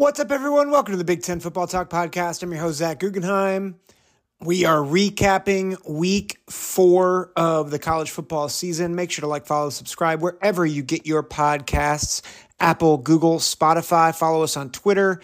What's 0.00 0.18
up, 0.18 0.32
everyone? 0.32 0.70
Welcome 0.70 0.92
to 0.94 0.96
the 0.96 1.04
Big 1.04 1.22
Ten 1.22 1.40
Football 1.40 1.66
Talk 1.66 1.90
Podcast. 1.90 2.42
I'm 2.42 2.50
your 2.50 2.62
host, 2.62 2.78
Zach 2.78 3.00
Guggenheim. 3.00 3.78
We 4.40 4.64
are 4.64 4.78
recapping 4.78 5.76
week 5.86 6.38
four 6.48 7.32
of 7.36 7.70
the 7.70 7.78
college 7.78 8.10
football 8.10 8.48
season. 8.48 8.94
Make 8.94 9.10
sure 9.10 9.20
to 9.20 9.26
like, 9.26 9.44
follow, 9.44 9.68
subscribe 9.68 10.22
wherever 10.22 10.64
you 10.64 10.82
get 10.82 11.06
your 11.06 11.22
podcasts 11.22 12.22
Apple, 12.60 12.96
Google, 12.96 13.40
Spotify. 13.40 14.16
Follow 14.16 14.42
us 14.42 14.56
on 14.56 14.70
Twitter, 14.70 15.20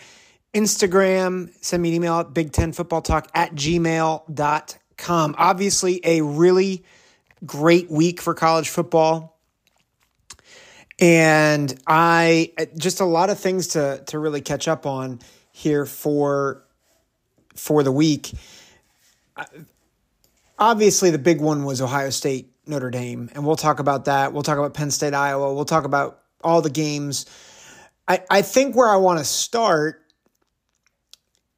Instagram. 0.52 1.48
Send 1.64 1.82
me 1.82 1.88
an 1.88 1.94
email 1.94 2.20
at 2.20 2.34
Big 2.34 2.52
Ten 2.52 2.72
Football 2.72 3.02
at 3.32 3.54
gmail.com. 3.54 5.34
Obviously, 5.38 6.00
a 6.04 6.20
really 6.20 6.84
great 7.46 7.90
week 7.90 8.20
for 8.20 8.34
college 8.34 8.68
football. 8.68 9.35
And 10.98 11.78
I 11.86 12.52
uh, 12.58 12.66
just 12.76 13.00
a 13.00 13.04
lot 13.04 13.28
of 13.30 13.38
things 13.38 13.68
to 13.68 14.02
to 14.06 14.18
really 14.18 14.40
catch 14.40 14.66
up 14.66 14.86
on 14.86 15.20
here 15.52 15.84
for 15.84 16.64
for 17.54 17.82
the 17.82 17.92
week. 17.92 18.32
Uh, 19.36 19.44
obviously, 20.58 21.10
the 21.10 21.18
big 21.18 21.40
one 21.40 21.64
was 21.64 21.82
Ohio 21.82 22.10
State 22.10 22.50
Notre 22.66 22.90
Dame, 22.90 23.30
and 23.34 23.44
we'll 23.44 23.56
talk 23.56 23.78
about 23.78 24.06
that. 24.06 24.32
We'll 24.32 24.42
talk 24.42 24.58
about 24.58 24.74
Penn 24.74 24.90
State 24.90 25.14
Iowa. 25.14 25.52
We'll 25.54 25.64
talk 25.66 25.84
about 25.84 26.22
all 26.42 26.62
the 26.62 26.70
games. 26.70 27.26
I, 28.08 28.22
I 28.30 28.42
think 28.42 28.76
where 28.76 28.88
I 28.88 28.96
want 28.96 29.18
to 29.18 29.24
start 29.24 30.02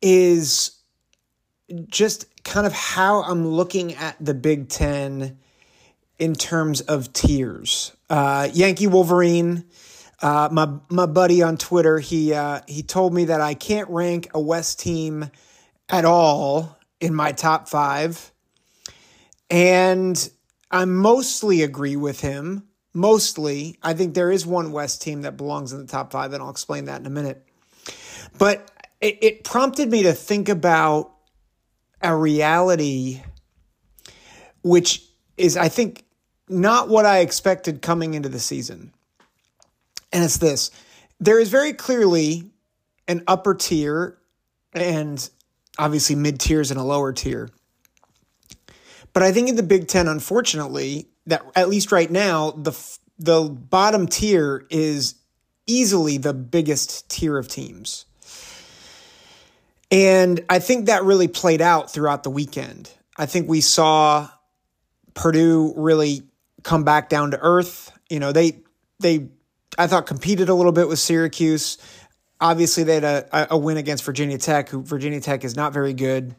is 0.00 0.78
just 1.88 2.26
kind 2.44 2.66
of 2.66 2.72
how 2.72 3.22
I'm 3.22 3.46
looking 3.46 3.94
at 3.94 4.16
the 4.20 4.34
Big 4.34 4.68
Ten 4.68 5.38
in 6.18 6.34
terms 6.34 6.80
of 6.82 7.12
tiers. 7.12 7.92
Uh, 8.10 8.48
Yankee 8.52 8.86
Wolverine, 8.86 9.64
uh, 10.20 10.48
my 10.50 10.68
my 10.88 11.06
buddy 11.06 11.42
on 11.42 11.56
Twitter, 11.56 11.98
he 11.98 12.34
uh, 12.34 12.60
he 12.66 12.82
told 12.82 13.14
me 13.14 13.26
that 13.26 13.40
I 13.40 13.54
can't 13.54 13.88
rank 13.88 14.28
a 14.34 14.40
West 14.40 14.80
team 14.80 15.30
at 15.88 16.04
all 16.04 16.76
in 17.00 17.14
my 17.14 17.32
top 17.32 17.68
five, 17.68 18.32
and 19.50 20.30
I 20.70 20.84
mostly 20.84 21.62
agree 21.62 21.96
with 21.96 22.20
him. 22.20 22.64
Mostly, 22.94 23.78
I 23.82 23.94
think 23.94 24.14
there 24.14 24.30
is 24.30 24.44
one 24.44 24.72
West 24.72 25.02
team 25.02 25.22
that 25.22 25.36
belongs 25.36 25.72
in 25.72 25.78
the 25.78 25.86
top 25.86 26.10
five, 26.10 26.32
and 26.32 26.42
I'll 26.42 26.50
explain 26.50 26.86
that 26.86 27.00
in 27.00 27.06
a 27.06 27.10
minute. 27.10 27.46
But 28.38 28.70
it, 29.00 29.18
it 29.22 29.44
prompted 29.44 29.90
me 29.90 30.02
to 30.04 30.12
think 30.12 30.48
about 30.48 31.12
a 32.02 32.14
reality, 32.14 33.22
which 34.62 35.04
is, 35.36 35.56
I 35.56 35.68
think, 35.68 36.04
not 36.48 36.88
what 36.88 37.06
I 37.06 37.18
expected 37.18 37.82
coming 37.82 38.14
into 38.14 38.28
the 38.28 38.40
season. 38.40 38.92
And 40.12 40.24
it's 40.24 40.38
this 40.38 40.70
there 41.20 41.38
is 41.38 41.50
very 41.50 41.72
clearly 41.72 42.50
an 43.06 43.24
upper 43.26 43.54
tier 43.54 44.18
and 44.72 45.28
obviously 45.78 46.14
mid 46.16 46.40
tiers 46.40 46.70
and 46.70 46.78
a 46.78 46.84
lower 46.84 47.12
tier. 47.12 47.50
But 49.12 49.22
I 49.22 49.32
think 49.32 49.48
in 49.48 49.56
the 49.56 49.62
Big 49.62 49.88
Ten, 49.88 50.06
unfortunately, 50.06 51.08
that 51.26 51.42
at 51.56 51.68
least 51.68 51.92
right 51.92 52.10
now, 52.10 52.52
the 52.52 52.72
the 53.18 53.48
bottom 53.48 54.06
tier 54.06 54.66
is 54.70 55.14
easily 55.66 56.18
the 56.18 56.34
biggest 56.34 57.08
tier 57.08 57.36
of 57.36 57.48
teams. 57.48 58.06
And 59.90 60.44
I 60.48 60.58
think 60.58 60.86
that 60.86 61.04
really 61.04 61.28
played 61.28 61.60
out 61.60 61.90
throughout 61.90 62.22
the 62.22 62.30
weekend. 62.30 62.90
I 63.16 63.26
think 63.26 63.48
we 63.48 63.60
saw 63.60 64.28
Purdue 65.14 65.72
really 65.76 66.22
come 66.62 66.84
back 66.84 67.08
down 67.08 67.30
to 67.32 67.38
earth. 67.40 67.92
You 68.08 68.20
know, 68.20 68.32
they 68.32 68.60
they 69.00 69.28
I 69.76 69.86
thought 69.86 70.06
competed 70.06 70.48
a 70.48 70.54
little 70.54 70.72
bit 70.72 70.88
with 70.88 70.98
Syracuse. 70.98 71.78
Obviously, 72.40 72.84
they 72.84 72.94
had 72.94 73.04
a, 73.04 73.54
a 73.54 73.58
win 73.58 73.76
against 73.76 74.04
Virginia 74.04 74.38
Tech, 74.38 74.68
who 74.68 74.82
Virginia 74.82 75.20
Tech 75.20 75.44
is 75.44 75.56
not 75.56 75.72
very 75.72 75.92
good. 75.92 76.34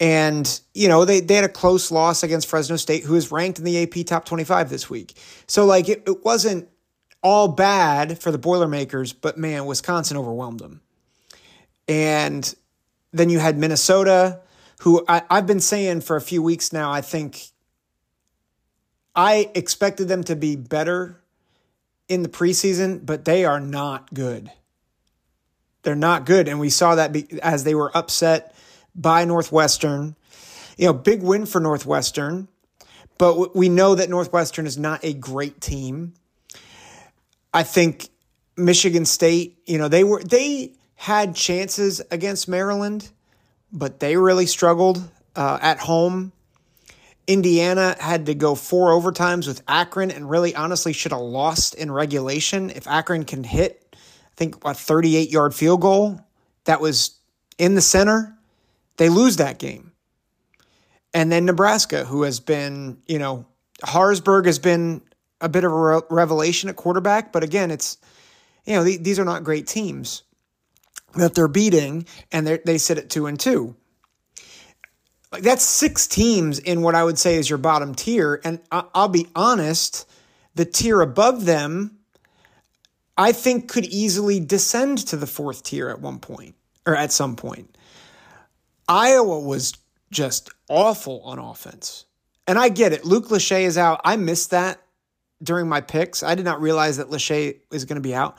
And, 0.00 0.60
you 0.74 0.88
know, 0.88 1.04
they, 1.04 1.20
they 1.20 1.34
had 1.34 1.44
a 1.44 1.48
close 1.48 1.90
loss 1.92 2.22
against 2.22 2.48
Fresno 2.48 2.76
State, 2.76 3.04
who 3.04 3.14
is 3.14 3.30
ranked 3.30 3.58
in 3.58 3.64
the 3.64 3.82
AP 3.82 4.06
top 4.06 4.24
25 4.24 4.68
this 4.68 4.90
week. 4.90 5.14
So, 5.46 5.64
like, 5.64 5.88
it, 5.88 6.02
it 6.06 6.24
wasn't 6.24 6.68
all 7.22 7.48
bad 7.48 8.18
for 8.18 8.32
the 8.32 8.38
Boilermakers, 8.38 9.12
but 9.12 9.38
man, 9.38 9.66
Wisconsin 9.66 10.16
overwhelmed 10.16 10.60
them. 10.60 10.80
And 11.86 12.52
then 13.12 13.28
you 13.28 13.38
had 13.38 13.58
Minnesota, 13.58 14.40
who 14.80 15.04
I, 15.06 15.22
I've 15.30 15.46
been 15.46 15.60
saying 15.60 16.00
for 16.00 16.16
a 16.16 16.20
few 16.20 16.42
weeks 16.42 16.72
now, 16.72 16.90
I 16.90 17.00
think 17.00 17.51
I 19.14 19.50
expected 19.54 20.08
them 20.08 20.24
to 20.24 20.36
be 20.36 20.56
better 20.56 21.20
in 22.08 22.22
the 22.22 22.28
preseason, 22.28 23.04
but 23.04 23.24
they 23.24 23.44
are 23.44 23.60
not 23.60 24.12
good. 24.12 24.50
They're 25.82 25.94
not 25.94 26.26
good. 26.26 26.48
And 26.48 26.60
we 26.60 26.70
saw 26.70 26.94
that 26.94 27.12
be, 27.12 27.26
as 27.42 27.64
they 27.64 27.74
were 27.74 27.96
upset 27.96 28.54
by 28.94 29.24
Northwestern. 29.24 30.16
You 30.76 30.86
know, 30.86 30.92
big 30.92 31.22
win 31.22 31.46
for 31.46 31.60
Northwestern, 31.60 32.48
but 33.18 33.54
we 33.54 33.68
know 33.68 33.94
that 33.94 34.08
Northwestern 34.08 34.66
is 34.66 34.78
not 34.78 35.04
a 35.04 35.12
great 35.12 35.60
team. 35.60 36.14
I 37.52 37.62
think 37.62 38.08
Michigan 38.56 39.04
State, 39.04 39.58
you 39.66 39.78
know, 39.78 39.88
they 39.88 40.04
were 40.04 40.22
they 40.22 40.72
had 40.94 41.34
chances 41.34 42.00
against 42.10 42.48
Maryland, 42.48 43.10
but 43.72 44.00
they 44.00 44.16
really 44.16 44.46
struggled 44.46 45.08
uh, 45.36 45.58
at 45.60 45.78
home. 45.78 46.32
Indiana 47.26 47.96
had 48.00 48.26
to 48.26 48.34
go 48.34 48.54
four 48.54 48.90
overtimes 48.90 49.46
with 49.46 49.62
Akron 49.68 50.10
and 50.10 50.28
really 50.28 50.54
honestly 50.54 50.92
should 50.92 51.12
have 51.12 51.20
lost 51.20 51.74
in 51.74 51.90
regulation. 51.90 52.70
If 52.70 52.86
Akron 52.88 53.24
can 53.24 53.44
hit, 53.44 53.94
I 53.94 54.34
think, 54.36 54.64
a 54.64 54.74
38 54.74 55.30
yard 55.30 55.54
field 55.54 55.80
goal 55.80 56.20
that 56.64 56.80
was 56.80 57.18
in 57.58 57.74
the 57.74 57.80
center, 57.80 58.36
they 58.96 59.08
lose 59.08 59.36
that 59.36 59.58
game. 59.58 59.92
And 61.14 61.30
then 61.30 61.44
Nebraska, 61.44 62.04
who 62.04 62.22
has 62.22 62.40
been, 62.40 62.98
you 63.06 63.18
know, 63.18 63.46
Haarberg 63.84 64.46
has 64.46 64.58
been 64.58 65.02
a 65.40 65.48
bit 65.48 65.64
of 65.64 65.72
a 65.72 65.76
re- 65.76 66.00
revelation 66.10 66.68
at 66.68 66.76
quarterback, 66.76 67.32
but 67.32 67.42
again, 67.42 67.70
it's, 67.70 67.98
you 68.64 68.74
know, 68.74 68.84
th- 68.84 69.00
these 69.00 69.18
are 69.18 69.24
not 69.24 69.44
great 69.44 69.66
teams 69.66 70.22
that 71.14 71.34
they're 71.34 71.48
beating, 71.48 72.06
and 72.30 72.46
they 72.46 72.78
sit 72.78 72.98
at 72.98 73.10
two 73.10 73.26
and 73.26 73.38
two. 73.38 73.76
Like 75.32 75.42
that's 75.42 75.64
six 75.64 76.06
teams 76.06 76.58
in 76.58 76.82
what 76.82 76.94
I 76.94 77.02
would 77.02 77.18
say 77.18 77.36
is 77.36 77.48
your 77.48 77.58
bottom 77.58 77.94
tier. 77.94 78.40
And 78.44 78.60
I'll 78.70 79.08
be 79.08 79.26
honest, 79.34 80.08
the 80.54 80.66
tier 80.66 81.00
above 81.00 81.46
them, 81.46 81.98
I 83.16 83.32
think 83.32 83.68
could 83.68 83.86
easily 83.86 84.40
descend 84.40 84.98
to 85.08 85.16
the 85.16 85.26
fourth 85.26 85.62
tier 85.62 85.88
at 85.88 86.00
one 86.00 86.18
point 86.18 86.54
or 86.86 86.94
at 86.94 87.12
some 87.12 87.36
point. 87.36 87.76
Iowa 88.88 89.38
was 89.38 89.72
just 90.10 90.50
awful 90.68 91.22
on 91.22 91.38
offense. 91.38 92.04
And 92.46 92.58
I 92.58 92.68
get 92.68 92.92
it. 92.92 93.04
Luke 93.04 93.28
Lachey 93.28 93.62
is 93.62 93.78
out. 93.78 94.00
I 94.04 94.16
missed 94.16 94.50
that 94.50 94.82
during 95.42 95.68
my 95.68 95.80
picks. 95.80 96.22
I 96.22 96.34
did 96.34 96.44
not 96.44 96.60
realize 96.60 96.98
that 96.98 97.08
Lachey 97.08 97.60
is 97.70 97.84
going 97.84 97.96
to 97.96 98.02
be 98.02 98.14
out. 98.14 98.36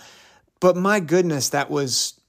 But 0.60 0.76
my 0.76 1.00
goodness, 1.00 1.50
that 1.50 1.72
was 1.72 2.20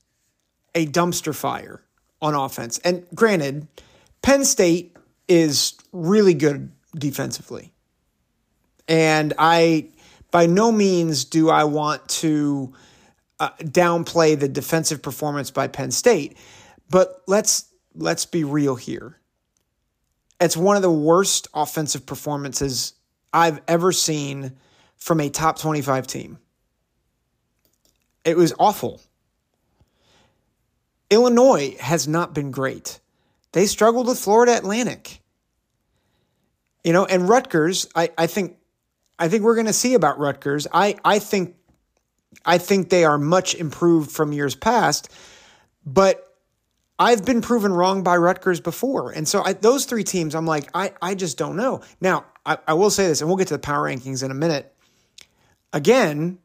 a 0.74 0.86
dumpster 0.86 1.34
fire 1.34 1.82
on 2.22 2.34
offense. 2.34 2.78
And 2.78 3.06
granted, 3.14 3.68
Penn 4.24 4.46
State 4.46 4.96
is 5.28 5.74
really 5.92 6.32
good 6.32 6.72
defensively. 6.96 7.74
And 8.88 9.34
I, 9.38 9.90
by 10.30 10.46
no 10.46 10.72
means 10.72 11.26
do 11.26 11.50
I 11.50 11.64
want 11.64 12.08
to 12.08 12.72
uh, 13.38 13.50
downplay 13.58 14.40
the 14.40 14.48
defensive 14.48 15.02
performance 15.02 15.50
by 15.50 15.68
Penn 15.68 15.90
State, 15.90 16.38
but 16.88 17.22
let's 17.26 17.66
let's 17.94 18.24
be 18.24 18.44
real 18.44 18.76
here. 18.76 19.20
It's 20.40 20.56
one 20.56 20.76
of 20.76 20.82
the 20.82 20.90
worst 20.90 21.48
offensive 21.52 22.06
performances 22.06 22.94
I've 23.30 23.60
ever 23.68 23.92
seen 23.92 24.52
from 24.96 25.20
a 25.20 25.28
top 25.28 25.58
25 25.58 26.06
team. 26.06 26.38
It 28.24 28.38
was 28.38 28.54
awful. 28.58 29.02
Illinois 31.10 31.76
has 31.78 32.08
not 32.08 32.34
been 32.34 32.50
great. 32.50 33.00
They 33.54 33.66
struggled 33.66 34.08
with 34.08 34.18
Florida 34.18 34.56
Atlantic. 34.56 35.20
You 36.82 36.92
know, 36.92 37.04
and 37.04 37.28
Rutgers, 37.28 37.86
I, 37.94 38.10
I 38.18 38.26
think 38.26 38.56
I 39.16 39.28
think 39.28 39.44
we're 39.44 39.54
gonna 39.54 39.72
see 39.72 39.94
about 39.94 40.18
Rutgers. 40.18 40.66
I, 40.72 40.96
I 41.04 41.20
think 41.20 41.54
I 42.44 42.58
think 42.58 42.90
they 42.90 43.04
are 43.04 43.16
much 43.16 43.54
improved 43.54 44.10
from 44.10 44.32
years 44.32 44.56
past, 44.56 45.08
but 45.86 46.36
I've 46.98 47.24
been 47.24 47.42
proven 47.42 47.72
wrong 47.72 48.02
by 48.02 48.16
Rutgers 48.16 48.60
before. 48.60 49.12
And 49.12 49.26
so 49.28 49.44
I, 49.44 49.52
those 49.52 49.84
three 49.84 50.04
teams, 50.04 50.34
I'm 50.34 50.46
like, 50.46 50.68
I, 50.74 50.92
I 51.00 51.14
just 51.14 51.38
don't 51.38 51.56
know. 51.56 51.82
Now, 52.00 52.24
I, 52.44 52.58
I 52.66 52.74
will 52.74 52.90
say 52.90 53.06
this, 53.06 53.20
and 53.20 53.28
we'll 53.28 53.36
get 53.36 53.48
to 53.48 53.54
the 53.54 53.60
power 53.60 53.88
rankings 53.88 54.24
in 54.24 54.32
a 54.32 54.34
minute. 54.34 54.74
Again, 55.72 56.38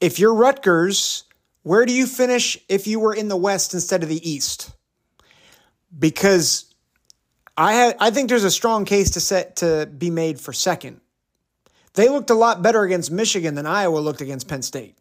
if 0.00 0.18
you're 0.18 0.34
Rutgers, 0.34 1.22
where 1.62 1.86
do 1.86 1.92
you 1.92 2.06
finish 2.06 2.58
if 2.68 2.88
you 2.88 2.98
were 2.98 3.14
in 3.14 3.28
the 3.28 3.36
West 3.36 3.74
instead 3.74 4.02
of 4.02 4.08
the 4.08 4.28
East? 4.28 4.75
Because 5.98 6.74
I 7.56 7.72
have, 7.74 7.96
I 8.00 8.10
think 8.10 8.28
there's 8.28 8.44
a 8.44 8.50
strong 8.50 8.84
case 8.84 9.10
to 9.12 9.20
set 9.20 9.56
to 9.56 9.86
be 9.86 10.10
made 10.10 10.38
for 10.40 10.52
second. 10.52 11.00
They 11.94 12.08
looked 12.08 12.30
a 12.30 12.34
lot 12.34 12.62
better 12.62 12.82
against 12.82 13.10
Michigan 13.10 13.54
than 13.54 13.66
Iowa 13.66 13.98
looked 13.98 14.20
against 14.20 14.48
Penn 14.48 14.62
State. 14.62 14.96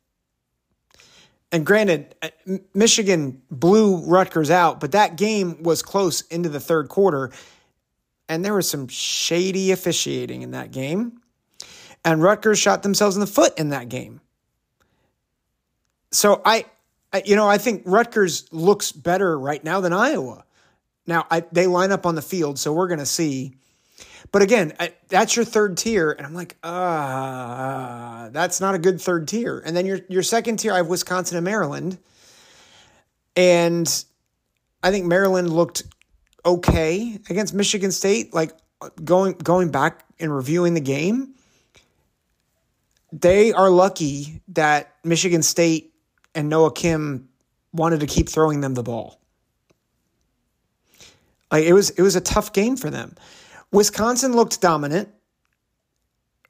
And 1.51 1.65
granted, 1.65 2.15
uh, 2.21 2.29
Michigan 2.73 3.41
blew 3.51 3.97
Rutgers 4.05 4.49
out, 4.49 4.79
but 4.79 4.93
that 4.93 5.15
game 5.15 5.61
was 5.61 5.81
close 5.81 6.21
into 6.21 6.49
the 6.49 6.59
third 6.59 6.89
quarter. 6.89 7.31
And 8.27 8.43
there 8.43 8.53
was 8.53 8.69
some 8.69 8.87
shady 8.87 9.71
officiating 9.71 10.41
in 10.41 10.51
that 10.51 10.71
game. 10.71 11.21
And 12.03 12.21
Rutgers 12.21 12.59
shot 12.59 12.83
themselves 12.83 13.15
in 13.15 13.19
the 13.19 13.27
foot 13.27 13.57
in 13.59 13.69
that 13.69 13.89
game. 13.89 14.21
So 16.11 16.41
I, 16.45 16.65
I 17.11 17.23
you 17.25 17.35
know, 17.35 17.47
I 17.47 17.57
think 17.57 17.83
Rutgers 17.85 18.51
looks 18.51 18.91
better 18.91 19.37
right 19.37 19.63
now 19.63 19.81
than 19.81 19.91
Iowa. 19.91 20.45
Now 21.07 21.27
I, 21.29 21.43
they 21.51 21.67
line 21.67 21.91
up 21.91 22.05
on 22.05 22.15
the 22.15 22.21
field, 22.21 22.57
so 22.59 22.73
we're 22.73 22.87
going 22.87 22.99
to 22.99 23.05
see. 23.05 23.55
But 24.31 24.41
again, 24.41 24.73
I, 24.79 24.93
that's 25.07 25.35
your 25.35 25.45
third 25.45 25.77
tier, 25.77 26.11
and 26.11 26.25
I'm 26.25 26.33
like, 26.33 26.57
ah, 26.63 28.25
uh, 28.25 28.29
that's 28.29 28.59
not 28.59 28.75
a 28.75 28.79
good 28.79 28.99
third 28.99 29.27
tier. 29.27 29.61
And 29.65 29.75
then 29.75 29.85
your 29.85 29.99
your 30.09 30.23
second 30.23 30.57
tier, 30.57 30.73
I 30.73 30.77
have 30.77 30.87
Wisconsin 30.87 31.37
and 31.37 31.45
Maryland, 31.45 31.97
and 33.35 33.87
I 34.83 34.91
think 34.91 35.05
Maryland 35.05 35.51
looked 35.51 35.83
okay 36.45 37.19
against 37.29 37.53
Michigan 37.53 37.91
State. 37.91 38.33
Like 38.33 38.51
going 39.03 39.33
going 39.33 39.69
back 39.69 40.05
and 40.19 40.35
reviewing 40.35 40.73
the 40.73 40.81
game, 40.81 41.35
they 43.11 43.53
are 43.53 43.69
lucky 43.69 44.41
that 44.49 44.95
Michigan 45.03 45.43
State 45.43 45.93
and 46.33 46.49
Noah 46.49 46.73
Kim 46.73 47.29
wanted 47.73 48.01
to 48.01 48.07
keep 48.07 48.29
throwing 48.29 48.61
them 48.61 48.73
the 48.73 48.83
ball. 48.83 49.19
Like 51.55 51.63
it 51.63 51.71
was 51.71 51.91
it 51.91 52.01
was 52.01 52.17
a 52.17 52.21
tough 52.21 52.51
game 52.51 52.75
for 52.75 52.89
them. 52.89 53.15
Wisconsin 53.71 54.33
looked 54.33 54.59
dominant, 54.59 55.07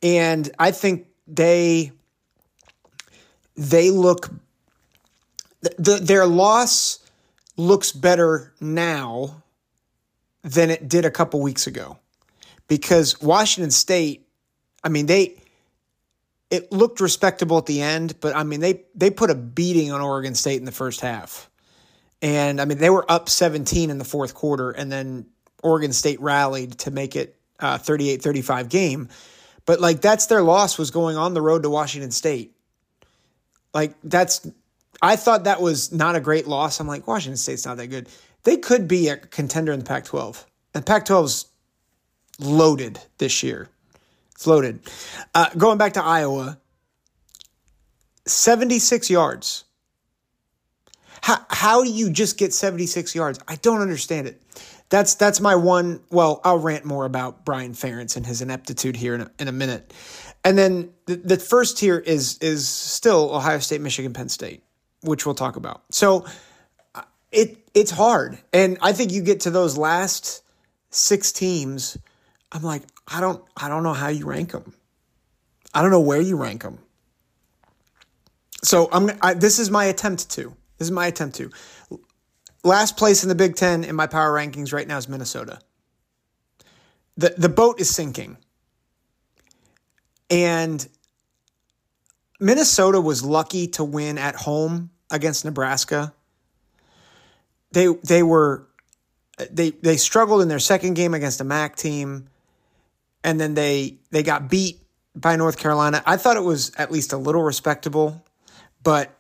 and 0.02 0.50
I 0.58 0.72
think 0.72 1.06
they 1.28 1.92
they 3.56 3.92
look 3.92 4.32
the, 5.62 6.00
their 6.02 6.26
loss 6.26 7.08
looks 7.56 7.92
better 7.92 8.52
now 8.60 9.44
than 10.42 10.72
it 10.72 10.90
did 10.90 11.06
a 11.06 11.12
couple 11.12 11.40
weeks 11.40 11.68
ago 11.68 12.00
because 12.68 13.22
Washington 13.22 13.70
State, 13.70 14.28
I 14.84 14.90
mean 14.90 15.06
they 15.06 15.40
it 16.50 16.72
looked 16.72 17.00
respectable 17.00 17.60
at 17.60 17.68
the 17.68 17.80
end, 17.80 18.20
but 18.22 18.36
I 18.36 18.42
mean 18.42 18.60
they 18.60 18.86
they 18.96 19.12
put 19.12 19.30
a 19.30 19.36
beating 19.36 19.92
on 19.92 20.02
Oregon 20.02 20.34
State 20.34 20.58
in 20.58 20.66
the 20.66 20.72
first 20.72 21.02
half. 21.02 21.48
And 22.26 22.60
I 22.60 22.66
mean, 22.66 22.80
they 22.80 22.90
were 22.90 23.06
up 23.08 23.30
17 23.30 23.92
in 23.92 24.00
the 24.00 24.04
fourth 24.04 24.34
quarter, 24.34 24.72
and 24.72 24.92
then 24.92 25.28
Oregon 25.62 25.94
State 25.94 26.20
rallied 26.20 26.80
to 26.80 26.90
make 26.90 27.16
it 27.16 27.38
a 27.60 27.78
38 27.78 28.24
35 28.24 28.68
game. 28.68 29.10
But 29.68 29.80
like, 29.80 30.02
that's 30.02 30.26
their 30.26 30.42
loss 30.42 30.80
was 30.80 30.90
going 30.90 31.18
on 31.18 31.36
the 31.36 31.42
road 31.44 31.62
to 31.62 31.70
Washington 31.70 32.10
State. 32.10 32.56
Like, 33.76 33.94
that's, 34.04 34.50
I 35.04 35.18
thought 35.18 35.44
that 35.44 35.62
was 35.62 35.92
not 35.92 36.16
a 36.16 36.20
great 36.20 36.48
loss. 36.48 36.80
I'm 36.80 36.88
like, 36.88 37.06
Washington 37.06 37.38
State's 37.38 37.64
not 37.64 37.78
that 37.78 37.88
good. 37.88 38.10
They 38.42 38.58
could 38.58 38.88
be 38.88 39.10
a 39.10 39.18
contender 39.18 39.72
in 39.72 39.78
the 39.78 39.86
Pac 39.86 40.06
12. 40.06 40.48
And 40.74 40.84
Pac 40.84 41.06
12's 41.06 41.46
loaded 42.40 43.00
this 43.20 43.44
year. 43.44 43.70
It's 44.32 44.48
loaded. 44.48 44.80
Uh, 45.36 45.50
going 45.56 45.78
back 45.78 45.94
to 45.94 46.04
Iowa, 46.04 46.58
76 48.26 49.12
yards. 49.12 49.65
How, 51.26 51.44
how 51.50 51.84
do 51.84 51.90
you 51.90 52.12
just 52.12 52.38
get 52.38 52.54
76 52.54 53.16
yards? 53.16 53.40
I 53.48 53.56
don't 53.56 53.82
understand 53.82 54.28
it. 54.28 54.40
That's 54.90 55.16
that's 55.16 55.42
my 55.42 55.56
one. 55.56 56.02
Well, 56.12 56.40
I'll 56.44 56.60
rant 56.60 56.86
more 56.86 57.04
about 57.04 57.44
Brian 57.44 57.74
Ferentz 57.74 58.16
and 58.16 58.24
his 58.24 58.44
ineptitude 58.44 58.96
here 58.96 59.16
in 59.16 59.22
a, 59.22 59.32
in 59.40 59.48
a 59.48 59.52
minute. 59.52 59.92
And 60.44 60.56
then 60.56 60.94
the, 61.08 61.16
the 61.16 61.38
first 61.38 61.80
tier 61.80 61.98
is 61.98 62.38
is 62.42 62.68
still 62.68 63.34
Ohio 63.34 63.58
State, 63.58 63.82
Michigan, 63.82 64.14
Penn 64.14 64.30
State, 64.30 64.62
which 65.02 65.26
we'll 65.26 65.34
talk 65.34 65.56
about. 65.56 65.82
So 65.90 66.28
uh, 66.94 67.02
it 67.32 67.58
it's 67.74 67.90
hard, 67.90 68.38
and 68.54 68.78
I 68.84 68.94
think 68.94 69.12
you 69.12 69.24
get 69.24 69.40
to 69.42 69.50
those 69.50 69.80
last 69.80 70.44
six 70.92 71.32
teams. 71.32 71.98
I'm 72.52 72.62
like, 72.62 72.84
I 73.08 73.20
don't 73.20 73.44
I 73.58 73.68
don't 73.68 73.82
know 73.82 73.94
how 73.94 74.10
you 74.10 74.28
rank 74.28 74.52
them. 74.52 74.76
I 75.74 75.82
don't 75.82 75.90
know 75.90 76.02
where 76.02 76.22
you 76.22 76.38
rank 76.38 76.62
them. 76.62 76.78
So 78.62 78.90
I'm 78.92 79.10
I, 79.24 79.34
this 79.34 79.58
is 79.58 79.72
my 79.72 79.86
attempt 79.86 80.30
to. 80.34 80.56
This 80.78 80.88
is 80.88 80.92
my 80.92 81.08
attempt 81.08 81.36
to. 81.38 81.50
Last 82.64 82.98
place 82.98 83.24
in 83.24 83.30
the 83.30 83.36
Big 83.36 83.56
Ten 83.56 83.84
in 83.84 83.96
my 83.96 84.08
power 84.08 84.34
rankings 84.34 84.74
right 84.74 84.88
now 84.88 84.98
is 84.98 85.08
Minnesota. 85.08 85.60
The, 87.18 87.34
the 87.38 87.50
boat 87.50 87.80
is 87.80 87.90
sinking. 87.90 88.38
And 90.30 90.86
Minnesota 92.40 93.00
was 93.00 93.24
lucky 93.24 93.68
to 93.70 93.84
win 93.84 94.18
at 94.18 94.36
home 94.36 94.90
against 95.12 95.46
Nebraska. 95.46 96.14
They 97.72 97.88
they 98.04 98.24
were 98.24 98.68
they 99.52 99.72
they 99.72 99.98
struggled 99.98 100.42
in 100.42 100.48
their 100.48 100.60
second 100.60 100.96
game 100.96 101.14
against 101.14 101.42
a 101.42 101.44
MAC 101.44 101.76
team, 101.76 102.28
and 103.24 103.40
then 103.40 103.54
they 103.54 103.98
they 104.12 104.24
got 104.24 104.50
beat 104.50 104.80
by 105.16 105.36
North 105.36 105.58
Carolina. 105.58 106.02
I 106.06 106.18
thought 106.18 106.38
it 106.38 106.44
was 106.44 106.72
at 106.78 106.92
least 106.92 107.14
a 107.14 107.18
little 107.18 107.44
respectable, 107.44 108.24
but 108.84 109.15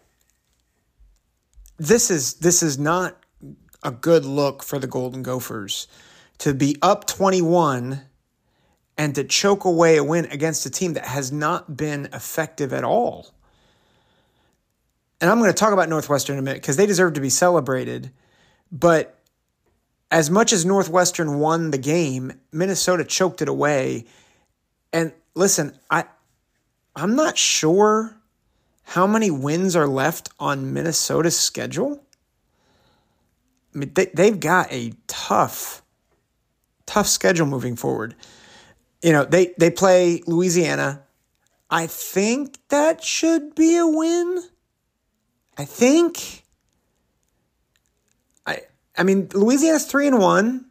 this 1.78 2.10
is 2.10 2.36
this 2.36 2.64
is 2.64 2.78
not 2.78 3.18
a 3.84 3.92
good 3.92 4.26
look 4.26 4.64
for 4.64 4.80
the 4.80 4.88
Golden 4.88 5.24
Gophers 5.24 5.88
to 6.40 6.54
be 6.54 6.78
up 6.82 7.06
21 7.08 8.02
and 8.98 9.16
to 9.16 9.24
choke 9.24 9.66
away 9.66 9.98
a 9.98 10.04
win 10.04 10.26
against 10.26 10.66
a 10.66 10.70
team 10.70 10.94
that 10.94 11.06
has 11.06 11.32
not 11.32 11.78
been 11.78 12.08
effective 12.14 12.74
at 12.74 12.84
all. 12.84 13.32
And 15.22 15.30
I'm 15.30 15.40
going 15.40 15.52
to 15.52 15.58
talk 15.58 15.74
about 15.74 15.90
Northwestern 15.90 16.36
in 16.36 16.40
a 16.40 16.42
minute 16.44 16.62
because 16.62 16.78
they 16.78 16.86
deserve 16.86 17.14
to 17.14 17.22
be 17.22 17.30
celebrated. 17.30 18.12
But 18.72 19.20
as 20.12 20.30
much 20.30 20.54
as 20.54 20.66
Northwestern 20.66 21.40
won 21.40 21.72
the 21.72 21.78
game, 21.78 22.34
Minnesota 22.52 23.04
choked 23.04 23.42
it 23.42 23.50
away. 23.50 24.06
And 24.94 25.14
listen, 25.36 25.78
I 25.90 26.06
I'm 26.96 27.16
not 27.16 27.38
sure 27.38 28.16
how 28.86 29.06
many 29.08 29.30
wins 29.30 29.76
are 29.76 29.88
left 29.88 30.30
on 30.40 30.74
Minnesota's 30.74 31.38
schedule? 31.38 32.04
I 33.74 33.78
mean, 33.78 33.92
they, 33.94 34.06
they've 34.14 34.40
got 34.40 34.72
a 34.72 34.94
tough, 35.08 35.82
tough 36.86 37.08
schedule 37.08 37.46
moving 37.46 37.76
forward. 37.76 38.16
You 39.02 39.12
know, 39.12 39.26
they, 39.26 39.54
they 39.60 39.70
play 39.70 40.22
Louisiana. 40.26 41.04
I 41.70 41.88
think 41.88 42.58
that 42.70 43.04
should 43.04 43.56
be 43.56 43.76
a 43.76 43.86
win. 43.86 44.44
I 45.58 45.66
think. 45.66 46.44
I 48.46 48.62
I 48.98 49.04
mean, 49.04 49.30
Louisiana's 49.34 49.86
three 49.86 50.08
and 50.08 50.20
one. 50.20 50.66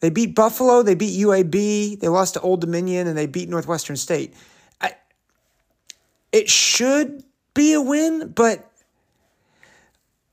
They 0.00 0.10
beat 0.10 0.34
Buffalo, 0.34 0.82
they 0.82 0.96
beat 0.96 1.18
UAB, 1.20 2.00
they 2.00 2.08
lost 2.08 2.34
to 2.34 2.40
Old 2.40 2.60
Dominion, 2.60 3.06
and 3.06 3.16
they 3.16 3.26
beat 3.26 3.48
Northwestern 3.48 3.94
State. 3.96 4.34
It 6.32 6.48
should 6.48 7.22
be 7.54 7.74
a 7.74 7.80
win, 7.80 8.28
but 8.28 8.70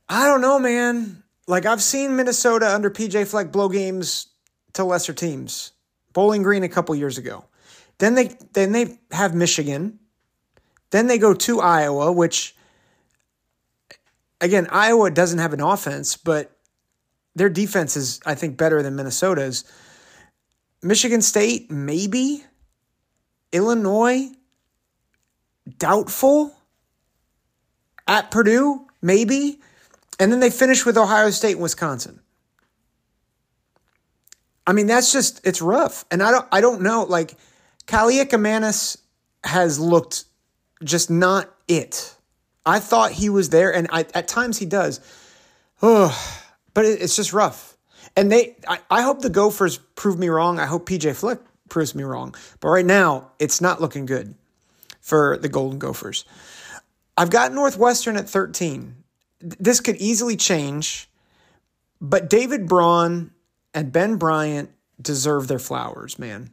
I 0.08 0.26
don't 0.26 0.42
know, 0.42 0.58
man. 0.58 1.24
Like 1.48 1.66
I've 1.66 1.82
seen 1.82 2.16
Minnesota 2.16 2.74
under 2.74 2.90
PJ 2.90 3.28
Fleck 3.28 3.52
blow 3.52 3.70
games 3.70 4.28
to 4.74 4.84
lesser 4.84 5.14
teams. 5.14 5.74
Bowling 6.14 6.44
Green 6.44 6.64
a 6.64 6.70
couple 6.70 6.96
years 6.96 7.18
ago. 7.18 7.46
Then 7.98 8.16
they 8.16 8.32
then 8.54 8.72
they 8.72 9.00
have 9.12 9.36
Michigan. 9.36 10.00
Then 10.92 11.08
they 11.08 11.18
go 11.18 11.34
to 11.34 11.60
Iowa, 11.60 12.12
which 12.12 12.56
again, 14.42 14.68
Iowa 14.72 15.12
doesn't 15.12 15.40
have 15.40 15.54
an 15.54 15.62
offense, 15.62 16.18
but 16.18 16.52
their 17.36 17.50
defense 17.50 17.96
is, 17.96 18.20
I 18.26 18.36
think, 18.36 18.58
better 18.58 18.82
than 18.82 18.96
Minnesota's. 18.96 19.64
Michigan 20.82 21.22
State, 21.22 21.70
maybe. 21.70 22.44
Illinois, 23.52 24.30
doubtful. 25.78 26.56
At 28.08 28.32
Purdue, 28.32 28.88
maybe. 29.02 29.60
And 30.20 30.32
then 30.32 30.40
they 30.40 30.50
finish 30.50 30.86
with 30.86 30.98
Ohio 30.98 31.30
State 31.30 31.54
and 31.54 31.62
Wisconsin. 31.62 32.20
I 34.66 34.74
mean, 34.74 34.88
that's 34.88 35.12
just 35.12 35.46
it's 35.46 35.62
rough. 35.62 36.06
And 36.12 36.22
I 36.22 36.32
don't 36.32 36.48
I 36.52 36.62
don't 36.62 36.82
know. 36.82 37.04
Like 37.04 37.38
Kaliakmanis 37.88 38.98
has 39.44 39.80
looked 39.80 40.26
just 40.84 41.10
not 41.10 41.54
it. 41.68 42.16
I 42.66 42.80
thought 42.80 43.12
he 43.12 43.30
was 43.30 43.50
there, 43.50 43.74
and 43.74 43.88
I, 43.92 44.06
at 44.14 44.28
times 44.28 44.60
he 44.60 44.66
does. 44.66 45.00
Oh, 45.82 46.16
but 46.74 46.86
it, 46.86 47.02
it's 47.02 47.16
just 47.16 47.34
rough. 47.34 47.78
And 48.16 48.32
they, 48.32 48.58
I, 48.68 48.80
I 48.92 49.02
hope 49.02 49.22
the 49.22 49.30
Gophers 49.30 49.78
prove 49.96 50.20
me 50.20 50.30
wrong. 50.30 50.60
I 50.60 50.66
hope 50.66 50.88
PJ 50.88 51.16
Fleck 51.16 51.40
proves 51.70 51.96
me 51.96 52.04
wrong. 52.04 52.36
But 52.60 52.70
right 52.70 52.86
now, 52.86 53.32
it's 53.40 53.62
not 53.62 53.82
looking 53.82 54.06
good 54.06 54.36
for 55.10 55.38
the 55.38 55.50
Golden 55.50 55.80
Gophers. 55.80 56.24
I've 57.18 57.32
got 57.32 57.52
Northwestern 57.52 58.16
at 58.16 58.30
13. 58.30 58.96
This 59.42 59.80
could 59.80 59.96
easily 59.98 60.38
change, 60.38 61.10
but 62.00 62.30
David 62.30 62.68
Braun 62.68 63.32
and 63.74 63.92
Ben 63.92 64.18
Bryant 64.18 64.70
deserve 65.02 65.48
their 65.48 65.60
flowers, 65.60 66.20
man. 66.20 66.52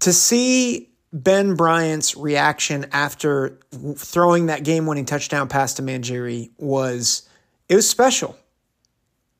To 0.00 0.12
see 0.12 0.90
Ben 1.12 1.56
Bryant's 1.56 2.16
reaction 2.16 2.86
after 2.92 3.58
throwing 3.96 4.46
that 4.46 4.62
game 4.62 4.86
winning 4.86 5.04
touchdown 5.04 5.48
pass 5.48 5.74
to 5.74 5.82
Mangieri 5.82 6.50
was 6.58 7.28
it 7.68 7.74
was 7.74 7.88
special. 7.88 8.36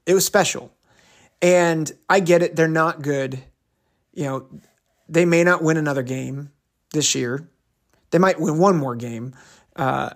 It 0.07 0.15
was 0.15 0.27
special. 0.27 0.73
And 1.41 1.91
I 2.09 2.21
get 2.21 2.43
it, 2.43 2.57
they're 2.57 2.69
not 2.69 3.03
good. 3.03 3.43
You 4.13 4.25
know, 4.25 4.47
they 5.09 5.25
may 5.25 5.45
not 5.45 5.63
win 5.63 5.77
another 5.77 6.03
game 6.03 6.51
this 6.93 7.15
year. 7.15 7.49
They 8.13 8.19
might 8.19 8.41
win 8.41 8.59
one 8.59 8.77
more 8.77 8.95
game. 8.95 9.35
Uh, 9.75 10.11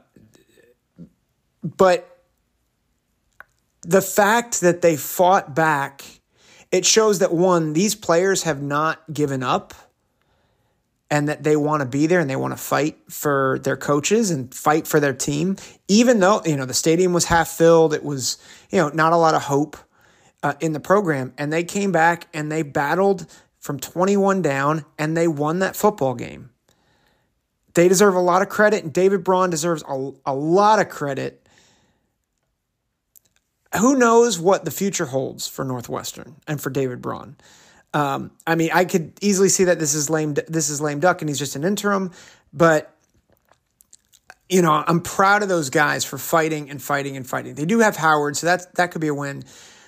but 1.62 2.16
the 3.82 4.02
fact 4.02 4.60
that 4.60 4.82
they 4.82 4.96
fought 4.96 5.54
back, 5.54 6.04
it 6.70 6.86
shows 6.86 7.18
that 7.18 7.32
one, 7.32 7.72
these 7.72 7.94
players 7.94 8.44
have 8.44 8.62
not 8.62 9.02
given 9.12 9.42
up 9.42 9.74
and 11.10 11.28
that 11.28 11.44
they 11.44 11.56
want 11.56 11.80
to 11.80 11.86
be 11.86 12.06
there 12.06 12.20
and 12.20 12.28
they 12.28 12.36
want 12.36 12.52
to 12.52 12.62
fight 12.62 12.98
for 13.08 13.60
their 13.62 13.76
coaches 13.76 14.30
and 14.30 14.52
fight 14.52 14.86
for 14.86 14.98
their 14.98 15.12
team 15.12 15.56
even 15.86 16.18
though 16.20 16.42
you 16.44 16.56
know 16.56 16.64
the 16.64 16.74
stadium 16.74 17.12
was 17.12 17.26
half 17.26 17.48
filled 17.48 17.94
it 17.94 18.04
was 18.04 18.38
you 18.70 18.78
know 18.78 18.88
not 18.88 19.12
a 19.12 19.16
lot 19.16 19.34
of 19.34 19.42
hope 19.42 19.76
uh, 20.42 20.54
in 20.60 20.72
the 20.72 20.80
program 20.80 21.32
and 21.38 21.52
they 21.52 21.62
came 21.62 21.92
back 21.92 22.26
and 22.34 22.50
they 22.50 22.62
battled 22.62 23.26
from 23.60 23.78
21 23.78 24.42
down 24.42 24.84
and 24.98 25.16
they 25.16 25.28
won 25.28 25.60
that 25.60 25.76
football 25.76 26.14
game 26.14 26.50
they 27.76 27.88
deserve 27.88 28.14
a 28.14 28.20
lot 28.20 28.42
of 28.42 28.48
credit 28.48 28.82
and 28.82 28.92
david 28.92 29.22
braun 29.22 29.48
deserves 29.48 29.84
a, 29.88 30.10
a 30.26 30.34
lot 30.34 30.80
of 30.80 30.88
credit 30.88 31.46
who 33.78 33.96
knows 33.96 34.38
what 34.38 34.64
the 34.64 34.70
future 34.70 35.06
holds 35.06 35.46
for 35.46 35.64
northwestern 35.64 36.36
and 36.48 36.60
for 36.60 36.70
david 36.70 37.00
braun 37.00 37.36
um, 37.96 38.32
I 38.46 38.56
mean, 38.56 38.68
I 38.74 38.84
could 38.84 39.14
easily 39.22 39.48
see 39.48 39.64
that 39.64 39.78
this 39.78 39.94
is 39.94 40.10
lame. 40.10 40.34
This 40.34 40.68
is 40.68 40.82
lame 40.82 41.00
duck, 41.00 41.22
and 41.22 41.30
he's 41.30 41.38
just 41.38 41.56
an 41.56 41.64
interim. 41.64 42.10
But 42.52 42.94
you 44.50 44.60
know, 44.60 44.84
I'm 44.86 45.00
proud 45.00 45.42
of 45.42 45.48
those 45.48 45.70
guys 45.70 46.04
for 46.04 46.18
fighting 46.18 46.68
and 46.68 46.80
fighting 46.80 47.16
and 47.16 47.26
fighting. 47.26 47.54
They 47.54 47.64
do 47.64 47.78
have 47.78 47.96
Howard, 47.96 48.36
so 48.36 48.48
that 48.48 48.74
that 48.74 48.90
could 48.90 49.00
be 49.00 49.08
a 49.08 49.14
win. 49.14 49.44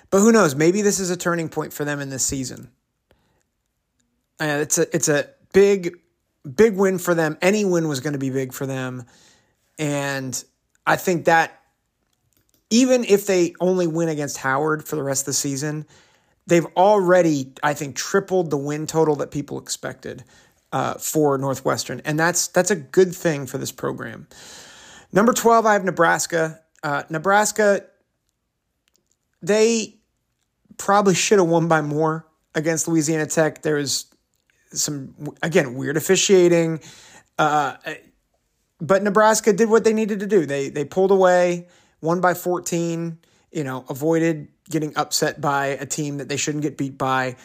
But 0.09 0.21
who 0.21 0.33
knows? 0.33 0.55
Maybe 0.55 0.81
this 0.81 1.01
is 1.01 1.11
a 1.11 1.19
turning 1.19 1.51
point 1.51 1.75
for 1.75 1.85
them 1.85 2.01
in 2.01 2.09
this 2.09 2.25
season. 2.25 2.71
Uh, 4.41 4.61
it's 4.63 4.79
a 4.79 4.97
it's 4.97 5.11
a 5.11 5.29
big 5.53 5.99
big 6.45 6.77
win 6.77 6.99
for 6.99 7.15
them. 7.15 7.37
Any 7.43 7.65
win 7.65 7.89
was 7.89 8.01
going 8.01 8.15
to 8.15 8.19
be 8.19 8.31
big 8.31 8.53
for 8.53 8.67
them, 8.67 9.05
and 9.79 10.43
I 10.87 10.97
think 10.97 11.27
that 11.27 11.61
even 12.71 13.05
if 13.05 13.27
they 13.27 13.55
only 13.61 13.87
win 13.87 14.09
against 14.09 14.39
Howard 14.39 14.87
for 14.87 14.97
the 14.97 15.03
rest 15.03 15.23
of 15.23 15.27
the 15.27 15.33
season, 15.33 15.87
they've 16.47 16.67
already, 16.77 17.53
I 17.63 17.75
think, 17.75 17.97
tripled 17.97 18.51
the 18.51 18.59
win 18.59 18.87
total 18.87 19.17
that 19.17 19.31
people 19.31 19.59
expected 19.59 20.25
uh, 20.73 20.95
for 20.95 21.39
Northwestern, 21.39 22.01
and 22.05 22.19
that's 22.19 22.49
that's 22.49 22.71
a 22.71 22.77
good 22.77 23.15
thing 23.15 23.47
for 23.47 23.59
this 23.59 23.73
program. 23.73 24.27
Number 25.13 25.33
twelve, 25.33 25.65
I 25.67 25.73
have 25.73 25.85
Nebraska. 25.85 26.61
Uh, 26.83 27.03
Nebraska, 27.11 27.85
they 29.43 29.97
probably 30.77 31.15
should 31.15 31.39
have 31.39 31.49
won 31.49 31.69
by 31.69 31.81
more 31.81 32.27
against 32.55 32.87
Louisiana 32.87 33.27
Tech. 33.27 33.63
There 33.63 33.77
was 33.77 34.07
some 34.73 35.15
again 35.43 35.75
weird 35.75 35.97
officiating, 35.97 36.81
uh, 37.39 37.77
but 38.81 39.03
Nebraska 39.03 39.53
did 39.53 39.69
what 39.69 39.85
they 39.85 39.93
needed 39.93 40.21
to 40.21 40.27
do. 40.27 40.47
They 40.47 40.69
they 40.69 40.85
pulled 40.85 41.11
away, 41.11 41.69
won 42.01 42.21
by 42.21 42.35
fourteen. 42.35 43.19
You 43.51 43.65
know, 43.65 43.85
avoided 43.89 44.49
getting 44.69 44.95
upset 44.97 45.41
by 45.41 45.67
a 45.69 45.87
team 45.87 46.19
that 46.19 46.29
they 46.29 46.37
shouldn't 46.37 46.63
get 46.63 46.77
beat 46.77 46.99
by. 46.99 47.37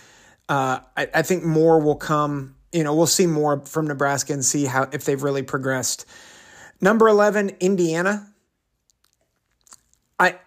Uh, 0.50 0.80
I, 0.98 1.08
I, 1.14 1.22
think 1.22 1.46
more 1.46 1.80
will 1.80 1.96
come. 1.96 2.56
You 2.74 2.84
know, 2.84 2.94
we'll 2.94 3.08
see 3.08 3.28
more 3.28 3.62
from 3.66 3.88
Nebraska 3.88 4.34
and 4.34 4.44
see 4.44 4.66
how 4.66 4.90
if 4.92 5.06
they've 5.06 5.22
really 5.24 5.44
progressed. 5.44 6.06
Number 6.82 7.08
eleven, 7.08 7.52
Indiana. 7.62 8.28
I 10.20 10.38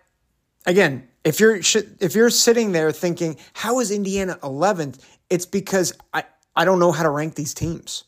again, 0.66 1.09
if 1.25 1.40
you're 1.40 1.56
if 1.56 2.14
you're 2.14 2.30
sitting 2.30 2.73
there 2.73 2.92
thinking, 2.92 3.37
how 3.54 3.80
is 3.80 3.90
Indiana 3.90 4.38
eleventh? 4.42 5.04
It's 5.30 5.47
because 5.47 5.92
I 6.12 6.25
I 6.56 6.64
don't 6.64 6.78
know 6.78 6.92
how 6.92 7.02
to 7.02 7.10
rank 7.10 7.34
these 7.34 7.54
teams. 7.54 8.04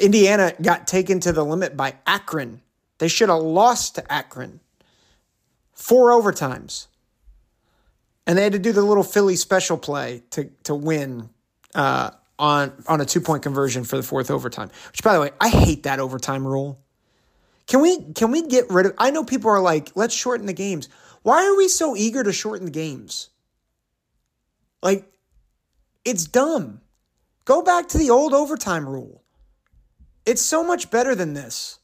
Indiana 0.00 0.52
got 0.60 0.86
taken 0.86 1.20
to 1.20 1.32
the 1.32 1.44
limit 1.44 1.76
by 1.76 1.94
Akron. 2.06 2.62
They 2.98 3.08
should 3.08 3.28
have 3.28 3.42
lost 3.42 3.96
to 3.96 4.12
Akron. 4.12 4.60
Four 5.74 6.10
overtimes 6.10 6.86
and 8.26 8.36
they 8.36 8.42
had 8.42 8.52
to 8.52 8.58
do 8.58 8.72
the 8.72 8.82
little 8.82 9.04
Philly 9.04 9.36
special 9.36 9.78
play 9.78 10.22
to 10.30 10.50
to 10.64 10.74
win 10.74 11.30
uh, 11.74 12.10
on 12.38 12.72
on 12.88 13.00
a 13.00 13.04
two 13.04 13.20
point 13.20 13.42
conversion 13.42 13.84
for 13.84 13.96
the 13.96 14.02
fourth 14.02 14.30
overtime. 14.30 14.70
Which, 14.90 15.02
by 15.02 15.14
the 15.14 15.20
way, 15.20 15.30
I 15.40 15.48
hate 15.48 15.84
that 15.84 16.00
overtime 16.00 16.46
rule. 16.46 16.80
Can 17.66 17.80
we 17.80 18.12
can 18.12 18.30
we 18.30 18.46
get 18.46 18.68
rid 18.68 18.86
of? 18.86 18.94
I 18.98 19.10
know 19.10 19.24
people 19.24 19.50
are 19.50 19.60
like, 19.60 19.90
let's 19.94 20.14
shorten 20.14 20.46
the 20.46 20.52
games. 20.52 20.88
Why 21.22 21.44
are 21.46 21.56
we 21.56 21.68
so 21.68 21.96
eager 21.96 22.22
to 22.22 22.32
shorten 22.32 22.66
the 22.66 22.72
games? 22.72 23.30
Like, 24.82 25.10
it's 26.04 26.24
dumb. 26.24 26.80
Go 27.46 27.62
back 27.62 27.88
to 27.88 27.98
the 27.98 28.10
old 28.10 28.34
overtime 28.34 28.86
rule. 28.86 29.22
It's 30.26 30.42
so 30.42 30.64
much 30.64 30.90
better 30.90 31.14
than 31.14 31.32
this. 31.32 31.78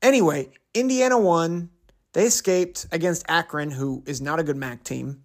Anyway, 0.00 0.50
Indiana 0.72 1.18
won. 1.18 1.70
They 2.12 2.24
escaped 2.24 2.86
against 2.92 3.24
Akron, 3.28 3.72
who 3.72 4.04
is 4.06 4.22
not 4.22 4.38
a 4.38 4.44
good 4.44 4.56
MAC 4.56 4.84
team. 4.84 5.24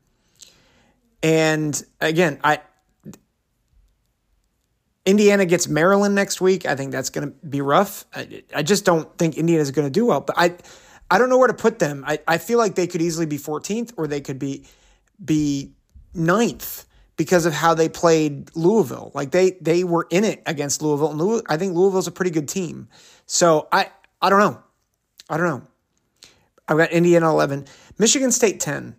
And 1.22 1.82
again, 2.02 2.40
I 2.44 2.60
Indiana 5.06 5.46
gets 5.46 5.68
Maryland 5.68 6.16
next 6.16 6.42
week. 6.42 6.66
I 6.66 6.76
think 6.76 6.92
that's 6.92 7.12
going 7.12 7.30
to 7.30 7.48
be 7.48 7.62
rough. 7.62 8.06
I, 8.14 8.44
I 8.54 8.64
just 8.64 8.84
don't 8.84 9.16
think 9.18 9.38
Indiana 9.38 9.62
is 9.62 9.72
going 9.72 9.88
to 9.88 9.92
do 9.92 10.08
well. 10.08 10.22
But 10.22 10.36
I, 10.38 10.56
I 11.10 11.18
don't 11.20 11.30
know 11.30 11.38
where 11.38 11.48
to 11.48 11.54
put 11.54 11.80
them. 11.80 12.04
I, 12.08 12.20
I 12.28 12.38
feel 12.40 12.58
like 12.58 12.76
they 12.76 12.88
could 12.88 13.02
easily 13.02 13.26
be 13.26 13.38
14th 13.38 13.94
or 13.98 14.08
they 14.08 14.22
could 14.22 14.40
be 14.40 14.66
be 15.24 15.74
ninth 16.14 16.86
because 17.22 17.46
of 17.46 17.54
how 17.54 17.76
they 17.76 17.88
played 17.88 18.50
Louisville. 18.56 19.12
Like 19.14 19.30
they 19.30 19.52
they 19.62 19.84
were 19.84 20.08
in 20.10 20.24
it 20.24 20.42
against 20.48 20.82
Louisville, 20.82 21.12
and 21.12 21.20
Louis, 21.20 21.44
I 21.48 21.56
think 21.56 21.76
Louisville's 21.76 22.08
a 22.08 22.12
pretty 22.12 22.32
good 22.32 22.50
team. 22.50 22.90
So 23.28 23.68
I 23.72 23.92
I 24.24 24.32
don't 24.32 24.40
know. 24.40 24.60
I 25.30 25.38
don't 25.38 25.46
know. 25.46 25.68
I've 26.68 26.78
got 26.80 26.90
Indiana 26.90 27.30
11, 27.30 27.68
Michigan 28.00 28.32
State 28.32 28.60
10. 28.60 28.96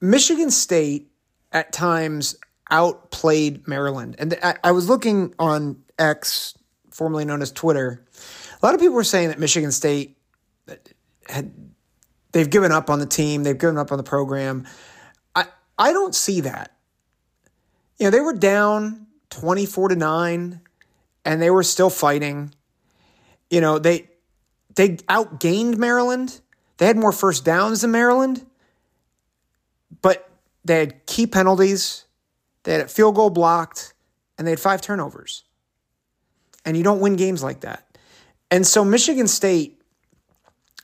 Michigan 0.00 0.50
State 0.50 1.12
at 1.52 1.72
times 1.72 2.34
outplayed 2.72 3.68
Maryland. 3.68 4.16
And 4.18 4.36
I, 4.42 4.56
I 4.64 4.72
was 4.72 4.88
looking 4.88 5.32
on 5.38 5.84
X, 6.00 6.58
formerly 6.90 7.24
known 7.24 7.40
as 7.40 7.52
Twitter. 7.52 8.04
A 8.60 8.66
lot 8.66 8.74
of 8.74 8.80
people 8.80 8.96
were 8.96 9.04
saying 9.04 9.28
that 9.28 9.38
Michigan 9.38 9.70
State 9.70 10.18
had 11.28 11.52
they've 12.32 12.50
given 12.50 12.72
up 12.72 12.90
on 12.90 12.98
the 12.98 13.06
team, 13.06 13.44
they've 13.44 13.56
given 13.56 13.78
up 13.78 13.92
on 13.92 13.96
the 13.96 14.04
program. 14.04 14.66
I 15.36 15.46
I 15.78 15.92
don't 15.92 16.16
see 16.16 16.40
that. 16.40 16.75
You 17.98 18.06
know, 18.06 18.10
they 18.10 18.20
were 18.20 18.34
down 18.34 19.06
24 19.30 19.88
to 19.90 19.96
9 19.96 20.60
and 21.24 21.42
they 21.42 21.50
were 21.50 21.62
still 21.62 21.90
fighting. 21.90 22.54
You 23.50 23.60
know, 23.60 23.78
they 23.78 24.08
they 24.74 24.96
outgained 25.08 25.78
Maryland, 25.78 26.40
they 26.76 26.86
had 26.86 26.96
more 26.96 27.12
first 27.12 27.44
downs 27.44 27.80
than 27.80 27.90
Maryland, 27.90 28.44
but 30.02 30.30
they 30.64 30.78
had 30.78 31.06
key 31.06 31.26
penalties, 31.26 32.04
they 32.64 32.72
had 32.72 32.82
a 32.82 32.88
field 32.88 33.14
goal 33.14 33.30
blocked, 33.30 33.94
and 34.36 34.46
they 34.46 34.50
had 34.52 34.60
five 34.60 34.82
turnovers. 34.82 35.44
And 36.64 36.76
you 36.76 36.82
don't 36.82 37.00
win 37.00 37.16
games 37.16 37.42
like 37.42 37.60
that. 37.60 37.98
And 38.50 38.66
so 38.66 38.84
Michigan 38.84 39.28
State, 39.28 39.80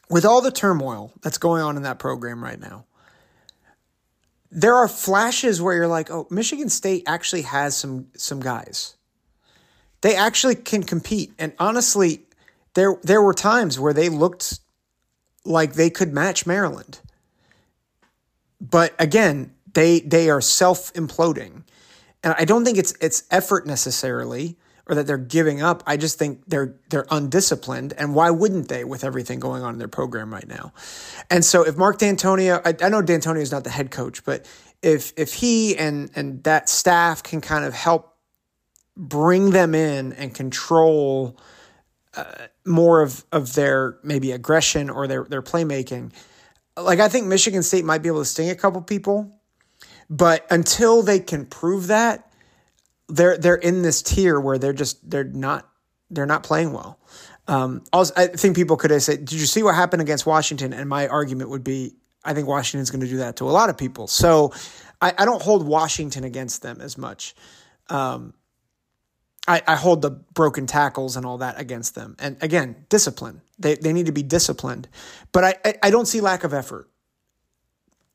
with 0.08 0.24
all 0.24 0.40
the 0.40 0.50
turmoil 0.50 1.12
that's 1.22 1.38
going 1.38 1.62
on 1.62 1.76
in 1.76 1.82
that 1.82 1.98
program 1.98 2.42
right 2.42 2.58
now, 2.58 2.86
there 4.52 4.76
are 4.76 4.86
flashes 4.86 5.62
where 5.62 5.74
you're 5.74 5.88
like, 5.88 6.10
oh, 6.10 6.26
Michigan 6.30 6.68
State 6.68 7.04
actually 7.06 7.42
has 7.42 7.76
some 7.76 8.08
some 8.16 8.40
guys. 8.40 8.94
They 10.02 10.14
actually 10.14 10.56
can 10.56 10.82
compete. 10.82 11.32
And 11.38 11.54
honestly, 11.58 12.26
there 12.74 12.96
there 13.02 13.22
were 13.22 13.34
times 13.34 13.80
where 13.80 13.94
they 13.94 14.10
looked 14.10 14.60
like 15.44 15.72
they 15.72 15.88
could 15.88 16.12
match 16.12 16.46
Maryland. 16.46 17.00
But 18.60 18.94
again, 18.98 19.54
they 19.72 20.00
they 20.00 20.28
are 20.28 20.42
self 20.42 20.92
imploding, 20.92 21.64
and 22.22 22.34
I 22.38 22.44
don't 22.44 22.64
think 22.64 22.76
it's 22.76 22.92
it's 23.00 23.24
effort 23.30 23.66
necessarily 23.66 24.58
or 24.86 24.94
that 24.94 25.06
they're 25.06 25.18
giving 25.18 25.62
up. 25.62 25.82
I 25.86 25.96
just 25.96 26.18
think 26.18 26.42
they're 26.46 26.76
they're 26.90 27.06
undisciplined, 27.10 27.92
and 27.96 28.14
why 28.14 28.30
wouldn't 28.30 28.68
they 28.68 28.84
with 28.84 29.04
everything 29.04 29.40
going 29.40 29.62
on 29.62 29.74
in 29.74 29.78
their 29.78 29.88
program 29.88 30.32
right 30.32 30.46
now? 30.46 30.72
And 31.30 31.44
so 31.44 31.64
if 31.64 31.76
Mark 31.76 31.98
Dantonio, 31.98 32.60
I, 32.64 32.84
I 32.84 32.88
know 32.88 33.02
Dantonio 33.02 33.40
is 33.40 33.52
not 33.52 33.64
the 33.64 33.70
head 33.70 33.90
coach, 33.90 34.24
but 34.24 34.46
if 34.82 35.12
if 35.16 35.34
he 35.34 35.76
and 35.76 36.10
and 36.14 36.42
that 36.44 36.68
staff 36.68 37.22
can 37.22 37.40
kind 37.40 37.64
of 37.64 37.74
help 37.74 38.16
bring 38.96 39.50
them 39.50 39.74
in 39.74 40.12
and 40.14 40.34
control 40.34 41.38
uh, 42.14 42.24
more 42.66 43.00
of 43.00 43.24
of 43.32 43.54
their 43.54 43.98
maybe 44.02 44.32
aggression 44.32 44.90
or 44.90 45.06
their 45.06 45.24
their 45.24 45.42
playmaking. 45.42 46.12
Like 46.76 47.00
I 47.00 47.08
think 47.08 47.26
Michigan 47.26 47.62
State 47.62 47.84
might 47.84 48.02
be 48.02 48.08
able 48.08 48.20
to 48.20 48.24
sting 48.24 48.50
a 48.50 48.54
couple 48.54 48.82
people, 48.82 49.40
but 50.10 50.46
until 50.50 51.02
they 51.02 51.20
can 51.20 51.46
prove 51.46 51.86
that, 51.88 52.31
they're 53.08 53.36
they're 53.36 53.54
in 53.54 53.82
this 53.82 54.02
tier 54.02 54.38
where 54.40 54.58
they're 54.58 54.72
just 54.72 55.08
they're 55.08 55.24
not 55.24 55.68
they're 56.10 56.26
not 56.26 56.42
playing 56.42 56.72
well. 56.72 56.98
Um, 57.48 57.82
also, 57.92 58.14
I 58.16 58.28
think 58.28 58.54
people 58.54 58.76
could 58.76 58.90
have 58.90 59.02
said, 59.02 59.24
"Did 59.24 59.40
you 59.40 59.46
see 59.46 59.62
what 59.62 59.74
happened 59.74 60.02
against 60.02 60.26
Washington?" 60.26 60.72
And 60.72 60.88
my 60.88 61.08
argument 61.08 61.50
would 61.50 61.64
be, 61.64 61.94
I 62.24 62.34
think 62.34 62.46
Washington's 62.46 62.90
going 62.90 63.00
to 63.00 63.08
do 63.08 63.18
that 63.18 63.36
to 63.36 63.44
a 63.48 63.50
lot 63.50 63.68
of 63.68 63.76
people. 63.76 64.06
So 64.06 64.52
I, 65.00 65.12
I 65.18 65.24
don't 65.24 65.42
hold 65.42 65.66
Washington 65.66 66.24
against 66.24 66.62
them 66.62 66.80
as 66.80 66.96
much. 66.96 67.34
Um, 67.88 68.34
I, 69.48 69.60
I 69.66 69.74
hold 69.74 70.02
the 70.02 70.10
broken 70.10 70.66
tackles 70.66 71.16
and 71.16 71.26
all 71.26 71.38
that 71.38 71.60
against 71.60 71.94
them. 71.96 72.14
And 72.18 72.36
again, 72.40 72.86
discipline. 72.88 73.42
They, 73.58 73.74
they 73.74 73.92
need 73.92 74.06
to 74.06 74.12
be 74.12 74.22
disciplined. 74.22 74.88
But 75.32 75.44
I, 75.44 75.54
I, 75.64 75.74
I 75.84 75.90
don't 75.90 76.06
see 76.06 76.20
lack 76.20 76.44
of 76.44 76.54
effort. 76.54 76.88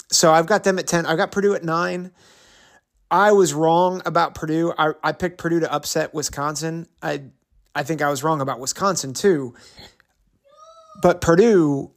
So 0.10 0.32
I've 0.32 0.46
got 0.46 0.63
them 0.63 0.79
at 0.79 0.88
10. 0.88 1.06
I've 1.06 1.17
got 1.17 1.32
Purdue 1.32 1.53
at 1.53 1.63
9. 1.63 2.12
I 3.09 3.31
was 3.31 3.53
wrong 3.53 4.01
about 4.05 4.35
Purdue. 4.35 4.73
I, 4.77 4.93
I 5.03 5.11
picked 5.13 5.37
Purdue 5.37 5.61
to 5.61 5.71
upset 5.71 6.13
Wisconsin. 6.13 6.87
I 7.01 7.23
I 7.73 7.83
think 7.83 8.01
I 8.01 8.09
was 8.09 8.23
wrong 8.23 8.41
about 8.41 8.59
Wisconsin 8.59 9.13
too. 9.13 9.53
But 11.01 11.21
Purdue 11.21 11.91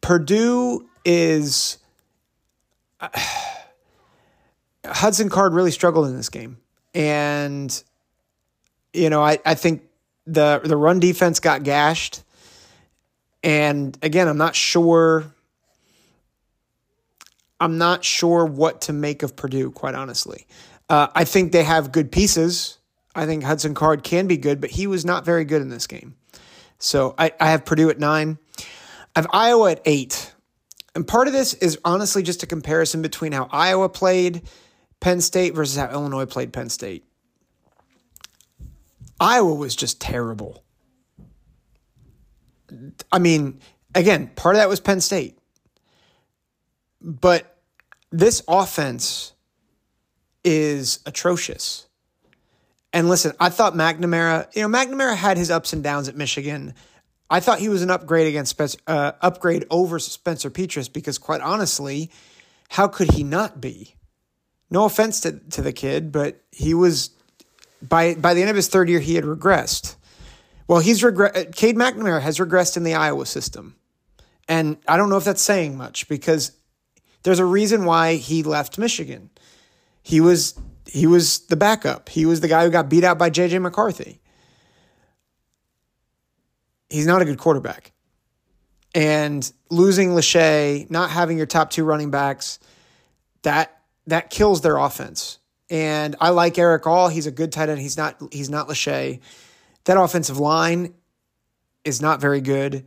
Purdue 0.00 0.88
is 1.04 1.78
uh, 3.00 3.08
Hudson 4.84 5.28
Card 5.28 5.52
really 5.52 5.70
struggled 5.70 6.08
in 6.08 6.16
this 6.16 6.28
game. 6.28 6.58
And 6.94 7.82
you 8.92 9.10
know, 9.10 9.22
I, 9.22 9.38
I 9.44 9.54
think 9.54 9.82
the 10.26 10.60
the 10.64 10.76
run 10.76 11.00
defense 11.00 11.38
got 11.38 11.62
gashed. 11.62 12.22
And 13.42 13.96
again, 14.02 14.26
I'm 14.26 14.38
not 14.38 14.56
sure 14.56 15.32
I'm 17.60 17.78
not 17.78 18.04
sure 18.04 18.44
what 18.44 18.82
to 18.82 18.92
make 18.92 19.22
of 19.22 19.36
Purdue, 19.36 19.70
quite 19.70 19.94
honestly. 19.94 20.46
Uh, 20.88 21.08
I 21.14 21.24
think 21.24 21.52
they 21.52 21.64
have 21.64 21.92
good 21.92 22.12
pieces. 22.12 22.78
I 23.14 23.26
think 23.26 23.42
Hudson 23.42 23.74
Card 23.74 24.02
can 24.02 24.26
be 24.26 24.36
good, 24.36 24.60
but 24.60 24.70
he 24.70 24.86
was 24.86 25.04
not 25.04 25.24
very 25.24 25.44
good 25.44 25.62
in 25.62 25.68
this 25.68 25.86
game. 25.86 26.16
So 26.78 27.14
I, 27.18 27.32
I 27.40 27.50
have 27.50 27.64
Purdue 27.64 27.88
at 27.88 27.98
nine. 27.98 28.38
I 28.58 29.20
have 29.20 29.26
Iowa 29.32 29.72
at 29.72 29.82
eight. 29.86 30.34
And 30.94 31.06
part 31.06 31.26
of 31.26 31.32
this 31.32 31.54
is 31.54 31.78
honestly 31.84 32.22
just 32.22 32.42
a 32.42 32.46
comparison 32.46 33.02
between 33.02 33.32
how 33.32 33.48
Iowa 33.50 33.88
played 33.88 34.42
Penn 35.00 35.20
State 35.20 35.54
versus 35.54 35.76
how 35.76 35.90
Illinois 35.90 36.26
played 36.26 36.52
Penn 36.52 36.68
State. 36.68 37.04
Iowa 39.18 39.54
was 39.54 39.74
just 39.74 40.00
terrible. 40.00 40.62
I 43.10 43.18
mean, 43.18 43.60
again, 43.94 44.30
part 44.36 44.56
of 44.56 44.60
that 44.60 44.68
was 44.68 44.80
Penn 44.80 45.00
State. 45.00 45.38
But 47.06 47.56
this 48.10 48.42
offense 48.48 49.32
is 50.42 50.98
atrocious. 51.06 51.86
And 52.92 53.08
listen, 53.08 53.32
I 53.38 53.48
thought 53.48 53.74
McNamara, 53.74 54.54
you 54.56 54.62
know, 54.62 54.68
McNamara 54.68 55.14
had 55.14 55.36
his 55.36 55.50
ups 55.50 55.72
and 55.72 55.84
downs 55.84 56.08
at 56.08 56.16
Michigan. 56.16 56.74
I 57.30 57.40
thought 57.40 57.60
he 57.60 57.68
was 57.68 57.82
an 57.82 57.90
upgrade 57.90 58.26
against 58.26 58.60
uh, 58.86 59.12
upgrade 59.20 59.66
over 59.70 59.98
Spencer 59.98 60.50
Petras 60.50 60.92
because, 60.92 61.16
quite 61.18 61.40
honestly, 61.40 62.10
how 62.70 62.88
could 62.88 63.12
he 63.12 63.22
not 63.22 63.60
be? 63.60 63.94
No 64.68 64.84
offense 64.84 65.20
to, 65.20 65.38
to 65.50 65.62
the 65.62 65.72
kid, 65.72 66.10
but 66.10 66.40
he 66.50 66.74
was 66.74 67.10
by 67.82 68.14
by 68.14 68.34
the 68.34 68.40
end 68.40 68.50
of 68.50 68.56
his 68.56 68.68
third 68.68 68.88
year, 68.88 69.00
he 69.00 69.14
had 69.14 69.24
regressed. 69.24 69.96
Well, 70.66 70.80
he's 70.80 71.04
regret. 71.04 71.54
Cade 71.54 71.76
McNamara 71.76 72.20
has 72.20 72.38
regressed 72.38 72.76
in 72.76 72.82
the 72.82 72.94
Iowa 72.94 73.26
system, 73.26 73.76
and 74.48 74.76
I 74.88 74.96
don't 74.96 75.08
know 75.08 75.16
if 75.16 75.24
that's 75.24 75.42
saying 75.42 75.76
much 75.76 76.08
because 76.08 76.52
there's 77.26 77.40
a 77.40 77.44
reason 77.44 77.86
why 77.86 78.14
he 78.14 78.44
left 78.44 78.78
Michigan. 78.78 79.30
He 80.00 80.20
was 80.20 80.54
he 80.86 81.08
was 81.08 81.40
the 81.46 81.56
backup. 81.56 82.08
He 82.08 82.24
was 82.24 82.40
the 82.40 82.46
guy 82.46 82.64
who 82.64 82.70
got 82.70 82.88
beat 82.88 83.02
out 83.02 83.18
by 83.18 83.30
JJ 83.30 83.60
McCarthy. 83.60 84.20
He's 86.88 87.04
not 87.04 87.22
a 87.22 87.24
good 87.24 87.38
quarterback. 87.38 87.90
And 88.94 89.50
losing 89.70 90.10
Lachey, 90.10 90.88
not 90.88 91.10
having 91.10 91.36
your 91.36 91.46
top 91.46 91.70
two 91.70 91.82
running 91.82 92.12
backs, 92.12 92.60
that 93.42 93.76
that 94.06 94.30
kills 94.30 94.60
their 94.60 94.76
offense. 94.76 95.40
And 95.68 96.14
I 96.20 96.28
like 96.28 96.56
Erick 96.56 96.86
All. 96.86 97.08
He's 97.08 97.26
a 97.26 97.32
good 97.32 97.50
tight 97.50 97.70
end. 97.70 97.80
He's 97.80 97.96
not 97.96 98.22
he's 98.30 98.48
not 98.48 98.68
Lachey. 98.68 99.18
That 99.86 100.00
offensive 100.00 100.38
line 100.38 100.94
is 101.84 102.00
not 102.00 102.20
very 102.20 102.40
good. 102.40 102.86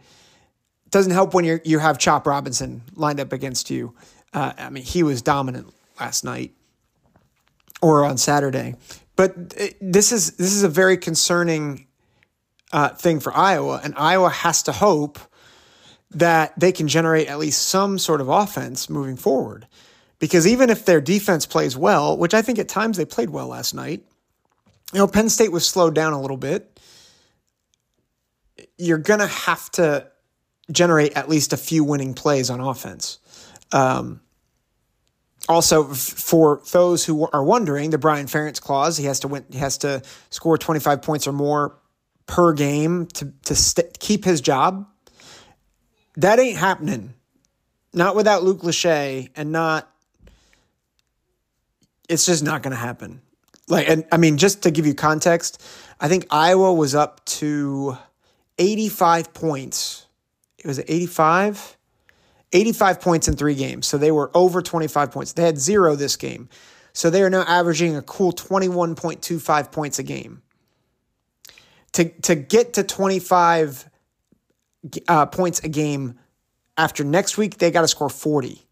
Doesn't 0.91 1.11
help 1.11 1.33
when 1.33 1.43
you 1.43 1.59
you 1.65 1.79
have 1.79 1.97
Chop 1.97 2.25
Robinson 2.25 2.83
lined 2.95 3.19
up 3.19 3.33
against 3.33 3.69
you. 3.69 3.93
Uh, 4.33 4.53
I 4.57 4.69
mean, 4.69 4.83
he 4.83 5.03
was 5.03 5.21
dominant 5.21 5.73
last 5.99 6.23
night 6.23 6.53
or 7.81 8.05
on 8.05 8.17
Saturday. 8.17 8.75
But 9.15 9.49
this 9.81 10.11
is 10.11 10.37
this 10.37 10.53
is 10.53 10.63
a 10.63 10.69
very 10.69 10.97
concerning 10.97 11.87
uh, 12.71 12.89
thing 12.89 13.19
for 13.19 13.35
Iowa, 13.35 13.81
and 13.83 13.93
Iowa 13.97 14.29
has 14.29 14.63
to 14.63 14.71
hope 14.71 15.19
that 16.11 16.57
they 16.59 16.71
can 16.71 16.87
generate 16.87 17.27
at 17.27 17.37
least 17.37 17.67
some 17.67 17.99
sort 17.99 18.21
of 18.21 18.29
offense 18.29 18.89
moving 18.89 19.17
forward. 19.17 19.67
Because 20.19 20.47
even 20.47 20.69
if 20.69 20.85
their 20.85 21.01
defense 21.01 21.45
plays 21.45 21.77
well, 21.77 22.17
which 22.17 22.33
I 22.33 22.41
think 22.41 22.59
at 22.59 22.67
times 22.67 22.97
they 22.97 23.05
played 23.05 23.29
well 23.29 23.47
last 23.47 23.73
night, 23.73 24.03
you 24.93 24.99
know, 24.99 25.07
Penn 25.07 25.29
State 25.29 25.51
was 25.51 25.65
slowed 25.67 25.95
down 25.95 26.13
a 26.13 26.21
little 26.21 26.37
bit. 26.37 26.79
You're 28.77 28.97
going 28.97 29.19
to 29.19 29.27
have 29.27 29.69
to 29.71 30.07
generate 30.71 31.13
at 31.15 31.29
least 31.29 31.53
a 31.53 31.57
few 31.57 31.83
winning 31.83 32.13
plays 32.13 32.49
on 32.49 32.59
offense. 32.59 33.19
Um, 33.71 34.21
also, 35.47 35.91
f- 35.91 35.97
for 35.97 36.61
those 36.71 37.05
who 37.05 37.27
are 37.31 37.43
wondering, 37.43 37.89
the 37.89 37.97
Brian 37.97 38.27
Ferentz 38.27 38.61
clause, 38.61 38.97
he 38.97 39.05
has 39.05 39.19
to 39.21 39.27
win, 39.27 39.45
he 39.49 39.57
has 39.57 39.77
to 39.79 40.01
score 40.29 40.57
25 40.57 41.01
points 41.01 41.27
or 41.27 41.31
more 41.33 41.77
per 42.27 42.53
game 42.53 43.07
to, 43.07 43.33
to 43.45 43.55
st- 43.55 43.99
keep 43.99 44.23
his 44.23 44.41
job. 44.41 44.87
That 46.17 46.39
ain't 46.39 46.57
happening. 46.57 47.13
Not 47.93 48.15
without 48.15 48.43
Luke 48.43 48.61
Lachey 48.61 49.29
and 49.35 49.51
not 49.51 49.89
it's 52.09 52.25
just 52.25 52.43
not 52.43 52.63
going 52.63 52.71
to 52.71 52.77
happen. 52.77 53.21
Like, 53.69 53.87
and 53.87 54.03
I 54.11 54.17
mean, 54.17 54.37
just 54.37 54.63
to 54.63 54.71
give 54.71 54.85
you 54.87 54.95
context, 54.95 55.63
I 55.99 56.07
think 56.07 56.25
Iowa 56.31 56.73
was 56.73 56.95
up 56.95 57.23
to 57.25 57.97
85 58.57 59.33
points. 59.33 60.07
It 60.57 60.65
was 60.65 60.79
85, 60.79 61.77
85 62.51 63.01
points 63.01 63.27
in 63.27 63.35
three 63.35 63.55
games. 63.55 63.87
So 63.87 63.97
they 63.97 64.11
were 64.11 64.31
over 64.33 64.61
25 64.61 65.11
points. 65.11 65.33
They 65.33 65.43
had 65.43 65.57
zero 65.57 65.95
this 65.95 66.15
game. 66.15 66.49
So 66.93 67.09
they 67.09 67.21
are 67.21 67.29
now 67.29 67.43
averaging 67.43 67.95
a 67.95 68.01
cool 68.01 68.31
21.25 68.33 69.71
points 69.71 69.99
a 69.99 70.03
game. 70.03 70.41
To, 71.93 72.05
to 72.09 72.35
get 72.35 72.73
to 72.73 72.83
25 72.83 73.89
uh, 75.07 75.25
points 75.27 75.59
a 75.59 75.69
game 75.69 76.19
after 76.77 77.03
next 77.03 77.37
week, 77.37 77.57
they 77.57 77.71
got 77.71 77.81
to 77.81 77.87
score 77.87 78.09
40. 78.09 78.63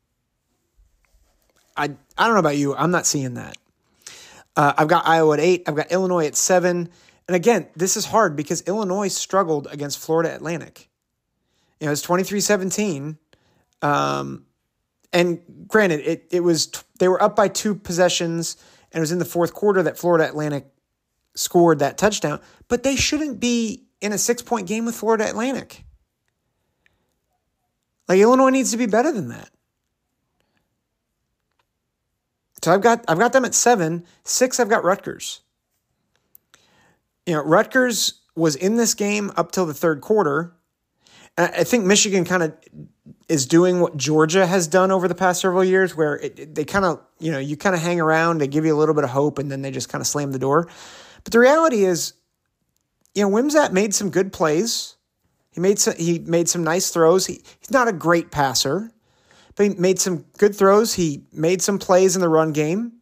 I 1.75 1.91
I 2.17 2.25
don't 2.25 2.33
know 2.33 2.39
about 2.39 2.57
you. 2.57 2.75
I'm 2.75 2.91
not 2.91 3.05
seeing 3.05 3.35
that. 3.35 3.57
Uh, 4.55 4.73
I've 4.75 4.87
got 4.87 5.07
Iowa 5.07 5.35
at 5.35 5.39
eight. 5.39 5.63
I've 5.67 5.75
got 5.75 5.91
Illinois 5.91 6.25
at 6.25 6.35
seven. 6.35 6.89
And 7.27 7.35
again, 7.35 7.67
this 7.75 7.95
is 7.95 8.05
hard 8.05 8.35
because 8.35 8.61
Illinois 8.61 9.09
struggled 9.09 9.67
against 9.69 9.99
Florida 9.99 10.33
Atlantic. 10.33 10.89
You 11.79 11.85
know, 11.85 11.91
it's 11.91 12.01
23 12.01 12.39
17. 12.39 13.17
Um, 13.81 14.45
and 15.13 15.39
granted, 15.67 16.01
it, 16.01 16.27
it 16.31 16.39
was, 16.41 16.71
they 16.99 17.07
were 17.07 17.21
up 17.21 17.35
by 17.35 17.47
two 17.47 17.75
possessions, 17.75 18.57
and 18.91 18.99
it 18.99 19.01
was 19.01 19.11
in 19.11 19.19
the 19.19 19.25
fourth 19.25 19.53
quarter 19.53 19.83
that 19.83 19.97
Florida 19.97 20.27
Atlantic 20.27 20.67
scored 21.35 21.79
that 21.79 21.97
touchdown. 21.97 22.39
But 22.67 22.83
they 22.83 22.95
shouldn't 22.95 23.39
be 23.39 23.85
in 24.01 24.11
a 24.11 24.17
six 24.17 24.41
point 24.41 24.67
game 24.67 24.85
with 24.85 24.95
Florida 24.95 25.27
Atlantic. 25.27 25.83
Like, 28.07 28.19
Illinois 28.19 28.49
needs 28.49 28.71
to 28.71 28.77
be 28.77 28.85
better 28.85 29.11
than 29.11 29.29
that. 29.29 29.49
So 32.63 32.73
I've 32.73 32.81
got 32.81 33.05
I've 33.07 33.19
got 33.19 33.33
them 33.33 33.45
at 33.45 33.53
seven. 33.53 34.05
Six, 34.23 34.59
I've 34.59 34.69
got 34.69 34.83
Rutgers. 34.83 35.41
You 37.25 37.35
know, 37.35 37.43
Rutgers 37.43 38.21
was 38.35 38.55
in 38.55 38.77
this 38.77 38.93
game 38.93 39.31
up 39.37 39.51
till 39.51 39.65
the 39.65 39.73
third 39.73 40.01
quarter. 40.01 40.53
I 41.37 41.63
think 41.63 41.85
Michigan 41.85 42.25
kind 42.25 42.41
of 42.41 42.53
is 43.27 43.45
doing 43.45 43.79
what 43.79 43.97
Georgia 43.97 44.45
has 44.45 44.67
done 44.67 44.91
over 44.91 45.07
the 45.07 45.15
past 45.15 45.41
several 45.41 45.63
years, 45.63 45.95
where 45.95 46.15
it, 46.17 46.39
it, 46.39 46.55
they 46.55 46.65
kind 46.65 46.85
of, 46.85 47.01
you 47.19 47.31
know, 47.31 47.39
you 47.39 47.57
kind 47.57 47.75
of 47.75 47.81
hang 47.81 47.99
around, 47.99 48.39
they 48.39 48.47
give 48.47 48.65
you 48.65 48.75
a 48.75 48.77
little 48.77 48.95
bit 48.95 49.03
of 49.03 49.09
hope, 49.09 49.39
and 49.39 49.51
then 49.51 49.61
they 49.61 49.71
just 49.71 49.89
kind 49.89 50.01
of 50.01 50.07
slam 50.07 50.31
the 50.31 50.39
door. 50.39 50.67
But 51.23 51.33
the 51.33 51.39
reality 51.39 51.83
is, 51.83 52.13
you 53.13 53.23
know, 53.23 53.29
Wimsatt 53.29 53.71
made 53.71 53.93
some 53.93 54.09
good 54.09 54.31
plays. 54.31 54.95
He 55.51 55.59
made 55.59 55.79
some, 55.79 55.95
he 55.97 56.19
made 56.19 56.47
some 56.47 56.63
nice 56.63 56.89
throws. 56.89 57.25
He, 57.25 57.41
he's 57.59 57.71
not 57.71 57.87
a 57.87 57.93
great 57.93 58.31
passer, 58.31 58.91
but 59.55 59.65
he 59.65 59.69
made 59.75 59.99
some 59.99 60.25
good 60.37 60.55
throws. 60.55 60.93
He 60.93 61.23
made 61.33 61.61
some 61.61 61.79
plays 61.79 62.15
in 62.15 62.21
the 62.21 62.29
run 62.29 62.53
game. 62.53 62.93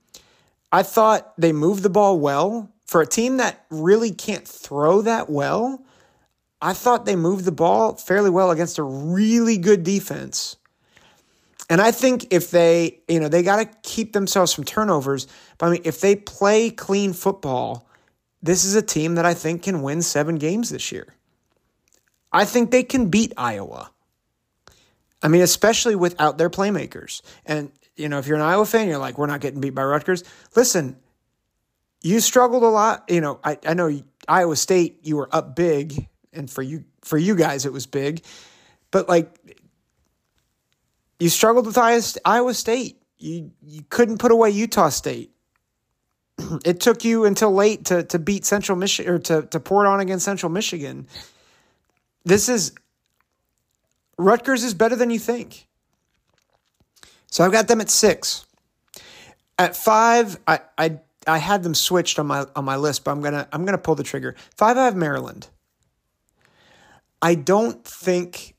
I 0.72 0.84
thought 0.84 1.34
they 1.38 1.54
moved 1.54 1.84
the 1.84 1.90
ball 1.90 2.20
well. 2.20 2.72
For 2.86 3.02
a 3.02 3.08
team 3.08 3.38
that 3.38 3.66
really 3.70 4.12
can't 4.12 4.48
throw 4.48 5.02
that 5.02 5.30
well, 5.30 5.85
I 6.66 6.74
thought 6.74 7.06
they 7.06 7.16
moved 7.16 7.46
the 7.46 7.52
ball 7.52 7.94
fairly 7.96 8.32
well 8.32 8.50
against 8.50 8.80
a 8.80 8.84
really 8.84 9.60
good 9.60 9.84
defense. 9.84 10.56
And 11.70 11.80
I 11.80 11.92
think 11.92 12.34
if 12.34 12.50
they, 12.50 13.02
you 13.08 13.20
know, 13.20 13.28
they 13.28 13.44
got 13.44 13.58
to 13.58 13.78
keep 13.84 14.14
themselves 14.14 14.52
from 14.52 14.64
turnovers. 14.64 15.28
But 15.60 15.68
I 15.68 15.70
mean, 15.70 15.82
if 15.86 16.02
they 16.02 16.16
play 16.16 16.72
clean 16.72 17.14
football, 17.14 17.88
this 18.42 18.66
is 18.66 18.74
a 18.74 18.82
team 18.82 19.14
that 19.16 19.28
I 19.28 19.36
think 19.36 19.62
can 19.62 19.84
win 19.84 20.02
seven 20.02 20.38
games 20.38 20.72
this 20.72 20.92
year. 20.92 21.14
I 22.32 22.46
think 22.46 22.72
they 22.72 22.82
can 22.82 23.10
beat 23.12 23.34
Iowa. 23.38 23.92
I 25.22 25.28
mean, 25.28 25.42
especially 25.42 25.96
without 25.96 26.40
their 26.40 26.50
playmakers. 26.50 27.22
And, 27.46 27.72
you 27.96 28.10
know, 28.10 28.18
if 28.18 28.26
you're 28.26 28.38
an 28.38 28.44
Iowa 28.44 28.66
fan, 28.66 28.88
you're 28.88 28.98
like, 28.98 29.20
we're 29.20 29.28
not 29.28 29.40
getting 29.40 29.62
beat 29.62 29.76
by 29.76 29.84
Rutgers. 29.84 30.24
Listen, 30.56 30.98
you 32.02 32.20
struggled 32.22 32.64
a 32.64 32.70
lot. 32.70 33.06
You 33.08 33.22
know, 33.22 33.40
I, 33.44 33.60
I 33.68 33.76
know 33.76 34.02
Iowa 34.28 34.56
State, 34.56 35.02
you 35.04 35.18
were 35.18 35.30
up 35.32 35.56
big. 35.56 36.08
And 36.36 36.50
for 36.50 36.62
you, 36.62 36.84
for 37.02 37.18
you 37.18 37.36
guys, 37.36 37.66
it 37.66 37.74
was 37.74 37.86
big. 37.86 38.24
But 38.92 39.10
like, 39.10 39.30
you 41.20 41.30
struggled 41.30 41.66
with 41.66 41.78
Iowa 42.26 42.54
State. 42.54 43.02
You, 43.18 43.52
you 43.66 43.84
couldn't 43.90 44.18
put 44.18 44.32
away 44.32 44.50
Utah 44.50 44.90
State. 44.90 45.32
it 46.66 46.80
took 46.80 47.06
you 47.06 47.26
until 47.26 47.54
late 47.54 47.86
to, 47.86 48.04
to 48.04 48.20
beat 48.20 48.46
Central 48.46 48.78
Michigan 48.78 49.14
or 49.14 49.20
to, 49.20 49.44
to 49.44 49.60
pour 49.60 49.86
it 49.86 49.88
on 49.88 50.00
against 50.00 50.26
Central 50.26 50.52
Michigan. 50.52 51.08
This 52.26 52.50
is 52.50 52.74
Rutgers 54.18 54.64
is 54.64 54.74
better 54.74 54.96
than 54.96 55.10
you 55.10 55.20
think. 55.20 55.68
So 57.30 57.44
I've 57.44 57.52
got 57.52 57.68
them 57.68 57.82
at 57.82 57.90
six. 57.90 58.46
At 59.58 59.76
five, 59.76 60.38
I, 60.48 60.60
I 60.78 61.00
I 61.28 61.38
had 61.38 61.64
them 61.64 61.74
switched 61.74 62.20
on 62.20 62.28
my 62.28 62.46
on 62.56 62.66
my 62.66 62.76
list, 62.76 63.04
but 63.04 63.12
I'm 63.12 63.22
gonna 63.22 63.48
I'm 63.52 63.66
gonna 63.66 63.78
pull 63.78 63.96
the 63.96 64.04
trigger. 64.04 64.36
Five, 64.56 64.78
I 64.78 64.86
have 64.86 64.96
Maryland. 64.96 65.48
I 67.26 67.34
don't 67.34 67.84
think 67.84 68.54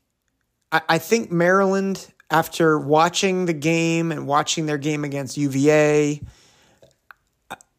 I, 0.73 0.81
I 0.89 0.97
think 0.97 1.31
Maryland, 1.31 2.05
after 2.29 2.77
watching 2.77 3.45
the 3.45 3.53
game 3.53 4.11
and 4.11 4.27
watching 4.27 4.65
their 4.65 4.77
game 4.77 5.05
against 5.05 5.37
UVA 5.37 6.21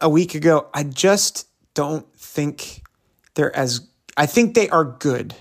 a 0.01 0.09
week 0.09 0.35
ago, 0.35 0.71
I 0.73 0.85
just 0.85 1.47
don't 1.75 2.11
think 2.15 2.85
they're 3.35 3.55
as 3.55 3.87
I 4.17 4.25
think 4.25 4.55
they 4.55 4.71
are 4.71 4.85
good. 4.85 5.35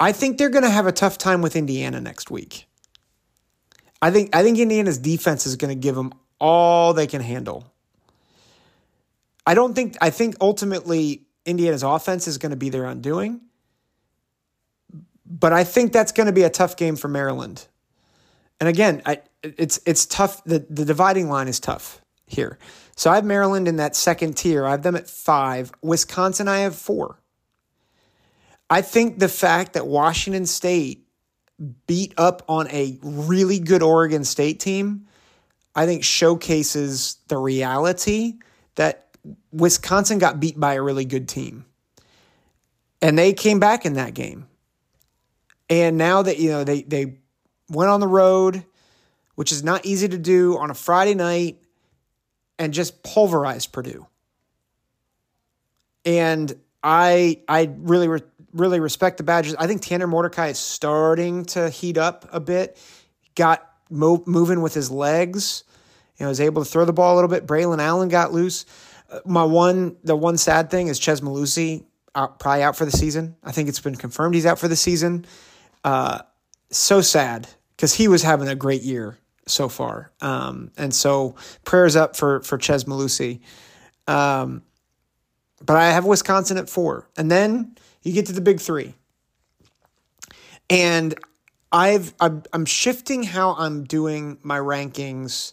I 0.00 0.10
think 0.10 0.36
they're 0.36 0.50
going 0.50 0.64
to 0.64 0.70
have 0.70 0.88
a 0.88 0.92
tough 0.92 1.16
time 1.16 1.40
with 1.40 1.54
Indiana 1.54 2.00
next 2.00 2.32
week. 2.32 2.66
I 4.02 4.10
think 4.10 4.34
I 4.34 4.42
think 4.42 4.58
Indiana's 4.58 4.98
defense 4.98 5.46
is 5.46 5.54
going 5.54 5.68
to 5.68 5.80
give 5.80 5.94
them 5.94 6.12
all 6.40 6.94
they 6.94 7.06
can 7.06 7.22
handle. 7.22 7.72
I 9.46 9.54
don't 9.54 9.74
think 9.74 9.96
I 10.00 10.10
think 10.10 10.34
ultimately 10.40 11.28
Indiana's 11.50 11.82
offense 11.82 12.26
is 12.26 12.38
going 12.38 12.50
to 12.50 12.56
be 12.56 12.70
their 12.70 12.84
undoing. 12.84 13.40
But 15.26 15.52
I 15.52 15.64
think 15.64 15.92
that's 15.92 16.12
going 16.12 16.26
to 16.26 16.32
be 16.32 16.42
a 16.42 16.50
tough 16.50 16.76
game 16.76 16.96
for 16.96 17.08
Maryland. 17.08 17.66
And 18.58 18.68
again, 18.68 19.02
I, 19.06 19.20
it's 19.42 19.80
it's 19.86 20.06
tough. 20.06 20.42
The, 20.44 20.66
the 20.68 20.84
dividing 20.84 21.28
line 21.28 21.48
is 21.48 21.60
tough 21.60 22.00
here. 22.26 22.58
So 22.96 23.10
I 23.10 23.14
have 23.14 23.24
Maryland 23.24 23.68
in 23.68 23.76
that 23.76 23.96
second 23.96 24.36
tier. 24.36 24.66
I 24.66 24.72
have 24.72 24.82
them 24.82 24.96
at 24.96 25.08
five. 25.08 25.72
Wisconsin, 25.82 26.48
I 26.48 26.58
have 26.60 26.74
four. 26.74 27.18
I 28.68 28.82
think 28.82 29.18
the 29.18 29.28
fact 29.28 29.72
that 29.72 29.86
Washington 29.86 30.46
State 30.46 31.06
beat 31.86 32.14
up 32.16 32.42
on 32.48 32.68
a 32.68 32.98
really 33.02 33.58
good 33.58 33.82
Oregon 33.82 34.24
State 34.24 34.60
team, 34.60 35.06
I 35.74 35.86
think 35.86 36.04
showcases 36.04 37.16
the 37.28 37.36
reality 37.36 38.34
that 38.76 39.09
Wisconsin 39.52 40.18
got 40.18 40.40
beat 40.40 40.58
by 40.58 40.74
a 40.74 40.82
really 40.82 41.04
good 41.04 41.28
team. 41.28 41.64
And 43.02 43.18
they 43.18 43.32
came 43.32 43.60
back 43.60 43.86
in 43.86 43.94
that 43.94 44.14
game. 44.14 44.46
And 45.68 45.96
now 45.96 46.22
that, 46.22 46.38
you 46.38 46.50
know, 46.50 46.64
they, 46.64 46.82
they 46.82 47.18
went 47.68 47.90
on 47.90 48.00
the 48.00 48.08
road, 48.08 48.64
which 49.36 49.52
is 49.52 49.62
not 49.62 49.86
easy 49.86 50.08
to 50.08 50.18
do 50.18 50.58
on 50.58 50.70
a 50.70 50.74
Friday 50.74 51.14
night, 51.14 51.58
and 52.58 52.74
just 52.74 53.02
pulverized 53.02 53.72
Purdue. 53.72 54.06
And 56.04 56.52
I 56.82 57.40
I 57.48 57.70
really 57.78 58.08
re- 58.08 58.22
really 58.52 58.80
respect 58.80 59.16
the 59.16 59.22
Badgers. 59.22 59.54
I 59.58 59.66
think 59.66 59.82
Tanner 59.82 60.06
Mordecai 60.06 60.48
is 60.48 60.58
starting 60.58 61.44
to 61.46 61.70
heat 61.70 61.96
up 61.96 62.28
a 62.32 62.40
bit. 62.40 62.78
Got 63.34 63.66
mo- 63.90 64.24
moving 64.26 64.60
with 64.60 64.74
his 64.74 64.90
legs. 64.90 65.64
You 66.18 66.24
know, 66.24 66.28
was 66.28 66.40
able 66.40 66.62
to 66.64 66.70
throw 66.70 66.84
the 66.84 66.92
ball 66.92 67.14
a 67.14 67.16
little 67.16 67.30
bit. 67.30 67.46
Braylon 67.46 67.80
Allen 67.80 68.08
got 68.08 68.32
loose. 68.32 68.66
My 69.24 69.44
one, 69.44 69.96
the 70.04 70.16
one 70.16 70.36
sad 70.36 70.70
thing 70.70 70.88
is 70.88 70.98
Chez 70.98 71.20
Mellusi 71.20 71.84
out, 72.14 72.38
probably 72.38 72.62
out 72.62 72.76
for 72.76 72.84
the 72.84 72.90
season. 72.90 73.36
I 73.42 73.52
think 73.52 73.68
it's 73.68 73.80
been 73.80 73.96
confirmed 73.96 74.34
he's 74.34 74.46
out 74.46 74.58
for 74.58 74.68
the 74.68 74.76
season. 74.76 75.24
Uh, 75.84 76.20
so 76.70 77.00
sad 77.00 77.48
because 77.76 77.94
he 77.94 78.08
was 78.08 78.22
having 78.22 78.48
a 78.48 78.54
great 78.54 78.82
year 78.82 79.18
so 79.46 79.68
far. 79.68 80.12
Um, 80.20 80.70
and 80.76 80.94
so 80.94 81.34
prayers 81.64 81.96
up 81.96 82.16
for 82.16 82.40
for 82.42 82.58
Chez 82.58 82.84
Mellusi. 82.84 83.40
Um, 84.06 84.62
but 85.64 85.76
I 85.76 85.90
have 85.90 86.04
Wisconsin 86.04 86.56
at 86.56 86.70
four, 86.70 87.08
and 87.16 87.30
then 87.30 87.76
you 88.02 88.12
get 88.12 88.26
to 88.26 88.32
the 88.32 88.40
big 88.40 88.60
three. 88.60 88.94
And 90.68 91.14
I've 91.72 92.14
I'm 92.20 92.64
shifting 92.64 93.22
how 93.22 93.54
I'm 93.54 93.84
doing 93.84 94.38
my 94.42 94.58
rankings. 94.58 95.52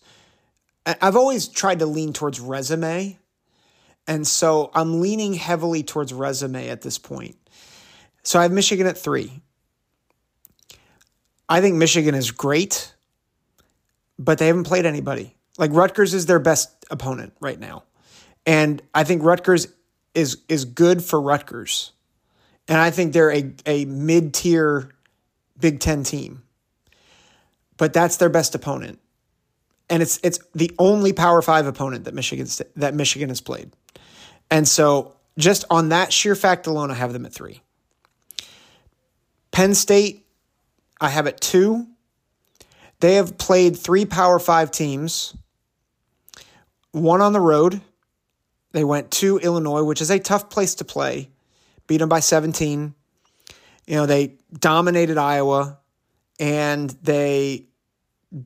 I've 0.86 1.16
always 1.16 1.48
tried 1.48 1.80
to 1.80 1.86
lean 1.86 2.14
towards 2.14 2.40
resume. 2.40 3.20
And 4.08 4.26
so 4.26 4.72
I'm 4.74 5.02
leaning 5.02 5.34
heavily 5.34 5.84
towards 5.84 6.14
resume 6.14 6.70
at 6.70 6.82
this 6.82 6.98
point. 6.98 7.36
So 8.24 8.40
I 8.40 8.44
have 8.44 8.52
Michigan 8.52 8.88
at 8.88 8.98
three. 8.98 9.42
I 11.50 11.62
think 11.62 11.76
Michigan 11.76 12.16
is 12.16 12.32
great, 12.32 12.94
but 14.18 14.38
they 14.38 14.48
haven't 14.48 14.66
played 14.66 14.86
anybody. 14.86 15.36
Like 15.58 15.72
Rutgers 15.74 16.14
is 16.14 16.26
their 16.26 16.40
best 16.40 16.86
opponent 16.90 17.34
right 17.40 17.60
now. 17.60 17.84
And 18.46 18.82
I 18.94 19.04
think 19.04 19.24
Rutgers 19.24 19.68
is 20.14 20.38
is 20.48 20.66
good 20.66 21.04
for 21.04 21.22
Rutgers. 21.22 21.92
And 22.68 22.78
I 22.78 22.92
think 22.92 23.14
they're 23.14 23.32
a, 23.32 23.54
a 23.66 23.86
mid 23.86 24.34
tier 24.34 24.90
Big 25.60 25.80
Ten 25.80 26.04
team. 26.04 26.44
But 27.78 27.94
that's 27.94 28.18
their 28.18 28.30
best 28.30 28.56
opponent. 28.56 29.00
And 29.90 30.02
it's 30.02 30.20
it's 30.24 30.40
the 30.54 30.72
only 30.80 31.14
Power 31.14 31.42
Five 31.42 31.66
opponent 31.66 32.06
that 32.06 32.14
Michigan 32.14 32.48
that 32.76 32.94
Michigan 32.94 33.30
has 33.30 33.42
played. 33.42 33.72
And 34.50 34.68
so 34.68 35.16
just 35.38 35.66
on 35.70 35.90
that 35.90 36.12
sheer 36.14 36.36
fact 36.36 36.68
alone, 36.68 36.92
I 36.92 36.96
have 36.96 37.14
them 37.14 37.26
at 37.26 37.34
three. 37.34 37.62
Penn 39.52 39.74
State, 39.74 40.26
I 41.00 41.10
have 41.10 41.28
at 41.28 41.42
two. 41.42 41.88
They 43.00 43.16
have 43.16 43.38
played 43.38 43.78
three 43.78 44.06
Power 44.06 44.40
Five 44.40 44.72
teams, 44.72 45.36
one 46.92 47.22
on 47.22 47.34
the 47.34 47.40
road. 47.40 47.82
They 48.72 48.84
went 48.84 49.12
to 49.12 49.38
Illinois, 49.40 49.84
which 49.84 50.02
is 50.02 50.10
a 50.10 50.20
tough 50.20 50.50
place 50.50 50.76
to 50.76 50.86
play 50.86 51.30
beat 51.88 51.98
them 51.98 52.10
by 52.10 52.20
17. 52.20 52.94
You 53.88 53.96
know, 53.96 54.06
they 54.06 54.36
dominated 54.54 55.18
Iowa 55.18 55.80
and 56.40 56.90
they 57.02 57.66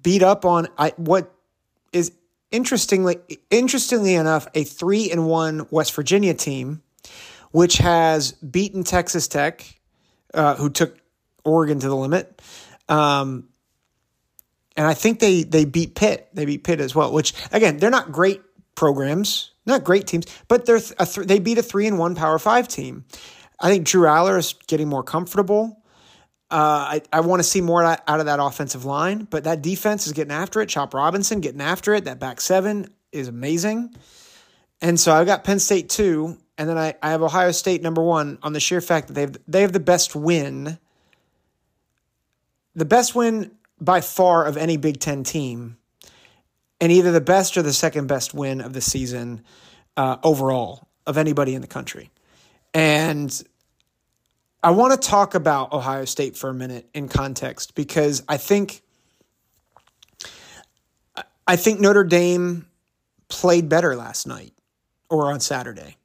beat 0.02 0.24
up 0.24 0.46
on 0.46 0.68
I, 0.78 0.94
what 0.96 1.34
is 1.92 2.12
interestingly 2.52 3.18
interestingly 3.50 4.16
enough 4.16 4.48
a 4.54 4.64
3 4.64 5.12
and 5.12 5.26
1 5.28 5.68
West 5.72 5.94
Virginia 5.96 6.34
team 6.34 6.82
which 7.52 7.78
has 7.78 8.32
beaten 8.34 8.84
Texas 8.84 9.28
Tech 9.28 9.80
uh, 10.34 10.56
who 10.56 10.70
took 10.70 10.98
Oregon 11.44 11.80
to 11.80 11.88
the 11.88 11.96
limit. 11.96 12.42
Um, 12.90 13.50
and 14.76 14.88
I 14.88 14.94
think 14.94 15.20
they 15.20 15.44
they 15.44 15.66
beat 15.66 15.96
Pitt. 15.96 16.30
They 16.34 16.46
beat 16.46 16.64
Pitt 16.64 16.80
as 16.80 16.96
well, 16.96 17.12
which 17.12 17.34
again, 17.52 17.78
they're 17.78 17.90
not 17.90 18.12
great 18.12 18.42
programs, 18.76 19.52
not 19.66 19.84
great 19.84 20.08
teams, 20.08 20.26
but 20.48 20.66
they're 20.66 20.80
th- 20.80 20.98
th- 20.98 21.28
they 21.28 21.40
beat 21.40 21.58
a 21.58 21.64
three 21.64 21.88
and 21.88 22.00
one 22.00 22.16
Power 22.16 22.40
Five 22.40 22.68
team. 22.68 23.06
I 23.60 23.70
think 23.70 23.86
Drew 23.86 24.04
Allar 24.04 24.40
is 24.40 24.56
getting 24.68 24.88
more 24.88 25.04
comfortable. 25.04 25.81
Uh, 26.52 27.00
I, 27.00 27.02
I 27.14 27.22
want 27.22 27.40
to 27.40 27.44
see 27.44 27.62
more 27.62 27.82
out 27.82 28.02
of 28.08 28.26
that 28.26 28.40
offensive 28.42 28.84
line, 28.84 29.24
but 29.24 29.46
that 29.46 29.62
defense 29.62 30.06
is 30.06 30.12
getting 30.12 30.34
after 30.34 30.60
it. 30.60 30.68
Chop 30.68 30.94
Robinson 30.94 31.40
getting 31.40 31.62
after 31.62 31.94
it. 31.94 32.04
That 32.04 32.20
back 32.20 32.42
seven 32.42 32.94
is 33.14 33.30
amazing. 33.30 33.96
And 34.82 35.00
so 35.00 35.14
I've 35.14 35.26
got 35.26 35.46
Penn 35.46 35.60
State 35.60 35.88
two, 35.88 36.38
and 36.58 36.68
then 36.68 36.78
I, 36.78 36.96
I 37.02 37.12
have 37.12 37.22
Ohio 37.22 37.52
State 37.52 37.82
number 37.82 38.02
one 38.02 38.38
on 38.44 38.52
the 38.52 38.60
sheer 38.60 38.82
fact 38.82 39.08
that 39.08 39.14
they 39.14 39.22
have, 39.22 39.38
they 39.48 39.62
have 39.62 39.72
the 39.72 39.80
best 39.80 40.14
win, 40.14 40.78
the 42.76 42.86
best 42.86 43.16
win 43.16 43.52
by 43.80 44.02
far 44.02 44.46
of 44.46 44.58
any 44.58 44.76
Big 44.76 45.00
Ten 45.00 45.24
team 45.24 45.78
and 46.82 46.92
either 46.92 47.12
the 47.12 47.22
best 47.22 47.56
or 47.56 47.62
the 47.62 47.72
second 47.72 48.08
best 48.08 48.34
win 48.34 48.60
of 48.60 48.74
the 48.74 48.82
season 48.82 49.42
uh, 49.96 50.18
overall 50.24 50.90
of 51.06 51.18
anybody 51.18 51.56
in 51.56 51.62
the 51.62 51.68
country. 51.68 52.10
And 52.74 53.42
I 54.64 54.72
want 54.72 55.00
to 55.00 55.08
talk 55.10 55.34
about 55.34 55.74
Ohio 55.74 56.06
State 56.06 56.38
for 56.38 56.50
a 56.50 56.54
minute 56.54 56.88
in 56.94 57.08
context 57.08 57.74
because 57.74 58.24
I 58.28 58.38
think 58.38 58.82
I 61.48 61.56
think 61.56 61.80
Notre 61.80 62.04
Dame 62.04 62.68
played 63.28 63.70
better 63.70 63.96
last 63.96 64.28
night 64.28 64.54
or 65.10 65.32
on 65.32 65.40
Saturday. 65.40 65.98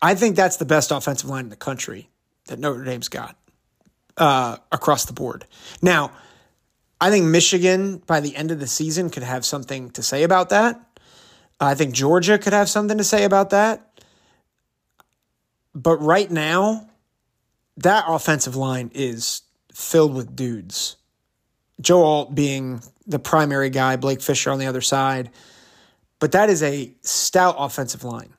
I 0.00 0.14
think 0.14 0.34
that's 0.36 0.56
the 0.56 0.64
best 0.64 0.90
offensive 0.90 1.28
line 1.28 1.44
in 1.44 1.50
the 1.50 1.56
country 1.56 2.08
that 2.46 2.58
Notre 2.58 2.84
Dame's 2.84 3.08
got 3.08 3.36
uh, 4.16 4.56
across 4.72 5.04
the 5.04 5.12
board. 5.12 5.44
Now, 5.82 6.10
I 7.00 7.10
think 7.10 7.26
Michigan 7.26 7.98
by 7.98 8.20
the 8.20 8.34
end 8.34 8.50
of 8.50 8.60
the 8.60 8.66
season 8.66 9.10
could 9.10 9.22
have 9.22 9.44
something 9.44 9.90
to 9.90 10.02
say 10.02 10.22
about 10.22 10.48
that. 10.48 10.80
I 11.60 11.74
think 11.74 11.94
Georgia 11.94 12.38
could 12.38 12.52
have 12.52 12.68
something 12.68 12.98
to 12.98 13.04
say 13.04 13.24
about 13.24 13.50
that. 13.50 14.00
But 15.74 15.98
right 15.98 16.30
now, 16.30 16.88
that 17.78 18.04
offensive 18.08 18.56
line 18.56 18.90
is 18.94 19.42
filled 19.72 20.14
with 20.14 20.36
dudes. 20.36 20.96
Joe 21.80 22.02
Alt 22.02 22.34
being 22.34 22.82
the 23.06 23.18
primary 23.18 23.70
guy, 23.70 23.96
Blake 23.96 24.22
Fisher 24.22 24.50
on 24.50 24.58
the 24.58 24.66
other 24.66 24.80
side. 24.80 25.30
But 26.20 26.32
that 26.32 26.48
is 26.48 26.62
a 26.62 26.94
stout 27.02 27.56
offensive 27.58 28.04
line. 28.04 28.32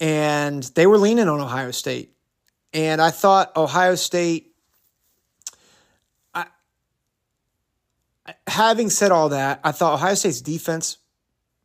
And 0.00 0.62
they 0.62 0.86
were 0.86 0.98
leaning 0.98 1.28
on 1.28 1.40
Ohio 1.40 1.72
State. 1.72 2.14
And 2.72 3.00
I 3.00 3.10
thought 3.10 3.56
Ohio 3.56 3.94
State, 3.96 4.54
I, 6.34 6.46
having 8.46 8.90
said 8.90 9.10
all 9.10 9.30
that, 9.30 9.60
I 9.64 9.72
thought 9.72 9.94
Ohio 9.94 10.14
State's 10.14 10.40
defense 10.40 10.98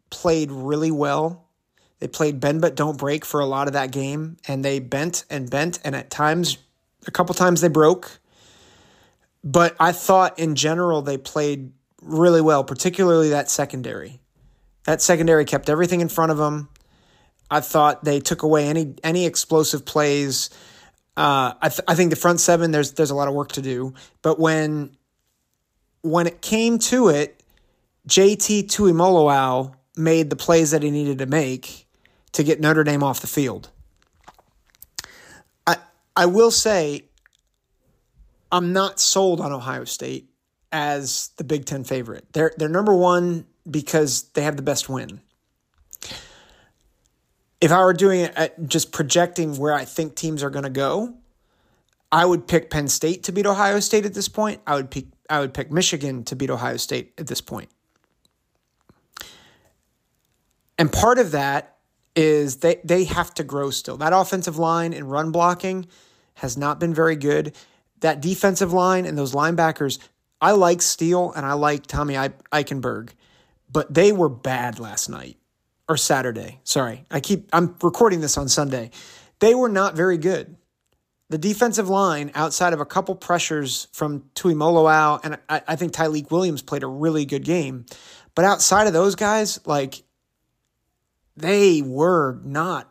played 0.10 0.52
really 0.52 0.92
well. 0.92 1.48
They 2.00 2.08
played 2.08 2.40
bend 2.40 2.62
but 2.62 2.76
don't 2.76 2.98
break 2.98 3.24
for 3.24 3.40
a 3.40 3.46
lot 3.46 3.68
of 3.68 3.74
that 3.74 3.92
game, 3.92 4.38
and 4.48 4.64
they 4.64 4.80
bent 4.80 5.24
and 5.30 5.50
bent, 5.50 5.80
and 5.86 5.96
at 5.96 6.10
times, 6.10 6.58
a 7.08 7.12
couple 7.12 7.36
times 7.36 7.62
they 7.62 7.68
broke. 7.68 8.20
But 9.44 9.76
I 9.80 9.92
thought 9.92 10.40
in 10.40 10.56
general 10.56 11.02
they 11.02 11.18
played 11.18 11.74
really 12.02 12.42
well, 12.42 12.64
particularly 12.64 13.30
that 13.30 13.50
secondary. 13.50 14.20
That 14.86 15.02
secondary 15.02 15.46
kept 15.46 15.70
everything 15.70 16.02
in 16.02 16.10
front 16.10 16.32
of 16.32 16.38
them. 16.38 16.70
I 17.50 17.62
thought 17.62 18.04
they 18.04 18.20
took 18.20 18.44
away 18.44 18.68
any 18.68 18.96
any 19.04 19.26
explosive 19.26 19.86
plays. 19.86 20.50
Uh, 21.16 21.54
I, 21.62 21.70
th- 21.70 21.82
I 21.88 21.96
think 21.96 22.10
the 22.10 22.16
front 22.16 22.40
seven 22.40 22.72
there's 22.72 22.94
there's 22.94 23.12
a 23.12 23.16
lot 23.16 23.28
of 23.28 23.34
work 23.34 23.52
to 23.54 23.62
do, 23.62 23.94
but 24.22 24.40
when 24.40 24.96
when 26.02 26.28
it 26.28 26.42
came 26.42 26.80
to 26.80 27.10
it, 27.10 27.42
JT 28.08 28.64
Tuimoloau 28.66 29.76
made 29.96 30.30
the 30.30 30.36
plays 30.36 30.72
that 30.72 30.84
he 30.84 30.92
needed 30.92 31.20
to 31.20 31.26
make 31.26 31.88
to 32.34 32.44
get 32.44 32.60
Notre 32.60 32.84
Dame 32.84 33.04
off 33.04 33.22
the 33.22 33.28
field. 33.28 33.70
I 36.16 36.26
will 36.26 36.52
say 36.52 37.06
I'm 38.52 38.74
not 38.74 39.00
sold 39.00 39.42
on 39.42 39.52
Ohio 39.52 39.86
State 39.86 40.30
as 40.72 41.32
the 41.38 41.44
Big 41.44 41.66
Ten 41.66 41.84
favorite. 41.84 42.26
They're 42.34 42.54
they're 42.58 42.70
number 42.70 42.94
one 42.94 43.46
because 43.70 44.24
they 44.34 44.44
have 44.44 44.58
the 44.58 44.64
best 44.64 44.90
win. 44.90 45.22
If 47.62 47.72
I 47.72 47.84
were 47.84 47.94
doing 47.94 48.22
it 48.22 48.34
at 48.36 48.68
just 48.68 48.92
projecting 48.92 49.58
where 49.58 49.74
I 49.74 49.86
think 49.86 50.16
teams 50.16 50.44
are 50.44 50.50
going 50.50 50.64
to 50.64 50.70
go, 50.70 51.16
I 52.12 52.26
would 52.26 52.48
pick 52.48 52.70
Penn 52.70 52.90
State 52.90 53.24
to 53.24 53.32
beat 53.32 53.46
Ohio 53.46 53.80
State 53.80 54.06
at 54.06 54.14
this 54.14 54.28
point. 54.28 54.62
I 54.68 54.76
would 54.76 54.92
pick 54.92 55.06
I 55.30 55.40
would 55.40 55.54
pick 55.54 55.72
Michigan 55.72 56.24
to 56.26 56.36
beat 56.36 56.50
Ohio 56.50 56.78
State 56.78 57.14
at 57.18 57.28
this 57.28 57.42
point. 57.42 57.70
And 60.78 60.92
part 60.92 61.18
of 61.18 61.32
that 61.32 61.73
is 62.16 62.58
they, 62.58 62.80
they 62.84 63.06
have 63.06 63.34
to 63.36 63.44
grow 63.44 63.70
still. 63.70 63.98
That 63.98 64.14
offensive 64.14 64.58
line 64.58 64.94
and 64.94 65.10
run 65.10 65.32
blocking 65.32 65.88
has 66.36 66.58
not 66.58 66.80
been 66.80 66.94
very 66.94 67.16
good. 67.16 67.56
That 68.02 68.22
defensive 68.22 68.74
line 68.74 69.06
and 69.06 69.18
those 69.18 69.34
linebackers, 69.34 70.00
I 70.42 70.52
like 70.52 70.82
Steele 70.82 71.32
and 71.36 71.46
I 71.46 71.54
like 71.54 71.88
Tommy 71.88 72.16
Eichenberg, 72.16 73.12
but 73.72 73.94
they 73.94 74.12
were 74.12 74.30
bad 74.30 74.80
last 74.80 75.10
night 75.10 75.38
or 75.88 75.98
Saturday. 75.98 76.60
Sorry. 76.64 77.06
I 77.10 77.20
keep 77.20 77.50
I'm 77.54 77.76
recording 77.82 78.22
this 78.22 78.38
on 78.38 78.50
Sunday. 78.50 78.92
They 79.40 79.56
were 79.56 79.70
not 79.70 79.96
very 79.96 80.18
good. 80.18 80.56
The 81.30 81.38
defensive 81.38 81.90
line, 81.90 82.32
outside 82.36 82.74
of 82.74 82.80
a 82.80 82.86
couple 82.86 83.16
pressures 83.16 83.88
from 83.92 84.22
Tuimoloau, 84.36 85.20
and 85.24 85.40
I, 85.50 85.62
I 85.68 85.76
think 85.76 85.94
Tyleik 85.94 86.30
Williams 86.30 86.62
played 86.62 86.84
a 86.84 86.88
really 86.88 87.26
good 87.26 87.44
game. 87.44 87.86
But 88.36 88.46
outside 88.46 88.88
of 88.88 88.94
those 88.94 89.16
guys, 89.16 89.60
like 89.66 90.04
they 91.36 91.82
were 91.82 92.40
not 92.44 92.90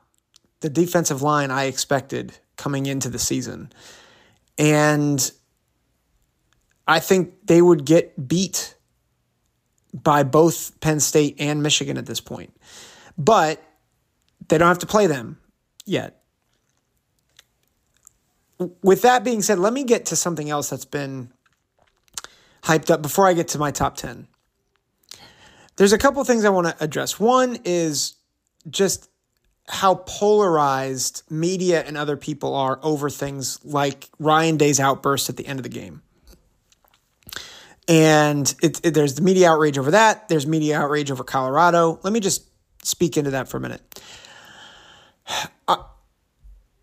the 0.60 0.70
defensive 0.70 1.22
line 1.22 1.50
I 1.50 1.64
expected 1.64 2.38
coming 2.56 2.86
into 2.86 3.08
the 3.08 3.18
season. 3.18 3.72
And 4.58 5.30
I 6.86 7.00
think 7.00 7.46
they 7.46 7.62
would 7.62 7.84
get 7.84 8.28
beat 8.28 8.74
by 9.94 10.22
both 10.22 10.80
Penn 10.80 11.00
State 11.00 11.36
and 11.38 11.62
Michigan 11.62 11.98
at 11.98 12.06
this 12.06 12.20
point. 12.20 12.56
But 13.18 13.62
they 14.48 14.58
don't 14.58 14.68
have 14.68 14.78
to 14.78 14.86
play 14.86 15.06
them 15.06 15.38
yet. 15.84 16.22
With 18.82 19.02
that 19.02 19.24
being 19.24 19.42
said, 19.42 19.58
let 19.58 19.72
me 19.72 19.84
get 19.84 20.06
to 20.06 20.16
something 20.16 20.48
else 20.48 20.70
that's 20.70 20.84
been 20.84 21.32
hyped 22.62 22.90
up 22.90 23.02
before 23.02 23.26
I 23.26 23.32
get 23.32 23.48
to 23.48 23.58
my 23.58 23.70
top 23.70 23.96
10. 23.96 24.28
There's 25.76 25.92
a 25.92 25.98
couple 25.98 26.22
things 26.24 26.44
I 26.44 26.50
want 26.50 26.68
to 26.68 26.84
address. 26.84 27.18
One 27.18 27.58
is 27.64 28.14
just 28.68 29.08
how 29.68 29.94
polarized 29.94 31.22
media 31.30 31.82
and 31.82 31.96
other 31.96 32.16
people 32.16 32.54
are 32.54 32.78
over 32.82 33.08
things 33.08 33.64
like 33.64 34.08
Ryan 34.18 34.56
Day's 34.56 34.80
outburst 34.80 35.28
at 35.28 35.36
the 35.36 35.46
end 35.46 35.58
of 35.58 35.62
the 35.62 35.68
game. 35.68 36.02
And 37.88 38.52
it, 38.62 38.84
it, 38.84 38.94
there's 38.94 39.14
the 39.14 39.22
media 39.22 39.50
outrage 39.50 39.78
over 39.78 39.92
that. 39.92 40.28
There's 40.28 40.46
media 40.46 40.78
outrage 40.78 41.10
over 41.10 41.24
Colorado. 41.24 42.00
Let 42.02 42.12
me 42.12 42.20
just 42.20 42.44
speak 42.84 43.16
into 43.16 43.30
that 43.32 43.48
for 43.48 43.56
a 43.56 43.60
minute. 43.60 44.02
I, 45.68 45.76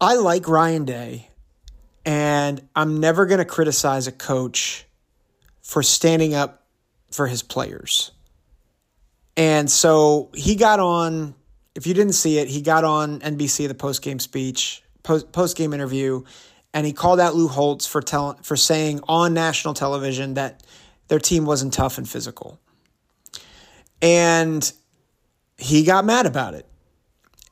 I 0.02 0.16
like 0.16 0.48
Ryan 0.48 0.86
Day, 0.86 1.30
and 2.06 2.68
I'm 2.76 3.00
never 3.00 3.26
going 3.26 3.40
to 3.40 3.46
criticize 3.46 4.08
a 4.08 4.12
coach 4.12 4.86
for 5.62 5.84
standing 5.84 6.34
up 6.34 6.66
for 7.12 7.28
his 7.28 7.44
players. 7.44 8.12
And 9.36 9.70
so 9.70 10.32
he 10.34 10.56
got 10.56 10.80
on 10.80 11.36
if 11.76 11.88
you 11.88 11.94
didn't 11.94 12.14
see 12.14 12.38
it, 12.40 12.48
he 12.48 12.62
got 12.62 12.84
on 12.84 13.20
NBC 13.20 13.68
the 13.68 13.74
post 13.74 14.02
game 14.02 14.20
speech, 14.20 14.84
post 15.04 15.56
game 15.56 15.74
interview, 15.74 16.24
and 16.74 16.86
he 16.86 16.94
called 16.94 17.20
out 17.20 17.36
Lou 17.36 17.48
Holtz 17.48 17.86
for 17.88 18.02
tell, 18.02 18.34
for 18.44 18.56
saying 18.56 19.02
on 19.08 19.34
national 19.34 19.74
television 19.74 20.36
that 20.36 20.64
their 21.08 21.20
team 21.20 21.46
wasn't 21.46 21.74
tough 21.74 21.98
and 21.98 22.08
physical. 22.08 22.60
And 24.02 24.72
he 25.58 25.84
got 25.84 26.06
mad 26.06 26.26
about 26.26 26.54
it. 26.54 26.66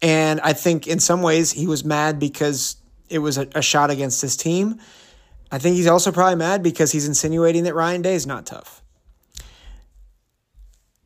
And 0.01 0.39
I 0.41 0.53
think 0.53 0.87
in 0.87 0.99
some 0.99 1.21
ways 1.21 1.51
he 1.51 1.67
was 1.67 1.83
mad 1.83 2.19
because 2.19 2.77
it 3.09 3.19
was 3.19 3.37
a, 3.37 3.47
a 3.55 3.61
shot 3.61 3.89
against 3.89 4.21
his 4.21 4.37
team. 4.37 4.79
I 5.51 5.59
think 5.59 5.75
he's 5.75 5.87
also 5.87 6.11
probably 6.11 6.35
mad 6.35 6.61
because 6.61 6.91
he's 6.91 7.07
insinuating 7.07 7.63
that 7.63 7.73
Ryan 7.73 8.01
Day 8.01 8.13
is 8.13 8.27
not 8.27 8.45
tough. 8.45 8.83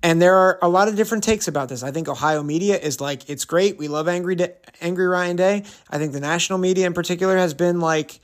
And 0.04 0.22
there 0.22 0.36
are 0.36 0.58
a 0.62 0.70
lot 0.70 0.88
of 0.88 0.96
different 0.96 1.24
takes 1.24 1.48
about 1.48 1.70
this. 1.70 1.84
I 1.84 1.92
think 1.92 2.08
Ohio 2.08 2.42
media 2.42 2.78
is 2.78 3.00
like, 3.00 3.30
it's 3.30 3.46
great. 3.46 3.78
We 3.78 3.88
love 3.88 4.08
angry, 4.08 4.36
angry 4.80 5.08
Ryan 5.08 5.36
Day. 5.36 5.64
I 5.90 5.98
think 6.00 6.12
the 6.14 6.20
national 6.20 6.58
media 6.58 6.88
in 6.88 6.94
particular 6.94 7.38
has 7.38 7.54
been 7.54 7.80
like, 7.80 8.20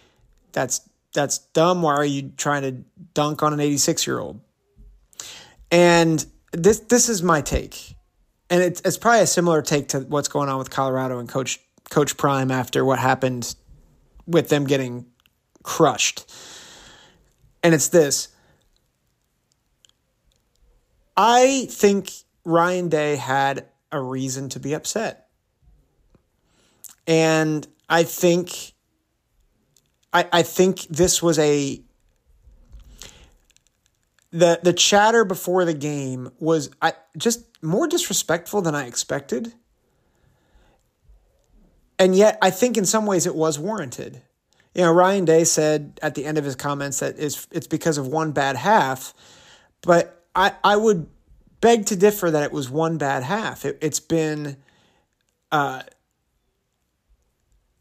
that's 0.54 0.82
that's 1.14 1.40
dumb. 1.40 1.82
Why 1.82 1.96
are 1.96 2.06
you 2.06 2.32
trying 2.38 2.62
to 2.64 2.72
dunk 3.14 3.42
on 3.44 3.54
an 3.54 3.60
86 3.60 4.06
year 4.08 4.20
old? 4.20 4.40
And 5.72 6.26
this 6.52 6.80
this 6.80 7.10
is 7.10 7.22
my 7.22 7.42
take, 7.42 7.96
and 8.50 8.62
it's 8.62 8.82
it's 8.86 8.98
probably 8.98 9.22
a 9.22 9.28
similar 9.28 9.62
take 9.62 9.90
to 9.90 10.00
what's 10.02 10.28
going 10.28 10.50
on 10.50 10.58
with 10.58 10.70
Colorado 10.70 11.20
and 11.20 11.28
Coach 11.28 11.60
Coach 11.90 12.18
Prime 12.18 12.52
after 12.52 12.86
what 12.86 13.00
happened 13.00 13.56
with 14.26 14.50
them 14.50 14.66
getting 14.66 15.08
crushed. 15.64 16.32
And 17.64 17.74
it's 17.74 17.90
this 17.90 18.30
I 21.18 21.68
think 21.72 22.12
Ryan 22.46 22.90
Day 22.90 23.16
had 23.16 23.66
a 23.92 24.00
reason 24.00 24.50
to 24.50 24.60
be 24.60 24.74
upset. 24.74 25.28
And 27.08 27.68
I 27.90 28.04
think 28.04 28.74
I, 30.14 30.28
I 30.32 30.44
think 30.44 30.82
this 30.84 31.22
was 31.24 31.40
a 31.40 31.82
the 34.32 34.60
the 34.62 34.74
chatter 34.74 35.26
before 35.26 35.66
the 35.66 35.74
game 35.74 36.30
was 36.40 36.70
I, 36.82 36.94
just 37.18 37.46
more 37.64 37.88
disrespectful 37.88 38.62
than 38.62 38.76
I 38.76 38.86
expected. 38.86 39.54
And 41.98 42.16
yet 42.16 42.38
I 42.42 42.52
think 42.52 42.78
in 42.78 42.86
some 42.86 43.06
ways 43.06 43.26
it 43.26 43.36
was 43.36 43.58
warranted. 43.58 44.22
You 44.76 44.84
know, 44.84 44.92
Ryan 44.92 45.26
Day 45.26 45.44
said 45.44 46.00
at 46.04 46.14
the 46.14 46.26
end 46.26 46.38
of 46.38 46.46
his 46.46 46.56
comments 46.56 47.00
that 47.00 47.16
it's, 47.18 47.48
it's 47.52 47.66
because 47.66 47.98
of 47.98 48.06
one 48.06 48.32
bad 48.32 48.56
half, 48.56 49.16
but 49.82 50.17
I, 50.38 50.54
I 50.64 50.78
would 50.78 51.08
beg 51.62 51.88
to 51.88 51.96
differ 51.96 52.30
that 52.30 52.44
it 52.44 52.52
was 52.52 52.70
one 52.70 53.00
bad 53.00 53.24
half. 53.24 53.66
It, 53.66 53.82
has 53.82 54.00
been 54.00 54.58
uh, 55.52 55.82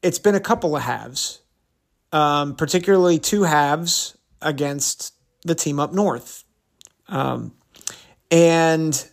it's 0.03 0.19
been 0.19 0.35
a 0.35 0.41
couple 0.41 0.75
of 0.75 0.83
halves, 0.83 1.43
um, 2.13 2.57
particularly 2.57 3.19
two 3.19 3.43
halves 3.43 4.17
against 4.41 5.15
the 5.43 5.55
team 5.55 5.79
up 5.79 5.93
north, 5.93 6.45
um, 7.09 7.53
and 8.31 9.07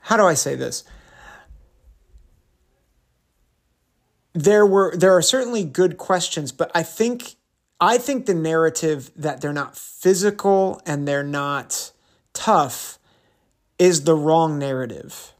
how 0.00 0.16
do 0.16 0.24
I 0.24 0.34
say 0.34 0.54
this? 0.54 0.84
There 4.32 4.64
were 4.64 4.96
there 4.96 5.14
are 5.14 5.22
certainly 5.22 5.64
good 5.64 5.98
questions, 5.98 6.50
but 6.50 6.70
I 6.74 6.82
think 6.82 7.34
I 7.80 7.98
think 7.98 8.26
the 8.26 8.34
narrative 8.34 9.10
that 9.16 9.40
they're 9.40 9.52
not 9.52 9.76
physical 9.76 10.80
and 10.84 11.08
they're 11.08 11.22
not 11.22 11.92
tough 12.34 12.98
is 13.78 14.04
the 14.04 14.14
wrong 14.14 14.58
narrative. 14.58 15.32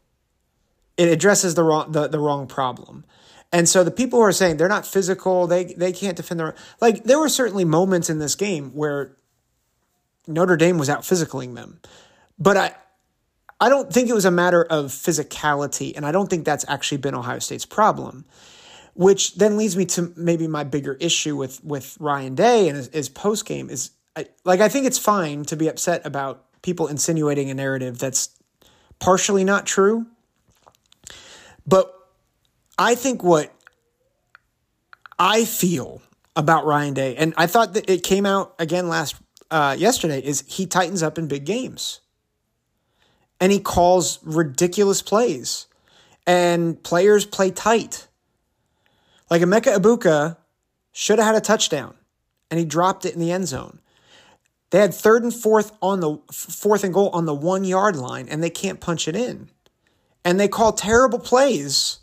It 0.97 1.09
addresses 1.09 1.55
the 1.55 1.63
wrong 1.63 1.91
the, 1.91 2.07
the 2.07 2.19
wrong 2.19 2.47
problem. 2.47 3.05
And 3.53 3.67
so 3.67 3.83
the 3.83 3.91
people 3.91 4.19
who 4.19 4.25
are 4.25 4.31
saying 4.31 4.57
they're 4.57 4.67
not 4.67 4.87
physical, 4.87 5.45
they 5.45 5.65
they 5.65 5.91
can't 5.91 6.17
defend 6.17 6.39
their 6.39 6.55
like 6.79 7.03
there 7.03 7.19
were 7.19 7.29
certainly 7.29 7.65
moments 7.65 8.09
in 8.09 8.19
this 8.19 8.35
game 8.35 8.71
where 8.71 9.15
Notre 10.27 10.57
Dame 10.57 10.77
was 10.77 10.89
out 10.89 11.01
physicaling 11.01 11.55
them. 11.55 11.79
But 12.39 12.57
I 12.57 12.75
I 13.59 13.69
don't 13.69 13.93
think 13.93 14.09
it 14.09 14.13
was 14.13 14.25
a 14.25 14.31
matter 14.31 14.63
of 14.63 14.85
physicality, 14.87 15.93
and 15.95 16.05
I 16.05 16.11
don't 16.11 16.29
think 16.29 16.45
that's 16.45 16.65
actually 16.67 16.97
been 16.97 17.13
Ohio 17.13 17.37
State's 17.37 17.65
problem. 17.65 18.25
Which 18.93 19.35
then 19.35 19.57
leads 19.57 19.77
me 19.77 19.85
to 19.85 20.11
maybe 20.15 20.47
my 20.47 20.63
bigger 20.63 20.93
issue 20.99 21.35
with 21.37 21.63
with 21.63 21.97
Ryan 21.99 22.35
Day 22.35 22.67
and 22.67 22.77
his, 22.77 22.87
his 22.87 23.09
post 23.09 23.45
game 23.45 23.69
is 23.69 23.91
I, 24.15 24.25
like 24.43 24.59
I 24.59 24.69
think 24.69 24.85
it's 24.85 24.97
fine 24.97 25.45
to 25.45 25.55
be 25.55 25.67
upset 25.67 26.05
about 26.05 26.45
people 26.61 26.87
insinuating 26.87 27.49
a 27.49 27.53
narrative 27.53 27.99
that's 27.99 28.29
partially 28.99 29.43
not 29.43 29.65
true. 29.65 30.05
But 31.65 31.93
I 32.77 32.95
think 32.95 33.23
what 33.23 33.53
I 35.17 35.45
feel 35.45 36.01
about 36.35 36.65
Ryan 36.65 36.93
Day, 36.93 37.15
and 37.15 37.33
I 37.37 37.47
thought 37.47 37.73
that 37.73 37.89
it 37.89 38.03
came 38.03 38.25
out 38.25 38.55
again 38.57 38.89
last 38.89 39.15
uh, 39.49 39.75
yesterday, 39.77 40.19
is 40.19 40.43
he 40.47 40.65
tightens 40.65 41.03
up 41.03 41.17
in 41.17 41.27
big 41.27 41.45
games, 41.45 41.99
and 43.39 43.51
he 43.51 43.59
calls 43.59 44.19
ridiculous 44.23 45.01
plays, 45.01 45.67
and 46.25 46.81
players 46.83 47.25
play 47.25 47.51
tight. 47.51 48.07
Like 49.31 49.41
Emeka 49.41 49.77
Egbuka 49.77 50.35
should 50.91 51.17
have 51.17 51.25
had 51.25 51.35
a 51.35 51.41
touchdown, 51.41 51.95
and 52.51 52.59
he 52.59 52.65
dropped 52.65 53.05
it 53.05 53.13
in 53.13 53.21
the 53.21 53.31
end 53.31 53.47
zone. 53.47 53.79
They 54.71 54.79
had 54.79 54.93
third 54.93 55.23
and 55.23 55.33
fourth 55.33 55.71
on 55.81 56.01
the 56.01 56.17
fourth 56.31 56.83
and 56.83 56.93
goal 56.93 57.09
on 57.09 57.25
the 57.25 57.33
one 57.33 57.63
yard 57.63 57.95
line, 57.95 58.27
and 58.27 58.43
they 58.43 58.49
can't 58.49 58.81
punch 58.81 59.07
it 59.07 59.15
in. 59.15 59.49
And 60.25 60.37
they 60.37 60.49
call 60.49 60.73
terrible 60.73 61.17
plays. 61.17 61.99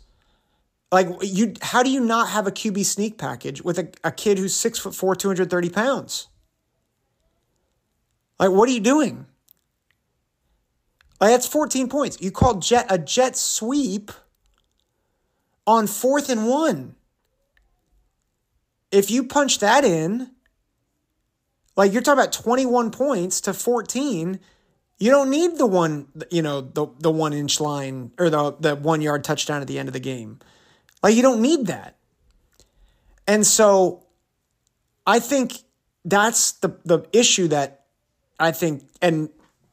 Like 0.91 1.07
you, 1.21 1.53
how 1.61 1.83
do 1.83 1.91
you 1.91 1.99
not 1.99 2.29
have 2.29 2.47
a 2.47 2.51
QB 2.51 2.83
sneak 2.83 3.19
package 3.19 3.61
with 3.61 3.77
a, 3.77 3.89
a 4.03 4.11
kid 4.11 4.39
who's 4.39 4.55
six 4.55 4.79
foot 4.79 4.95
four, 4.95 5.15
two 5.15 5.27
hundred 5.27 5.51
thirty 5.51 5.69
pounds? 5.69 6.29
Like, 8.39 8.49
what 8.49 8.67
are 8.69 8.71
you 8.71 8.79
doing? 8.79 9.27
Like 11.21 11.29
that's 11.29 11.47
fourteen 11.47 11.89
points. 11.89 12.19
You 12.19 12.31
called 12.31 12.63
jet 12.63 12.87
a 12.89 12.97
jet 12.97 13.37
sweep 13.37 14.11
on 15.67 15.85
fourth 15.85 16.29
and 16.29 16.47
one. 16.47 16.95
If 18.91 19.11
you 19.11 19.23
punch 19.23 19.59
that 19.59 19.85
in, 19.85 20.31
like 21.79 21.93
you're 21.93 22.01
talking 22.01 22.19
about 22.19 22.33
21 22.33 22.91
points 22.91 23.39
to 23.41 23.53
14. 23.53 24.39
You 24.97 25.11
don't 25.11 25.29
need 25.29 25.57
the 25.57 25.65
one, 25.65 26.09
you 26.29 26.41
know, 26.41 26.59
the 26.59 26.87
the 26.99 27.09
one 27.09 27.31
inch 27.31 27.61
line 27.61 28.11
or 28.19 28.29
the 28.29 28.51
the 28.59 28.75
one 28.75 29.01
yard 29.01 29.23
touchdown 29.23 29.61
at 29.61 29.67
the 29.67 29.79
end 29.79 29.87
of 29.87 29.93
the 29.93 30.01
game. 30.01 30.39
Like 31.01 31.15
you 31.15 31.21
don't 31.21 31.41
need 31.41 31.67
that. 31.67 31.95
And 33.25 33.47
so 33.47 34.03
I 35.07 35.19
think 35.19 35.53
that's 36.03 36.51
the 36.51 36.75
the 36.83 37.07
issue 37.13 37.47
that 37.47 37.85
I 38.39 38.51
think 38.51 38.83
and 39.01 39.29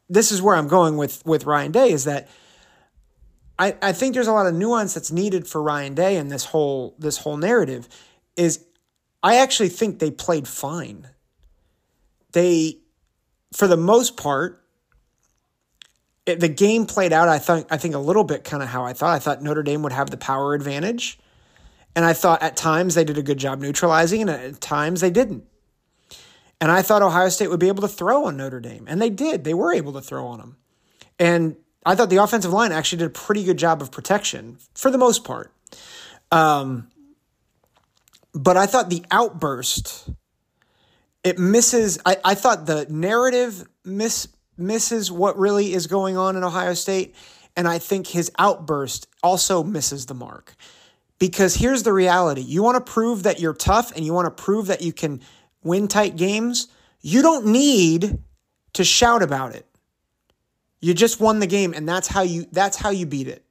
this 0.09 0.31
is 0.31 0.40
where 0.40 0.55
I'm 0.55 0.68
going 0.68 0.96
with 0.96 1.26
with 1.26 1.44
Ryan 1.44 1.72
Day 1.72 1.90
is 1.90 2.05
that 2.05 2.29
I, 3.59 3.74
I 3.83 3.92
think 3.92 4.14
there's 4.14 4.29
a 4.29 4.33
lot 4.33 4.46
of 4.46 4.55
nuance 4.55 4.94
that's 4.94 5.11
needed 5.11 5.48
for 5.48 5.61
Ryan 5.61 5.94
Day 5.94 6.18
in 6.18 6.29
this 6.29 6.44
whole 6.44 6.94
this 7.00 7.18
whole 7.18 7.37
narrative 7.37 7.88
is 8.37 8.65
I 9.26 9.36
actually 9.36 9.70
think 9.70 9.98
they 9.98 10.10
played 10.10 10.46
fine 10.46 11.08
they, 12.36 12.76
for 13.54 13.66
the 13.66 13.78
most 13.78 14.18
part, 14.18 14.62
it, 16.26 16.38
the 16.38 16.50
game 16.50 16.84
played 16.84 17.10
out. 17.10 17.30
I 17.30 17.38
thought 17.38 17.64
I 17.70 17.78
think 17.78 17.94
a 17.94 17.98
little 17.98 18.24
bit 18.24 18.44
kind 18.44 18.62
of 18.62 18.68
how 18.68 18.84
I 18.84 18.92
thought. 18.92 19.14
I 19.14 19.18
thought 19.18 19.40
Notre 19.40 19.62
Dame 19.62 19.82
would 19.84 19.92
have 19.92 20.10
the 20.10 20.18
power 20.18 20.52
advantage, 20.52 21.18
and 21.94 22.04
I 22.04 22.12
thought 22.12 22.42
at 22.42 22.58
times 22.58 22.94
they 22.94 23.04
did 23.04 23.16
a 23.16 23.22
good 23.22 23.38
job 23.38 23.58
neutralizing, 23.58 24.20
and 24.20 24.30
at 24.30 24.60
times 24.60 25.00
they 25.00 25.08
didn't. 25.08 25.44
And 26.60 26.70
I 26.70 26.82
thought 26.82 27.00
Ohio 27.00 27.30
State 27.30 27.48
would 27.48 27.60
be 27.60 27.68
able 27.68 27.80
to 27.80 27.88
throw 27.88 28.26
on 28.26 28.36
Notre 28.36 28.60
Dame, 28.60 28.84
and 28.86 29.00
they 29.00 29.08
did. 29.10 29.44
They 29.44 29.54
were 29.54 29.72
able 29.72 29.94
to 29.94 30.02
throw 30.02 30.26
on 30.26 30.38
them, 30.38 30.56
and 31.18 31.56
I 31.86 31.94
thought 31.94 32.10
the 32.10 32.22
offensive 32.22 32.52
line 32.52 32.70
actually 32.70 32.98
did 32.98 33.06
a 33.06 33.10
pretty 33.10 33.44
good 33.44 33.56
job 33.56 33.80
of 33.80 33.90
protection 33.90 34.58
for 34.74 34.90
the 34.90 34.98
most 34.98 35.24
part. 35.24 35.54
Um, 36.30 36.88
but 38.37 38.57
I 38.57 38.66
thought 38.66 38.90
the 38.90 39.05
outburst 39.11 40.09
it 41.27 41.40
misses 41.40 41.99
I, 42.07 42.18
I 42.25 42.35
thought 42.37 42.66
the 42.66 42.87
narrative 42.88 43.66
miss 43.85 44.29
misses 44.57 45.11
what 45.11 45.37
really 45.37 45.72
is 45.72 45.88
going 45.88 46.16
on 46.16 46.37
in 46.37 46.44
Ohio 46.44 46.75
State. 46.75 47.16
And 47.57 47.66
I 47.66 47.79
think 47.79 48.07
his 48.07 48.31
outburst 48.38 49.09
also 49.25 49.64
misses 49.64 50.07
the 50.07 50.14
mark. 50.14 50.55
Because 51.18 51.57
here's 51.57 51.83
the 51.83 51.92
reality 51.92 52.42
you 52.42 52.62
want 52.62 52.77
to 52.85 52.92
prove 52.92 53.25
that 53.25 53.40
you're 53.40 53.55
tough 53.55 53.90
and 53.96 54.05
you 54.05 54.12
want 54.12 54.27
to 54.27 54.42
prove 54.42 54.66
that 54.66 54.83
you 54.83 54.92
can 54.92 55.20
win 55.64 55.88
tight 55.88 56.14
games. 56.14 56.68
You 57.01 57.22
don't 57.22 57.46
need 57.46 58.18
to 58.75 58.85
shout 58.85 59.22
about 59.22 59.55
it. 59.57 59.66
You 60.81 60.94
just 60.94 61.18
won 61.18 61.40
the 61.40 61.46
game, 61.49 61.72
and 61.75 61.88
that's 61.88 62.07
how 62.07 62.22
you 62.22 62.46
that's 62.53 62.77
how 62.77 62.90
you 62.90 63.07
beat 63.07 63.27
it. 63.27 63.44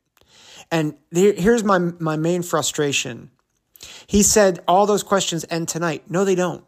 And 0.72 0.98
here's 1.12 1.64
my 1.64 1.80
my 1.80 2.16
main 2.16 2.42
frustration. 2.42 3.32
He 4.08 4.24
said 4.24 4.60
all 4.68 4.86
those 4.86 5.04
questions 5.04 5.46
end 5.50 5.68
tonight. 5.68 6.04
No, 6.10 6.26
they 6.26 6.36
don't. 6.36 6.64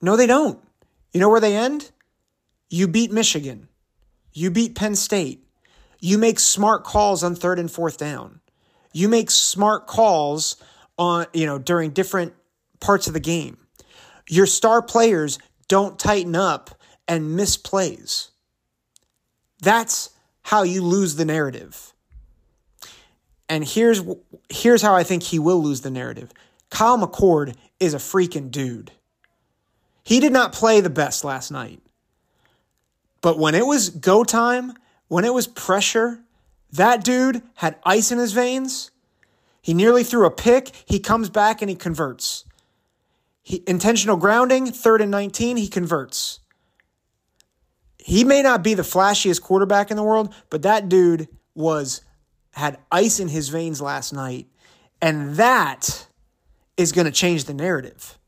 No, 0.00 0.16
they 0.16 0.26
don't. 0.26 0.58
You 1.12 1.20
know 1.20 1.28
where 1.28 1.40
they 1.40 1.56
end? 1.56 1.90
You 2.70 2.88
beat 2.88 3.12
Michigan. 3.12 3.68
You 4.32 4.50
beat 4.50 4.74
Penn 4.74 4.94
State. 4.94 5.46
You 6.00 6.18
make 6.18 6.40
smart 6.40 6.84
calls 6.84 7.22
on 7.22 7.34
third 7.34 7.58
and 7.58 7.70
fourth 7.70 7.98
down. 7.98 8.40
You 8.92 9.08
make 9.08 9.30
smart 9.30 9.86
calls 9.86 10.56
on, 10.98 11.26
you 11.32 11.46
know, 11.46 11.58
during 11.58 11.90
different 11.90 12.34
parts 12.80 13.06
of 13.06 13.12
the 13.12 13.20
game. 13.20 13.58
Your 14.28 14.46
star 14.46 14.82
players 14.82 15.38
don't 15.68 15.98
tighten 15.98 16.34
up 16.34 16.70
and 17.06 17.36
miss 17.36 17.56
plays. 17.56 18.30
That's 19.60 20.10
how 20.42 20.64
you 20.64 20.82
lose 20.82 21.16
the 21.16 21.24
narrative. 21.24 21.92
And 23.52 23.68
here's 23.68 24.02
here's 24.48 24.80
how 24.80 24.94
I 24.94 25.02
think 25.02 25.24
he 25.24 25.38
will 25.38 25.62
lose 25.62 25.82
the 25.82 25.90
narrative. 25.90 26.32
Kyle 26.70 26.96
McCord 26.96 27.54
is 27.78 27.92
a 27.92 27.98
freaking 27.98 28.50
dude. 28.50 28.92
He 30.02 30.20
did 30.20 30.32
not 30.32 30.54
play 30.54 30.80
the 30.80 30.88
best 30.88 31.22
last 31.22 31.50
night. 31.50 31.82
But 33.20 33.38
when 33.38 33.54
it 33.54 33.66
was 33.66 33.90
go 33.90 34.24
time, 34.24 34.72
when 35.08 35.26
it 35.26 35.34
was 35.34 35.46
pressure, 35.46 36.20
that 36.70 37.04
dude 37.04 37.42
had 37.56 37.76
ice 37.84 38.10
in 38.10 38.16
his 38.16 38.32
veins. 38.32 38.90
He 39.60 39.74
nearly 39.74 40.02
threw 40.02 40.24
a 40.24 40.30
pick. 40.30 40.70
He 40.86 40.98
comes 40.98 41.28
back 41.28 41.60
and 41.60 41.68
he 41.68 41.76
converts. 41.76 42.46
He, 43.42 43.62
intentional 43.66 44.16
grounding, 44.16 44.64
third 44.72 45.02
and 45.02 45.10
19, 45.10 45.58
he 45.58 45.68
converts. 45.68 46.40
He 47.98 48.24
may 48.24 48.40
not 48.40 48.64
be 48.64 48.72
the 48.72 48.82
flashiest 48.82 49.42
quarterback 49.42 49.90
in 49.90 49.98
the 49.98 50.02
world, 50.02 50.34
but 50.48 50.62
that 50.62 50.88
dude 50.88 51.28
was 51.54 52.00
had 52.52 52.78
ice 52.90 53.20
in 53.20 53.28
his 53.28 53.48
veins 53.48 53.80
last 53.80 54.12
night. 54.12 54.46
And 55.00 55.36
that 55.36 56.06
is 56.76 56.92
going 56.92 57.06
to 57.06 57.10
change 57.10 57.44
the 57.44 57.54
narrative. 57.54 58.18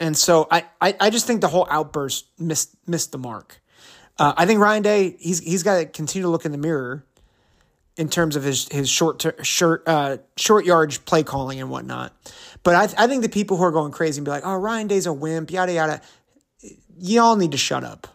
And 0.00 0.16
so 0.16 0.48
I, 0.50 0.64
I, 0.80 0.96
I 0.98 1.10
just 1.10 1.26
think 1.26 1.40
the 1.40 1.48
whole 1.48 1.66
outburst 1.70 2.26
missed 2.38 2.74
missed 2.88 3.12
the 3.12 3.18
mark. 3.18 3.60
Uh, 4.18 4.32
I 4.36 4.46
think 4.46 4.60
Ryan 4.60 4.82
Day 4.82 5.16
he's 5.20 5.38
he's 5.38 5.62
got 5.62 5.78
to 5.78 5.86
continue 5.86 6.26
to 6.26 6.30
look 6.30 6.44
in 6.44 6.50
the 6.50 6.58
mirror 6.58 7.04
in 7.96 8.08
terms 8.08 8.34
of 8.34 8.42
his 8.42 8.68
his 8.68 8.88
short 8.88 9.20
ter- 9.20 9.42
short 9.44 9.84
uh, 9.86 10.16
short 10.36 10.64
yardage 10.64 11.04
play 11.04 11.22
calling 11.22 11.60
and 11.60 11.70
whatnot. 11.70 12.12
But 12.64 12.74
I 12.74 13.04
I 13.04 13.06
think 13.06 13.22
the 13.22 13.28
people 13.28 13.56
who 13.56 13.62
are 13.62 13.70
going 13.70 13.92
crazy 13.92 14.18
and 14.18 14.24
be 14.24 14.32
like, 14.32 14.44
oh 14.44 14.56
Ryan 14.56 14.88
Day's 14.88 15.06
a 15.06 15.12
wimp, 15.12 15.52
yada 15.52 15.72
yada. 15.72 16.00
Y'all 16.98 17.36
need 17.36 17.52
to 17.52 17.58
shut 17.58 17.84
up. 17.84 18.08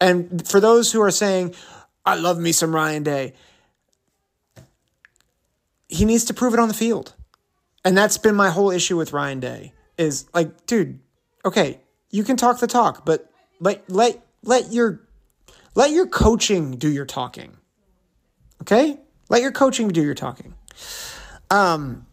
And 0.00 0.46
for 0.46 0.60
those 0.60 0.92
who 0.92 1.00
are 1.00 1.10
saying, 1.10 1.54
I 2.04 2.16
love 2.16 2.38
me 2.38 2.52
some 2.52 2.74
Ryan 2.74 3.02
Day, 3.02 3.34
he 5.88 6.04
needs 6.04 6.24
to 6.26 6.34
prove 6.34 6.54
it 6.54 6.60
on 6.60 6.68
the 6.68 6.74
field. 6.74 7.14
And 7.84 7.96
that's 7.96 8.18
been 8.18 8.34
my 8.34 8.50
whole 8.50 8.70
issue 8.70 8.96
with 8.96 9.12
Ryan 9.12 9.40
Day 9.40 9.72
is 9.98 10.26
like, 10.34 10.66
dude, 10.66 10.98
okay, 11.44 11.80
you 12.10 12.24
can 12.24 12.36
talk 12.36 12.60
the 12.60 12.66
talk, 12.66 13.04
but 13.04 13.30
let 13.60 13.88
let 13.90 14.24
let 14.42 14.72
your 14.72 15.00
let 15.74 15.90
your 15.90 16.06
coaching 16.06 16.72
do 16.72 16.88
your 16.88 17.04
talking. 17.04 17.56
Okay? 18.62 18.98
Let 19.28 19.42
your 19.42 19.52
coaching 19.52 19.88
do 19.88 20.02
your 20.02 20.14
talking. 20.14 20.54
Um 21.50 22.06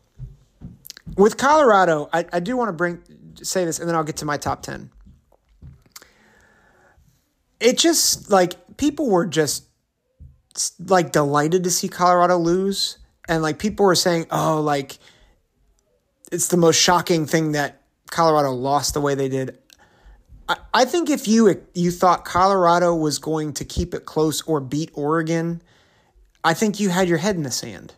with 1.17 1.37
Colorado, 1.37 2.09
I, 2.13 2.25
I 2.31 2.39
do 2.39 2.55
want 2.55 2.69
to 2.69 2.73
bring 2.73 3.01
say 3.41 3.65
this 3.65 3.79
and 3.79 3.87
then 3.87 3.95
I'll 3.95 4.03
get 4.03 4.17
to 4.17 4.25
my 4.25 4.37
top 4.37 4.61
10. 4.61 4.89
It 7.61 7.77
just 7.77 8.29
like 8.29 8.77
people 8.77 9.09
were 9.09 9.25
just 9.25 9.65
like 10.79 11.13
delighted 11.13 11.63
to 11.63 11.69
see 11.69 11.87
Colorado 11.87 12.37
lose 12.37 12.97
and 13.29 13.41
like 13.41 13.59
people 13.59 13.85
were 13.85 13.95
saying, 13.95 14.25
"Oh, 14.31 14.59
like 14.59 14.97
it's 16.31 16.47
the 16.47 16.57
most 16.57 16.77
shocking 16.77 17.25
thing 17.25 17.51
that 17.51 17.81
Colorado 18.09 18.51
lost 18.51 18.93
the 18.93 19.01
way 19.01 19.15
they 19.15 19.29
did. 19.29 19.57
I, 20.47 20.57
I 20.73 20.85
think 20.85 21.09
if 21.09 21.27
you 21.27 21.61
you 21.73 21.91
thought 21.91 22.25
Colorado 22.25 22.95
was 22.95 23.19
going 23.19 23.53
to 23.53 23.65
keep 23.65 23.93
it 23.93 24.05
close 24.05 24.41
or 24.43 24.59
beat 24.59 24.91
Oregon, 24.93 25.61
I 26.43 26.53
think 26.53 26.79
you 26.79 26.89
had 26.89 27.07
your 27.07 27.17
head 27.17 27.35
in 27.35 27.43
the 27.43 27.51
sand. 27.51 27.93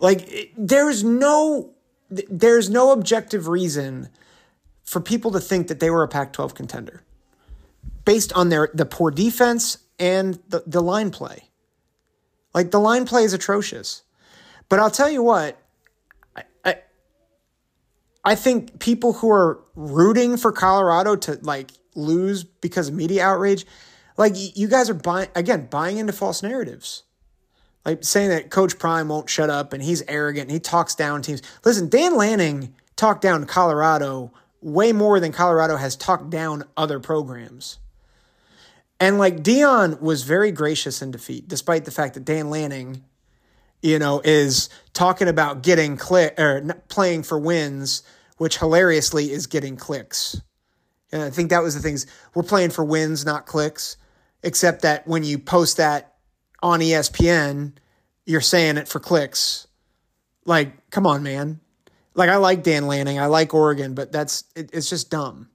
Like 0.00 0.52
there's 0.56 1.02
no 1.04 1.74
there's 2.10 2.70
no 2.70 2.92
objective 2.92 3.48
reason 3.48 4.10
for 4.84 5.00
people 5.00 5.32
to 5.32 5.40
think 5.40 5.68
that 5.68 5.80
they 5.80 5.90
were 5.90 6.04
a 6.04 6.08
Pac-12 6.08 6.54
contender 6.54 7.02
based 8.06 8.32
on 8.32 8.48
their 8.48 8.70
the 8.72 8.86
poor 8.86 9.10
defense 9.10 9.76
and 9.98 10.38
the, 10.48 10.62
the 10.66 10.80
line 10.80 11.10
play. 11.10 11.50
Like 12.54 12.70
the 12.70 12.80
line 12.80 13.04
play 13.04 13.24
is 13.24 13.34
atrocious. 13.34 14.02
But 14.70 14.78
I'll 14.78 14.90
tell 14.90 15.10
you 15.10 15.22
what, 15.22 15.60
I, 16.34 16.42
I, 16.64 16.76
I 18.24 18.34
think 18.34 18.78
people 18.78 19.12
who 19.12 19.30
are 19.30 19.60
rooting 19.74 20.38
for 20.38 20.52
Colorado 20.52 21.16
to 21.16 21.38
like 21.42 21.72
lose 21.94 22.44
because 22.44 22.88
of 22.88 22.94
media 22.94 23.24
outrage, 23.24 23.66
like 24.16 24.32
you 24.34 24.68
guys 24.68 24.88
are 24.88 24.94
buying 24.94 25.28
again, 25.34 25.66
buying 25.66 25.98
into 25.98 26.14
false 26.14 26.42
narratives. 26.42 27.02
Like 27.84 28.02
saying 28.02 28.30
that 28.30 28.50
Coach 28.50 28.78
Prime 28.80 29.08
won't 29.08 29.30
shut 29.30 29.48
up 29.50 29.72
and 29.72 29.80
he's 29.82 30.02
arrogant 30.08 30.44
and 30.44 30.50
he 30.50 30.58
talks 30.58 30.94
down 30.94 31.22
teams. 31.22 31.42
Listen, 31.64 31.88
Dan 31.88 32.16
Lanning 32.16 32.74
talked 32.96 33.22
down 33.22 33.44
Colorado 33.46 34.32
way 34.60 34.92
more 34.92 35.20
than 35.20 35.30
Colorado 35.30 35.76
has 35.76 35.94
talked 35.94 36.30
down 36.30 36.64
other 36.76 36.98
programs. 36.98 37.78
And 38.98 39.18
like 39.18 39.42
Deion 39.42 40.00
was 40.00 40.22
very 40.22 40.52
gracious 40.52 41.02
in 41.02 41.10
defeat, 41.10 41.48
despite 41.48 41.84
the 41.84 41.90
fact 41.90 42.14
that 42.14 42.24
Dan 42.24 42.48
Lanning, 42.50 43.04
you 43.82 43.98
know, 43.98 44.20
is 44.24 44.68
talking 44.94 45.28
about 45.28 45.62
getting 45.62 45.96
click 45.96 46.38
or 46.40 46.82
playing 46.88 47.22
for 47.22 47.38
wins, 47.38 48.02
which 48.38 48.58
hilariously 48.58 49.30
is 49.30 49.46
getting 49.46 49.76
clicks. 49.76 50.40
And 51.12 51.22
I 51.22 51.30
think 51.30 51.50
that 51.50 51.62
was 51.62 51.74
the 51.74 51.82
things 51.82 52.06
we're 52.34 52.42
playing 52.42 52.70
for 52.70 52.84
wins, 52.84 53.24
not 53.24 53.46
clicks. 53.46 53.96
Except 54.42 54.82
that 54.82 55.06
when 55.06 55.24
you 55.24 55.38
post 55.38 55.78
that 55.78 56.14
on 56.62 56.80
ESPN, 56.80 57.72
you're 58.26 58.40
saying 58.40 58.76
it 58.76 58.88
for 58.88 59.00
clicks. 59.00 59.66
Like, 60.44 60.90
come 60.90 61.06
on, 61.06 61.22
man. 61.22 61.60
Like 62.14 62.30
I 62.30 62.36
like 62.36 62.62
Dan 62.62 62.86
Lanning, 62.86 63.18
I 63.18 63.26
like 63.26 63.52
Oregon, 63.52 63.94
but 63.94 64.10
that's 64.10 64.44
it, 64.54 64.70
it's 64.72 64.88
just 64.88 65.10
dumb. 65.10 65.50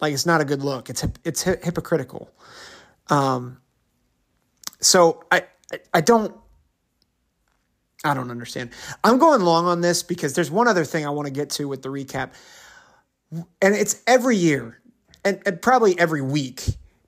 Like 0.00 0.12
it's 0.12 0.26
not 0.26 0.40
a 0.40 0.44
good 0.44 0.62
look. 0.62 0.90
It's 0.90 1.04
it's 1.24 1.42
hypocritical. 1.42 2.30
Um, 3.08 3.58
so 4.80 5.24
I, 5.30 5.44
I 5.72 5.78
I 5.94 6.00
don't 6.00 6.34
I 8.04 8.14
don't 8.14 8.30
understand. 8.30 8.70
I'm 9.02 9.18
going 9.18 9.42
long 9.42 9.66
on 9.66 9.80
this 9.80 10.02
because 10.02 10.34
there's 10.34 10.50
one 10.50 10.68
other 10.68 10.84
thing 10.84 11.04
I 11.04 11.10
want 11.10 11.26
to 11.26 11.32
get 11.32 11.50
to 11.50 11.66
with 11.66 11.82
the 11.82 11.88
recap, 11.88 12.30
and 13.32 13.74
it's 13.74 14.02
every 14.06 14.36
year 14.36 14.80
and, 15.24 15.42
and 15.44 15.60
probably 15.60 15.98
every 15.98 16.22
week, 16.22 16.64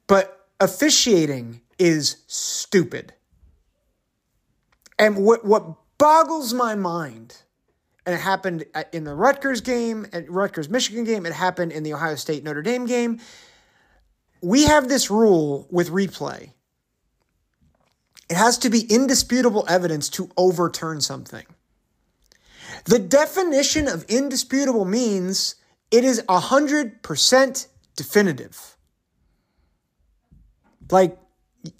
but 0.06 0.46
officiating 0.58 1.60
is 1.78 2.16
stupid. 2.26 3.14
And 4.98 5.24
what 5.24 5.44
what 5.44 5.76
boggles 5.96 6.52
my 6.52 6.74
mind 6.74 7.42
and 8.06 8.14
it 8.14 8.20
happened 8.20 8.64
in 8.92 9.04
the 9.04 9.14
Rutgers 9.14 9.60
game, 9.60 10.06
at 10.12 10.30
Rutgers 10.30 10.68
Michigan 10.68 11.04
game. 11.04 11.26
It 11.26 11.32
happened 11.32 11.72
in 11.72 11.82
the 11.82 11.94
Ohio 11.94 12.14
State 12.14 12.44
Notre 12.44 12.62
Dame 12.62 12.86
game. 12.86 13.20
We 14.42 14.64
have 14.64 14.88
this 14.88 15.10
rule 15.10 15.66
with 15.70 15.90
replay. 15.90 16.52
It 18.30 18.36
has 18.36 18.58
to 18.58 18.70
be 18.70 18.80
indisputable 18.82 19.66
evidence 19.68 20.08
to 20.10 20.30
overturn 20.36 21.00
something. 21.00 21.44
The 22.84 22.98
definition 22.98 23.88
of 23.88 24.04
indisputable 24.04 24.84
means 24.84 25.56
it 25.90 26.04
is 26.04 26.22
100% 26.22 27.66
definitive. 27.96 28.76
Like 30.90 31.18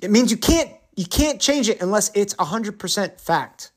it 0.02 0.10
means 0.10 0.30
you 0.30 0.36
can't 0.36 0.70
you 0.96 1.06
can't 1.06 1.40
change 1.40 1.68
it 1.68 1.80
unless 1.80 2.10
it's 2.14 2.34
100% 2.34 3.20
fact. 3.20 3.72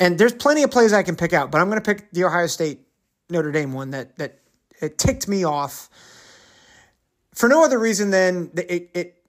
And 0.00 0.18
there's 0.18 0.32
plenty 0.32 0.62
of 0.62 0.70
plays 0.70 0.92
I 0.92 1.02
can 1.02 1.16
pick 1.16 1.32
out, 1.32 1.50
but 1.50 1.60
I'm 1.60 1.68
going 1.68 1.82
to 1.82 1.94
pick 1.94 2.10
the 2.12 2.24
Ohio 2.24 2.46
State 2.46 2.86
Notre 3.30 3.52
Dame 3.52 3.72
one 3.72 3.90
that 3.90 4.16
that 4.16 4.40
it 4.80 4.98
ticked 4.98 5.28
me 5.28 5.44
off 5.44 5.90
for 7.34 7.48
no 7.48 7.64
other 7.64 7.78
reason 7.78 8.10
than 8.10 8.50
it, 8.56 8.90
it 8.94 9.24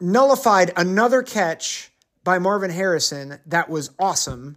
nullified 0.00 0.72
another 0.76 1.22
catch 1.22 1.92
by 2.22 2.38
Marvin 2.38 2.70
Harrison 2.70 3.38
that 3.46 3.68
was 3.68 3.90
awesome 3.98 4.56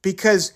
because 0.00 0.52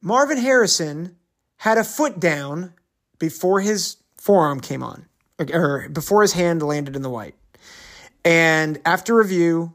Marvin 0.00 0.38
Harrison 0.38 1.16
had 1.58 1.78
a 1.78 1.84
foot 1.84 2.18
down 2.18 2.72
before 3.18 3.60
his 3.60 3.96
forearm 4.16 4.60
came 4.60 4.82
on 4.82 5.06
or 5.52 5.88
before 5.88 6.22
his 6.22 6.32
hand 6.32 6.62
landed 6.62 6.96
in 6.96 7.02
the 7.02 7.10
white. 7.10 7.34
And 8.24 8.80
after 8.84 9.14
review, 9.14 9.74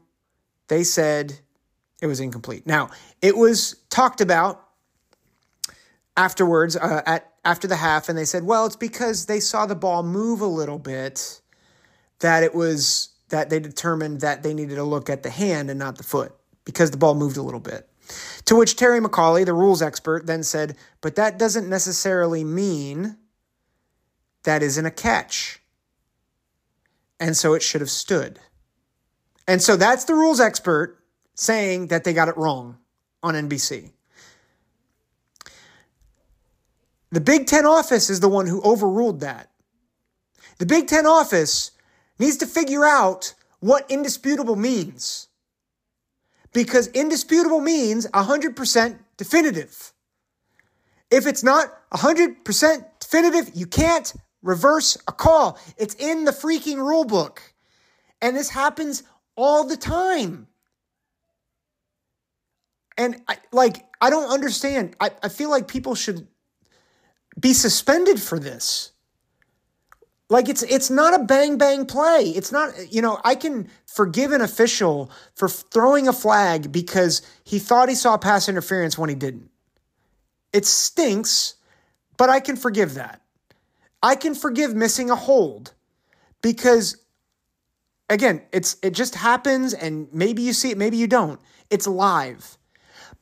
they 0.68 0.84
said 0.84 1.40
it 2.04 2.06
was 2.06 2.20
incomplete. 2.20 2.66
Now, 2.66 2.90
it 3.22 3.36
was 3.36 3.76
talked 3.88 4.20
about 4.20 4.62
afterwards 6.16 6.76
uh, 6.76 7.02
at 7.06 7.32
after 7.44 7.66
the 7.66 7.76
half 7.76 8.08
and 8.08 8.16
they 8.16 8.26
said, 8.26 8.44
"Well, 8.44 8.66
it's 8.66 8.76
because 8.76 9.26
they 9.26 9.40
saw 9.40 9.66
the 9.66 9.74
ball 9.74 10.02
move 10.02 10.40
a 10.40 10.46
little 10.46 10.78
bit 10.78 11.40
that 12.20 12.42
it 12.42 12.54
was 12.54 13.08
that 13.30 13.50
they 13.50 13.58
determined 13.58 14.20
that 14.20 14.42
they 14.42 14.54
needed 14.54 14.76
to 14.76 14.84
look 14.84 15.08
at 15.10 15.22
the 15.22 15.30
hand 15.30 15.70
and 15.70 15.78
not 15.78 15.96
the 15.96 16.04
foot 16.04 16.32
because 16.64 16.90
the 16.90 16.96
ball 16.96 17.14
moved 17.14 17.36
a 17.36 17.42
little 17.42 17.60
bit." 17.60 17.88
To 18.44 18.54
which 18.54 18.76
Terry 18.76 19.00
McAulay, 19.00 19.46
the 19.46 19.54
rules 19.54 19.80
expert, 19.80 20.26
then 20.26 20.42
said, 20.42 20.76
"But 21.00 21.16
that 21.16 21.38
doesn't 21.38 21.68
necessarily 21.68 22.44
mean 22.44 23.16
that 24.42 24.62
isn't 24.62 24.84
a 24.84 24.90
catch." 24.90 25.62
And 27.18 27.34
so 27.34 27.54
it 27.54 27.62
should 27.62 27.80
have 27.80 27.90
stood. 27.90 28.40
And 29.46 29.62
so 29.62 29.76
that's 29.76 30.04
the 30.04 30.14
rules 30.14 30.40
expert 30.40 31.03
saying 31.34 31.88
that 31.88 32.04
they 32.04 32.12
got 32.12 32.28
it 32.28 32.36
wrong 32.36 32.78
on 33.22 33.34
NBC. 33.34 33.90
The 37.10 37.20
Big 37.20 37.46
Ten 37.46 37.64
office 37.64 38.10
is 38.10 38.20
the 38.20 38.28
one 38.28 38.46
who 38.46 38.60
overruled 38.62 39.20
that. 39.20 39.50
The 40.58 40.66
Big 40.66 40.88
Ten 40.88 41.06
office 41.06 41.70
needs 42.18 42.36
to 42.38 42.46
figure 42.46 42.84
out 42.84 43.34
what 43.60 43.90
indisputable 43.90 44.56
means. 44.56 45.28
Because 46.52 46.88
indisputable 46.88 47.60
means 47.60 48.06
100% 48.08 48.98
definitive. 49.16 49.92
If 51.10 51.26
it's 51.26 51.42
not 51.42 51.88
100% 51.92 52.84
definitive, 53.00 53.50
you 53.54 53.66
can't 53.66 54.12
reverse 54.42 54.96
a 55.08 55.12
call. 55.12 55.58
It's 55.76 55.94
in 55.94 56.24
the 56.24 56.32
freaking 56.32 56.76
rule 56.76 57.04
book. 57.04 57.42
And 58.20 58.36
this 58.36 58.50
happens 58.50 59.02
all 59.36 59.64
the 59.64 59.76
time. 59.76 60.48
And 62.96 63.22
I, 63.28 63.36
like, 63.52 63.84
I 64.00 64.10
don't 64.10 64.30
understand. 64.30 64.96
I, 65.00 65.10
I 65.22 65.28
feel 65.28 65.50
like 65.50 65.68
people 65.68 65.94
should 65.94 66.26
be 67.38 67.52
suspended 67.52 68.20
for 68.20 68.38
this. 68.38 68.92
Like 70.30 70.48
it's 70.48 70.62
it's 70.62 70.90
not 70.90 71.14
a 71.14 71.22
bang 71.22 71.58
bang 71.58 71.84
play. 71.84 72.32
It's 72.34 72.50
not 72.50 72.72
you 72.92 73.02
know 73.02 73.20
I 73.24 73.34
can 73.34 73.68
forgive 73.86 74.32
an 74.32 74.40
official 74.40 75.10
for 75.34 75.48
throwing 75.48 76.08
a 76.08 76.12
flag 76.12 76.72
because 76.72 77.20
he 77.44 77.58
thought 77.58 77.88
he 77.88 77.94
saw 77.94 78.16
pass 78.16 78.48
interference 78.48 78.96
when 78.96 79.10
he 79.10 79.14
didn't. 79.14 79.50
It 80.52 80.64
stinks, 80.64 81.54
but 82.16 82.30
I 82.30 82.40
can 82.40 82.56
forgive 82.56 82.94
that. 82.94 83.20
I 84.02 84.16
can 84.16 84.34
forgive 84.34 84.74
missing 84.74 85.10
a 85.10 85.16
hold 85.16 85.74
because 86.40 86.96
again, 88.08 88.42
it's 88.50 88.76
it 88.82 88.92
just 88.92 89.14
happens 89.14 89.74
and 89.74 90.08
maybe 90.12 90.42
you 90.42 90.52
see 90.54 90.70
it, 90.70 90.78
maybe 90.78 90.96
you 90.96 91.06
don't. 91.06 91.38
It's 91.70 91.86
live. 91.86 92.56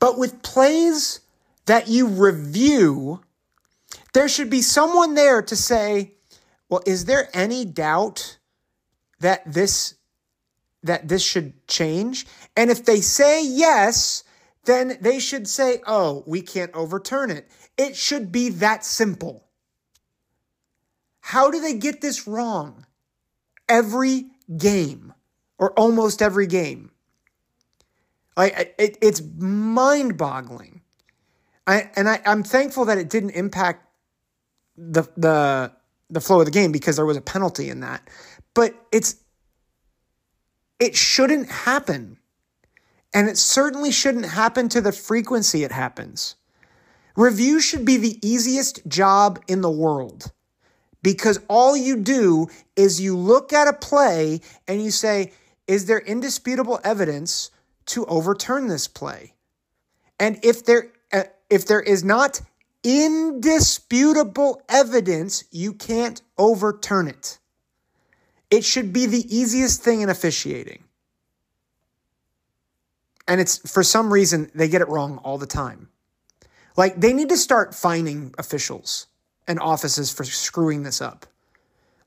But 0.03 0.19
with 0.19 0.43
plays 0.43 1.21
that 1.67 1.87
you 1.87 2.09
review, 2.09 3.21
there 4.15 4.29
should 4.29 4.51
be 4.51 4.61
someone 4.61 5.15
there 5.15 5.43
to 5.43 5.55
say, 5.55 6.15
well, 6.69 6.83
is 6.85 7.05
there 7.05 7.29
any 7.33 7.65
doubt 7.65 8.39
that 9.21 9.45
this 9.47 9.95
that 10.83 11.07
this 11.07 11.23
should 11.23 11.69
change? 11.69 12.27
And 12.57 12.69
if 12.69 12.85
they 12.85 13.01
say 13.01 13.47
yes, 13.47 14.25
then 14.65 14.99
they 15.01 15.21
should 15.21 15.47
say, 15.47 15.81
"Oh, 15.87 16.25
we 16.27 16.43
can't 16.43 16.75
overturn 16.75 17.31
it." 17.31 17.49
It 17.77 17.95
should 17.95 18.33
be 18.33 18.49
that 18.49 18.85
simple. 18.85 19.45
How 21.21 21.49
do 21.49 21.61
they 21.61 21.75
get 21.75 22.01
this 22.01 22.27
wrong? 22.27 22.87
Every 23.69 24.33
game 24.57 25.15
or 25.59 25.71
almost 25.75 26.21
every 26.21 26.49
game. 26.49 26.92
Like 28.37 28.75
it, 28.79 28.99
it's 29.01 29.23
mind-boggling. 29.39 30.81
I 31.67 31.91
and 31.97 32.09
I, 32.09 32.21
I'm 32.27 32.43
thankful 32.43 32.87
that 32.87 32.99
it 32.99 33.09
didn't 33.09 33.31
impact 33.31 33.87
the 34.77 35.03
the 35.17 35.73
the 36.11 36.21
flow 36.21 36.41
of 36.41 36.47
the 36.47 36.53
game 36.53 36.73
because 36.73 36.97
there 36.97 37.07
was 37.07 37.17
a 37.17 37.23
penalty 37.23 37.69
in 37.69 37.81
that. 37.81 38.09
But 38.55 38.75
it's 38.91 39.17
it 40.79 40.97
shouldn't 40.97 41.49
happen. 41.51 42.19
And 43.15 43.29
it 43.29 43.37
certainly 43.37 43.93
shouldn't 43.93 44.25
happen 44.25 44.69
to 44.71 44.81
the 44.81 44.93
frequency 44.93 45.65
it 45.65 45.73
happens. 45.73 46.35
Review 47.15 47.61
should 47.61 47.85
be 47.85 47.99
the 47.99 48.19
easiest 48.27 48.87
job 48.89 49.39
in 49.47 49.61
the 49.61 49.71
world 49.71 50.33
because 51.03 51.39
all 51.47 51.77
you 51.77 51.97
do 51.97 52.49
is 52.75 53.01
you 53.01 53.17
look 53.17 53.53
at 53.53 53.69
a 53.69 53.73
play 53.75 54.41
and 54.67 54.83
you 54.83 54.91
say, 54.91 55.33
is 55.67 55.87
there 55.87 55.99
indisputable 55.99 56.81
evidence 56.83 57.51
to 57.87 58.05
overturn 58.07 58.69
this 58.69 58.89
play? 58.89 59.35
And 60.19 60.39
if 60.43 60.65
there 60.65 60.93
uh, 61.13 61.25
if 61.51 61.67
there 61.67 61.81
is 61.81 62.05
not 62.05 62.41
indisputable 62.85 64.63
evidence, 64.69 65.45
you 65.51 65.73
can't 65.73 66.21
overturn 66.39 67.09
it. 67.09 67.39
It 68.51 68.65
should 68.65 68.93
be 68.93 69.07
the 69.07 69.25
easiest 69.35 69.83
thing 69.83 70.01
in 70.01 70.11
officiating. 70.11 70.85
And 73.27 73.41
it's 73.41 73.59
for 73.71 73.83
some 73.83 74.13
reason 74.13 74.51
they 74.55 74.69
get 74.69 74.83
it 74.83 74.89
wrong 74.89 75.19
all 75.19 75.39
the 75.39 75.47
time. 75.47 75.89
Like 76.77 77.01
they 77.01 77.13
need 77.13 77.29
to 77.29 77.37
start 77.37 77.75
fining 77.75 78.35
officials 78.39 79.07
and 79.47 79.59
offices 79.61 80.13
for 80.13 80.25
screwing 80.25 80.83
this 80.83 81.01
up. 81.01 81.27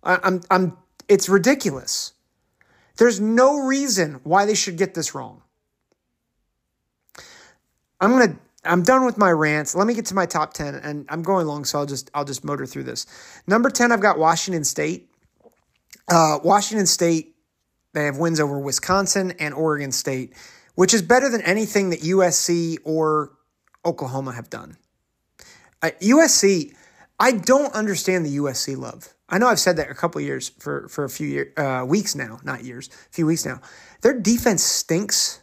I, 0.03 0.19
I'm 0.23 0.41
I'm 0.49 0.77
it's 1.07 1.29
ridiculous. 1.29 2.13
There's 2.97 3.19
no 3.19 3.59
reason 3.59 4.21
why 4.23 4.45
they 4.45 4.55
should 4.55 4.77
get 4.77 4.93
this 4.93 5.13
wrong. 5.13 5.41
I'm 8.05 8.11
gonna 8.11 8.37
I'm 8.63 8.83
done 8.83 9.05
with 9.05 9.17
my 9.17 9.31
rants. 9.31 9.75
Let 9.75 9.87
me 9.87 9.93
get 9.93 10.05
to 10.07 10.15
my 10.15 10.25
top 10.25 10.53
10 10.53 10.75
and 10.75 11.05
I'm 11.09 11.23
going 11.23 11.47
long 11.47 11.65
so 11.65 11.79
I'll 11.79 11.85
just 11.85 12.09
I'll 12.13 12.25
just 12.25 12.43
motor 12.43 12.65
through 12.65 12.83
this. 12.83 13.05
Number 13.47 13.69
10 13.69 13.91
I've 13.91 14.01
got 14.01 14.17
Washington 14.17 14.63
State. 14.63 15.09
Uh, 16.07 16.39
Washington 16.43 16.85
State 16.85 17.35
they 17.93 18.05
have 18.05 18.17
wins 18.17 18.39
over 18.39 18.59
Wisconsin 18.59 19.31
and 19.39 19.53
Oregon 19.53 19.91
State, 19.91 20.33
which 20.75 20.93
is 20.93 21.01
better 21.01 21.29
than 21.29 21.41
anything 21.41 21.89
that 21.91 22.01
USC 22.01 22.77
or 22.83 23.31
Oklahoma 23.85 24.33
have 24.33 24.49
done. 24.49 24.77
Uh, 25.81 25.91
USC 26.01 26.73
I 27.19 27.31
don't 27.31 27.73
understand 27.73 28.25
the 28.25 28.37
USC 28.37 28.77
love. 28.77 29.13
I 29.29 29.37
know 29.37 29.47
I've 29.47 29.59
said 29.59 29.77
that 29.77 29.89
a 29.89 29.95
couple 29.95 30.21
years 30.21 30.49
for 30.49 30.87
for 30.87 31.03
a 31.03 31.09
few 31.09 31.27
year, 31.27 31.53
uh, 31.57 31.85
weeks 31.85 32.15
now, 32.15 32.39
not 32.43 32.63
years, 32.63 32.89
a 32.89 33.13
few 33.13 33.25
weeks 33.25 33.45
now. 33.45 33.61
Their 34.01 34.19
defense 34.19 34.63
stinks. 34.63 35.41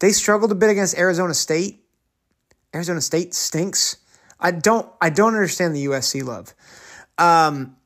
They 0.00 0.10
struggled 0.10 0.52
a 0.52 0.54
bit 0.54 0.70
against 0.70 0.96
Arizona 0.98 1.34
State. 1.34 1.84
Arizona 2.74 3.00
State 3.00 3.34
stinks. 3.34 3.96
I 4.40 4.50
don't 4.50 4.88
I 5.00 5.10
don't 5.10 5.34
understand 5.34 5.74
the 5.74 5.86
USC 5.86 6.24
love. 6.24 6.54
Um, 7.18 7.76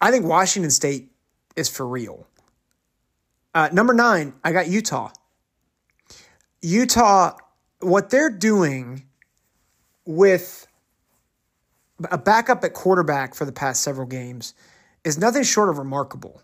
I 0.00 0.10
think 0.10 0.24
Washington 0.24 0.70
State 0.70 1.10
is 1.56 1.68
for 1.68 1.86
real. 1.86 2.26
Uh, 3.54 3.68
number 3.72 3.94
nine, 3.94 4.34
I 4.42 4.52
got 4.52 4.68
Utah. 4.68 5.10
Utah, 6.62 7.36
what 7.80 8.10
they're 8.10 8.30
doing 8.30 9.04
with 10.04 10.66
a 12.10 12.18
backup 12.18 12.64
at 12.64 12.74
quarterback 12.74 13.34
for 13.34 13.44
the 13.44 13.52
past 13.52 13.82
several 13.82 14.06
games 14.06 14.54
is 15.04 15.18
nothing 15.18 15.42
short 15.42 15.68
of 15.68 15.78
remarkable. 15.78 16.42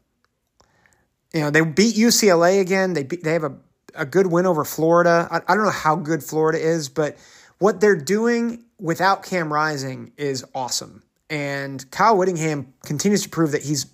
You 1.33 1.41
know, 1.41 1.51
they 1.51 1.63
beat 1.63 1.97
UCLA 1.97 2.61
again. 2.61 2.93
They 2.93 3.03
beat, 3.03 3.25
they 3.25 3.33
have 3.33 3.45
a, 3.45 3.57
a 3.95 4.07
good 4.07 4.27
win 4.27 4.47
over 4.47 4.65
Florida. 4.65 5.29
I, 5.31 5.41
I 5.49 5.55
don't 5.55 5.65
know 5.65 5.71
how 5.71 5.97
good 5.97 6.23
Florida 6.23 6.59
is, 6.59 6.89
but 6.89 7.17
what 7.59 7.81
they're 7.81 7.97
doing 7.97 8.65
without 8.79 9.25
Cam 9.25 9.53
Rising 9.53 10.13
is 10.17 10.45
awesome. 10.55 11.03
And 11.29 11.89
Kyle 11.91 12.17
Whittingham 12.17 12.73
continues 12.85 13.23
to 13.23 13.29
prove 13.29 13.53
that 13.53 13.63
he's 13.63 13.87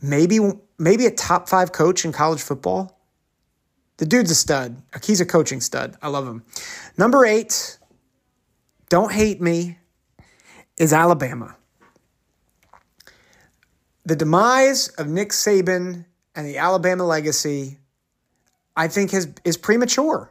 maybe 0.00 0.38
maybe 0.78 1.06
a 1.06 1.10
top 1.10 1.48
five 1.48 1.72
coach 1.72 2.04
in 2.04 2.12
college 2.12 2.40
football. 2.40 3.00
The 3.96 4.06
dude's 4.06 4.30
a 4.30 4.34
stud. 4.34 4.80
He's 5.02 5.20
a 5.20 5.26
coaching 5.26 5.60
stud. 5.60 5.96
I 6.00 6.08
love 6.08 6.26
him. 6.26 6.44
Number 6.96 7.24
eight, 7.26 7.78
don't 8.88 9.12
hate 9.12 9.40
me, 9.40 9.78
is 10.78 10.92
Alabama. 10.92 11.56
The 14.06 14.14
demise 14.16 14.88
of 14.88 15.08
Nick 15.08 15.30
Saban 15.30 16.06
and 16.34 16.46
the 16.46 16.58
Alabama 16.58 17.04
legacy, 17.04 17.78
I 18.78 18.86
think, 18.86 19.10
has, 19.10 19.28
is 19.44 19.56
premature. 19.56 20.30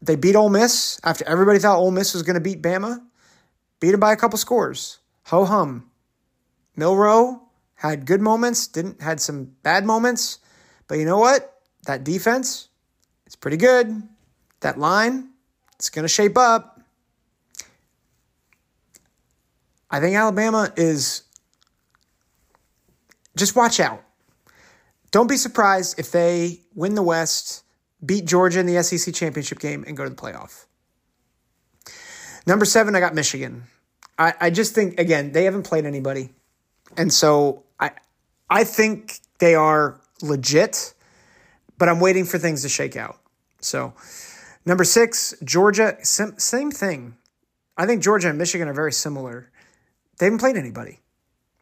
They 0.00 0.14
beat 0.14 0.36
Ole 0.36 0.48
Miss 0.48 1.00
after 1.02 1.26
everybody 1.28 1.58
thought 1.58 1.78
Ole 1.78 1.90
Miss 1.90 2.14
was 2.14 2.22
going 2.22 2.34
to 2.34 2.40
beat 2.40 2.62
Bama. 2.62 3.02
Beat 3.80 3.90
them 3.90 3.98
by 3.98 4.12
a 4.12 4.16
couple 4.16 4.38
scores. 4.38 5.00
Ho 5.24 5.44
hum. 5.44 5.90
Milroe 6.76 7.42
had 7.74 8.06
good 8.06 8.20
moments, 8.20 8.68
didn't 8.68 9.02
had 9.02 9.20
some 9.20 9.56
bad 9.64 9.84
moments, 9.84 10.38
but 10.86 10.98
you 10.98 11.04
know 11.04 11.18
what? 11.18 11.60
That 11.86 12.04
defense, 12.04 12.68
it's 13.26 13.34
pretty 13.34 13.56
good. 13.56 14.02
That 14.60 14.78
line, 14.78 15.30
it's 15.74 15.90
going 15.90 16.04
to 16.04 16.08
shape 16.08 16.38
up. 16.38 16.80
I 19.90 19.98
think 19.98 20.14
Alabama 20.14 20.72
is 20.76 21.22
just 23.36 23.56
watch 23.56 23.80
out. 23.80 24.05
Don't 25.16 25.28
be 25.28 25.38
surprised 25.38 25.98
if 25.98 26.10
they 26.10 26.60
win 26.74 26.94
the 26.94 27.02
West, 27.02 27.64
beat 28.04 28.26
Georgia 28.26 28.60
in 28.60 28.66
the 28.66 28.82
SEC 28.82 29.14
championship 29.14 29.58
game, 29.58 29.82
and 29.86 29.96
go 29.96 30.04
to 30.04 30.10
the 30.10 30.14
playoff. 30.14 30.66
Number 32.46 32.66
seven, 32.66 32.94
I 32.94 33.00
got 33.00 33.14
Michigan. 33.14 33.62
I, 34.18 34.34
I 34.38 34.50
just 34.50 34.74
think 34.74 35.00
again 35.00 35.32
they 35.32 35.44
haven't 35.44 35.62
played 35.62 35.86
anybody, 35.86 36.34
and 36.98 37.10
so 37.10 37.62
I 37.80 37.92
I 38.50 38.64
think 38.64 39.20
they 39.38 39.54
are 39.54 39.98
legit, 40.20 40.92
but 41.78 41.88
I'm 41.88 41.98
waiting 41.98 42.26
for 42.26 42.36
things 42.36 42.60
to 42.60 42.68
shake 42.68 42.94
out. 42.94 43.18
So 43.62 43.94
number 44.66 44.84
six, 44.84 45.34
Georgia, 45.42 45.96
same, 46.02 46.38
same 46.38 46.70
thing. 46.70 47.16
I 47.78 47.86
think 47.86 48.02
Georgia 48.02 48.28
and 48.28 48.36
Michigan 48.36 48.68
are 48.68 48.74
very 48.74 48.92
similar. 48.92 49.50
They 50.18 50.26
haven't 50.26 50.40
played 50.40 50.58
anybody. 50.58 51.00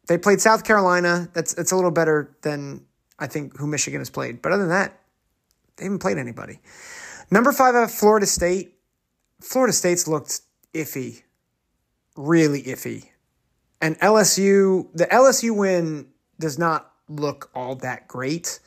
They 0.09 0.19
played 0.19 0.41
South 0.41 0.65
Carolina. 0.65 1.29
That's 1.35 1.55
it's 1.55 1.71
a 1.71 1.77
little 1.77 1.93
better 1.93 2.37
than 2.43 2.87
I 3.19 3.27
think 3.27 3.57
who 3.57 3.67
Michigan 3.67 4.01
has 4.01 4.11
played. 4.11 4.43
But 4.43 4.53
other 4.53 4.63
than 4.63 4.71
that, 4.71 5.01
they 5.77 5.85
haven't 5.85 6.01
played 6.01 6.19
anybody. 6.19 6.61
Number 7.31 7.53
five, 7.53 7.75
I 7.75 7.81
have 7.81 7.93
Florida 7.93 8.27
State. 8.27 8.75
Florida 9.41 9.73
State's 9.73 10.07
looked 10.07 10.41
iffy, 10.73 11.23
really 12.17 12.63
iffy. 12.63 13.09
And 13.81 13.99
LSU, 14.01 14.89
the 14.95 15.07
LSU 15.07 15.57
win 15.57 16.09
does 16.39 16.59
not 16.59 16.91
look 17.09 17.51
all 17.55 17.77
that 17.77 18.09
great. 18.09 18.61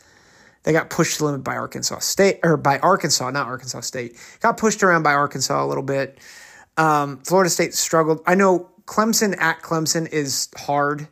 They 0.63 0.73
got 0.73 0.89
pushed 0.89 1.13
to 1.13 1.19
the 1.19 1.25
limit 1.25 1.43
by 1.43 1.55
Arkansas 1.55 1.99
State, 1.99 2.39
or 2.43 2.57
by 2.57 2.77
Arkansas, 2.79 3.29
not 3.31 3.47
Arkansas 3.47 3.81
State. 3.81 4.17
Got 4.41 4.57
pushed 4.57 4.83
around 4.83 5.03
by 5.03 5.13
Arkansas 5.13 5.63
a 5.63 5.65
little 5.65 5.83
bit. 5.83 6.19
Um, 6.75 7.19
Florida 7.19 7.49
State 7.49 7.73
struggled. 7.73 8.21
I 8.27 8.35
know 8.35 8.69
Clemson 8.85 9.39
at 9.39 9.61
Clemson 9.61 10.09
is 10.11 10.49
hard, 10.57 11.07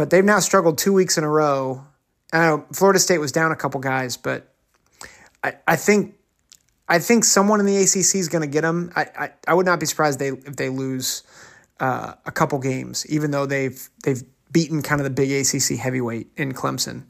but 0.00 0.08
they've 0.08 0.24
now 0.24 0.38
struggled 0.38 0.78
two 0.78 0.94
weeks 0.94 1.18
in 1.18 1.24
a 1.24 1.28
row. 1.28 1.84
I 2.32 2.46
know 2.46 2.64
Florida 2.72 2.98
State 2.98 3.18
was 3.18 3.32
down 3.32 3.52
a 3.52 3.54
couple 3.54 3.80
guys, 3.80 4.16
but 4.16 4.50
I, 5.44 5.56
I 5.68 5.76
think 5.76 6.14
I 6.88 7.00
think 7.00 7.22
someone 7.22 7.60
in 7.60 7.66
the 7.66 7.76
ACC 7.76 8.14
is 8.14 8.30
going 8.30 8.40
to 8.40 8.48
get 8.48 8.62
them. 8.62 8.92
I, 8.96 9.06
I, 9.14 9.30
I 9.46 9.52
would 9.52 9.66
not 9.66 9.78
be 9.78 9.84
surprised 9.84 10.18
they 10.18 10.28
if 10.28 10.56
they 10.56 10.70
lose 10.70 11.22
uh, 11.80 12.14
a 12.24 12.32
couple 12.32 12.58
games, 12.60 13.06
even 13.10 13.30
though 13.30 13.44
they've 13.44 13.90
they've 14.02 14.22
beaten 14.50 14.80
kind 14.80 15.02
of 15.02 15.04
the 15.04 15.10
big 15.10 15.30
ACC 15.32 15.78
heavyweight 15.78 16.28
in 16.34 16.54
Clemson. 16.54 17.04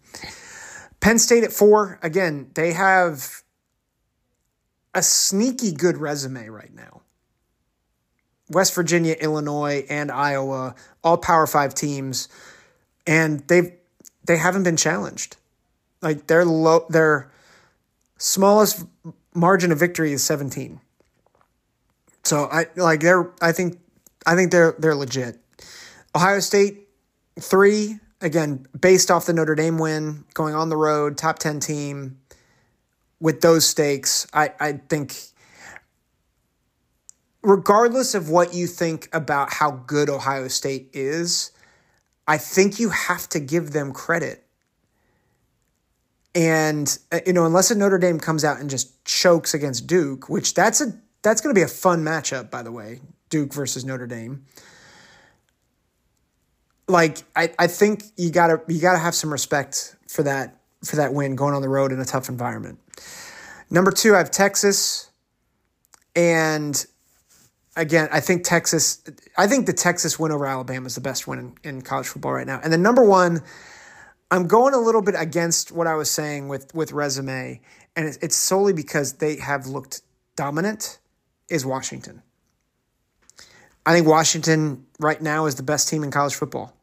Penn 0.99 1.21
State 1.21 1.45
at 1.45 1.53
four 1.53 2.01
again. 2.03 2.51
They 2.55 2.73
have 2.73 3.45
a 4.97 5.03
sneaky 5.05 5.71
good 5.71 5.97
resume 5.97 6.49
right 6.49 6.75
now. 6.75 7.03
West 8.49 8.75
Virginia, 8.75 9.15
Illinois, 9.21 9.87
and 9.89 10.11
Iowa, 10.11 10.75
all 11.05 11.19
Power 11.19 11.47
Five 11.47 11.73
teams, 11.73 12.29
and 13.07 13.41
they've 13.49 13.73
they 14.25 14.37
haven't 14.37 14.63
been 14.63 14.77
challenged. 14.77 15.37
Like 16.03 16.27
their 16.27 16.45
low, 16.45 16.87
their 16.89 17.31
smallest 18.19 18.85
margin 19.35 19.73
of 19.73 19.79
victory 19.79 20.13
is 20.13 20.23
17. 20.23 20.81
So 22.23 22.49
I 22.51 22.67
like 22.77 23.01
they're 23.01 23.33
I 23.41 23.53
think 23.53 23.79
I 24.27 24.35
think 24.35 24.53
they're 24.53 24.75
they're 24.79 24.95
legit. 24.95 25.39
Ohio 26.15 26.41
State 26.41 26.89
three 27.39 27.99
again 28.21 28.67
based 28.79 29.11
off 29.11 29.27
the 29.27 29.33
Notre 29.33 29.55
Dame 29.55 29.79
win, 29.79 30.25
going 30.35 30.55
on 30.55 30.69
the 30.69 30.77
road, 30.77 31.17
top 31.17 31.39
10 31.39 31.61
team 31.61 32.19
with 33.21 33.41
those 33.41 33.67
stakes. 33.67 34.27
I 34.33 34.53
I 34.61 34.73
think 34.75 35.17
regardless 37.43 38.15
of 38.15 38.29
what 38.29 38.55
you 38.55 38.67
think 38.67 39.09
about 39.13 39.53
how 39.55 39.71
good 39.71 40.11
Ohio 40.11 40.49
State 40.49 40.91
is, 40.93 41.53
I 42.31 42.39
think 42.39 42.79
you 42.79 42.91
have 42.91 43.29
to 43.31 43.41
give 43.41 43.73
them 43.73 43.93
credit. 43.93 44.47
And 46.33 46.97
uh, 47.11 47.19
you 47.27 47.33
know, 47.33 47.45
unless 47.45 47.73
a 47.73 47.75
Notre 47.75 47.99
Dame 47.99 48.21
comes 48.21 48.45
out 48.45 48.61
and 48.61 48.71
just 48.71 49.05
chokes 49.05 49.53
against 49.53 49.89
Duke, 49.89 50.29
which 50.29 50.55
that's 50.55 50.81
a 50.81 50.93
that's 51.23 51.41
going 51.41 51.53
to 51.53 51.59
be 51.59 51.65
a 51.65 51.69
fun 51.69 52.05
matchup, 52.05 52.49
by 52.49 52.63
the 52.63 52.71
way, 52.71 53.01
Duke 53.31 53.53
versus 53.53 53.85
Notre 53.85 54.07
Dame. 54.07 54.45
Like 56.87 57.19
I, 57.35 57.53
I 57.59 57.67
think 57.67 58.05
you 58.17 58.31
gotta 58.31 58.63
you 58.69 58.81
gotta 58.81 59.01
have 59.01 59.17
some 59.17 59.33
respect 59.33 59.97
for 60.07 60.23
that 60.23 60.61
for 60.85 60.95
that 60.95 61.13
win 61.13 61.35
going 61.35 61.55
on 61.55 61.63
the 61.63 61.69
road 61.69 61.91
in 61.91 61.99
a 61.99 62.05
tough 62.05 62.29
environment. 62.29 62.79
Number 63.71 63.91
two, 63.91 64.15
I 64.15 64.19
have 64.19 64.31
Texas. 64.31 65.11
And 66.15 66.87
again, 67.81 68.09
I 68.13 68.21
think 68.21 68.45
Texas, 68.45 69.03
I 69.39 69.47
think 69.47 69.67
the 69.67 69.73
Texas 69.73 70.19
win 70.19 70.33
over 70.33 70.47
Alabama 70.47 70.87
is 70.87 70.95
the 70.95 71.01
best 71.01 71.27
win 71.27 71.39
in, 71.39 71.77
in 71.77 71.83
college 71.83 72.07
football 72.07 72.33
right 72.33 72.47
now. 72.47 72.61
And 72.63 72.73
then 72.73 72.83
number 72.83 73.03
one, 73.03 73.43
I'm 74.31 74.47
going 74.47 74.75
a 74.75 74.79
little 74.79 75.03
bit 75.03 75.15
against 75.17 75.73
what 75.73 75.87
I 75.87 75.95
was 75.95 76.11
saying 76.11 76.49
with, 76.49 76.73
with 76.75 76.93
resume. 76.93 77.61
And 77.97 78.07
it's, 78.07 78.19
it's 78.19 78.37
solely 78.37 78.75
because 78.75 79.15
they 79.15 79.37
have 79.37 79.67
looked 79.67 80.03
dominant, 80.37 80.99
is 81.49 81.65
Washington. 81.65 82.23
I 83.87 83.95
think 83.95 84.07
Washington 84.07 84.87
right 85.01 85.21
now 85.21 85.47
is 85.47 85.55
the 85.55 85.63
best 85.63 85.89
team 85.89 86.05
in 86.05 86.11
college 86.11 86.35
football. 86.35 86.77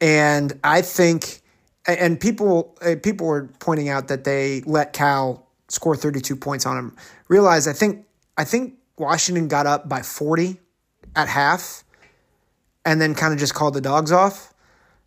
And 0.00 0.58
I 0.62 0.80
think, 0.82 1.42
and 1.86 2.20
people 2.20 2.78
people 3.02 3.26
were 3.26 3.48
pointing 3.58 3.88
out 3.88 4.08
that 4.08 4.22
they 4.22 4.60
let 4.60 4.92
Cal 4.92 5.48
score 5.68 5.96
32 5.96 6.36
points 6.36 6.66
on 6.66 6.78
him. 6.78 6.96
Realize 7.26 7.66
I 7.66 7.72
think 7.72 8.06
I 8.36 8.44
think 8.44 8.74
Washington 8.98 9.48
got 9.48 9.66
up 9.66 9.88
by 9.88 10.02
40 10.02 10.58
at 11.14 11.28
half, 11.28 11.84
and 12.84 13.00
then 13.00 13.14
kind 13.14 13.32
of 13.32 13.38
just 13.38 13.54
called 13.54 13.74
the 13.74 13.80
dogs 13.80 14.12
off. 14.12 14.52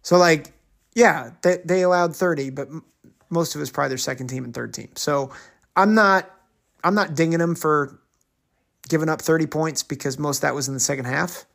So 0.01 0.17
like, 0.17 0.53
yeah, 0.93 1.31
they 1.41 1.57
they 1.63 1.81
allowed 1.81 2.15
30, 2.15 2.49
but 2.51 2.69
most 3.29 3.55
of 3.55 3.59
it 3.59 3.63
was 3.63 3.71
probably 3.71 3.89
their 3.89 3.97
second 3.97 4.27
team 4.27 4.43
and 4.43 4.53
third 4.53 4.73
team. 4.73 4.89
So 4.95 5.31
I'm 5.75 5.93
not 5.95 6.29
I'm 6.83 6.95
not 6.95 7.15
dinging 7.15 7.39
them 7.39 7.55
for 7.55 7.99
giving 8.89 9.09
up 9.09 9.21
30 9.21 9.47
points 9.47 9.83
because 9.83 10.19
most 10.19 10.37
of 10.37 10.41
that 10.41 10.55
was 10.55 10.67
in 10.67 10.73
the 10.73 10.79
second 10.79 11.05
half. 11.05 11.45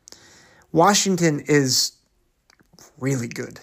Washington 0.73 1.41
is 1.47 1.93
really 2.99 3.29
good. 3.29 3.61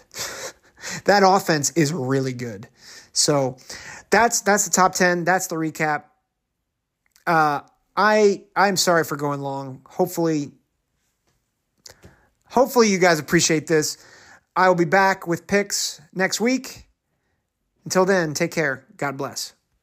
that 1.05 1.24
offense 1.26 1.71
is 1.71 1.91
really 1.91 2.34
good. 2.34 2.67
So 3.13 3.57
that's 4.09 4.41
that's 4.41 4.65
the 4.65 4.71
top 4.71 4.93
10. 4.93 5.24
That's 5.24 5.47
the 5.47 5.55
recap. 5.55 6.03
Uh, 7.26 7.61
I 7.95 8.43
I'm 8.55 8.77
sorry 8.77 9.03
for 9.03 9.15
going 9.15 9.41
long. 9.41 9.81
Hopefully 9.85 10.51
hopefully 12.49 12.89
you 12.89 12.99
guys 12.99 13.19
appreciate 13.19 13.67
this. 13.67 13.97
I 14.55 14.67
will 14.67 14.75
be 14.75 14.85
back 14.85 15.27
with 15.27 15.47
picks 15.47 16.01
next 16.13 16.39
week. 16.39 16.87
Until 17.85 18.05
then, 18.05 18.33
take 18.33 18.51
care. 18.51 18.85
God 18.97 19.17
bless. 19.17 19.53